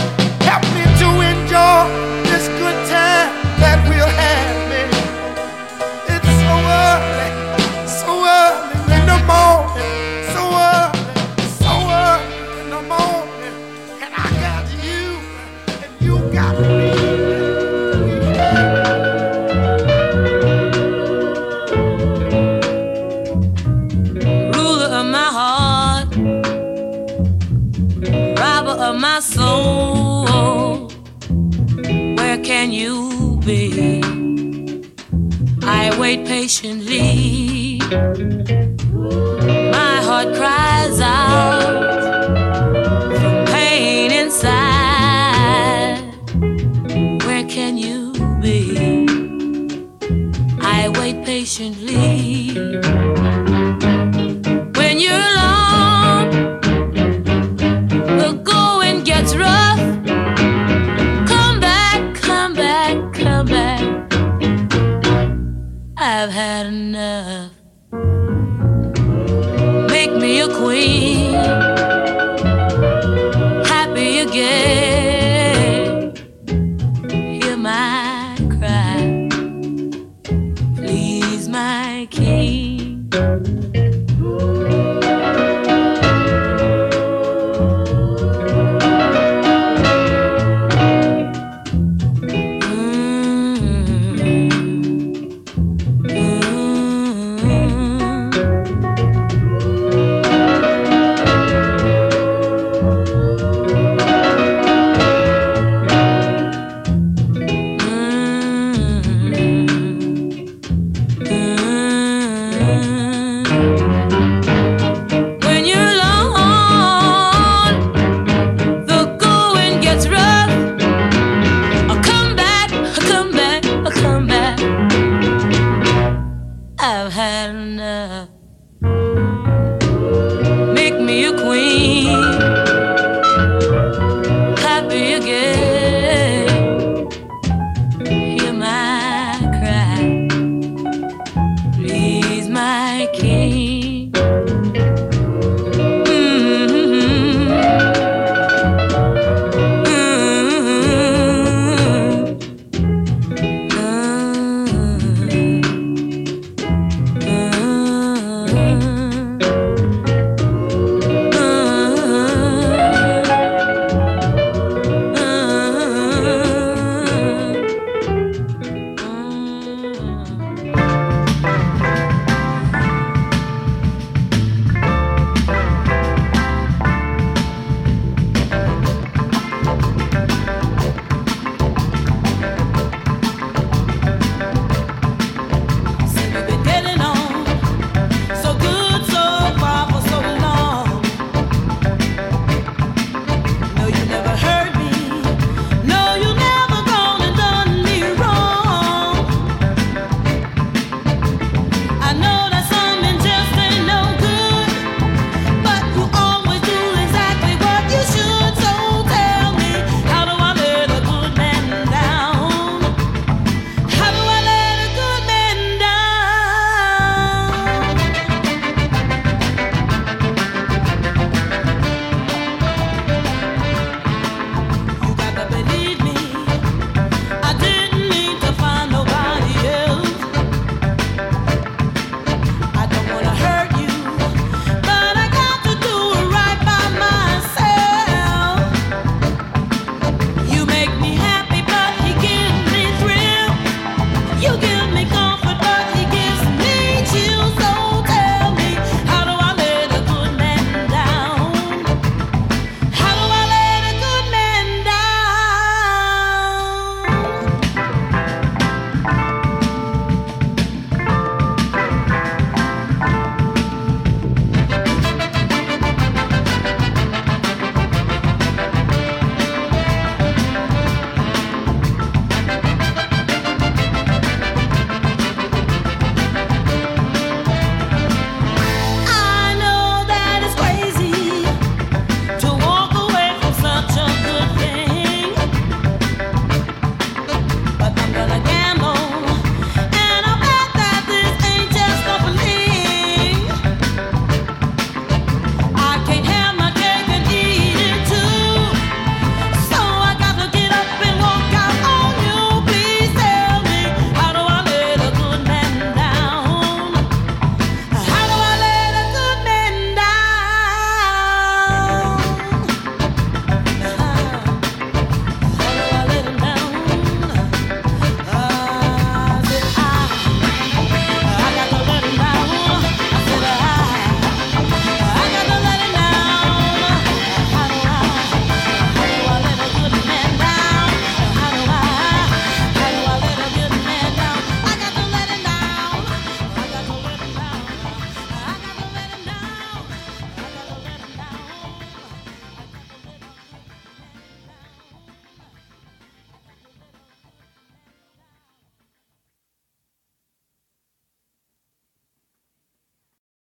Make 130.73 130.99
me 130.99 131.25
a 131.25 131.33
queen. 131.33 132.68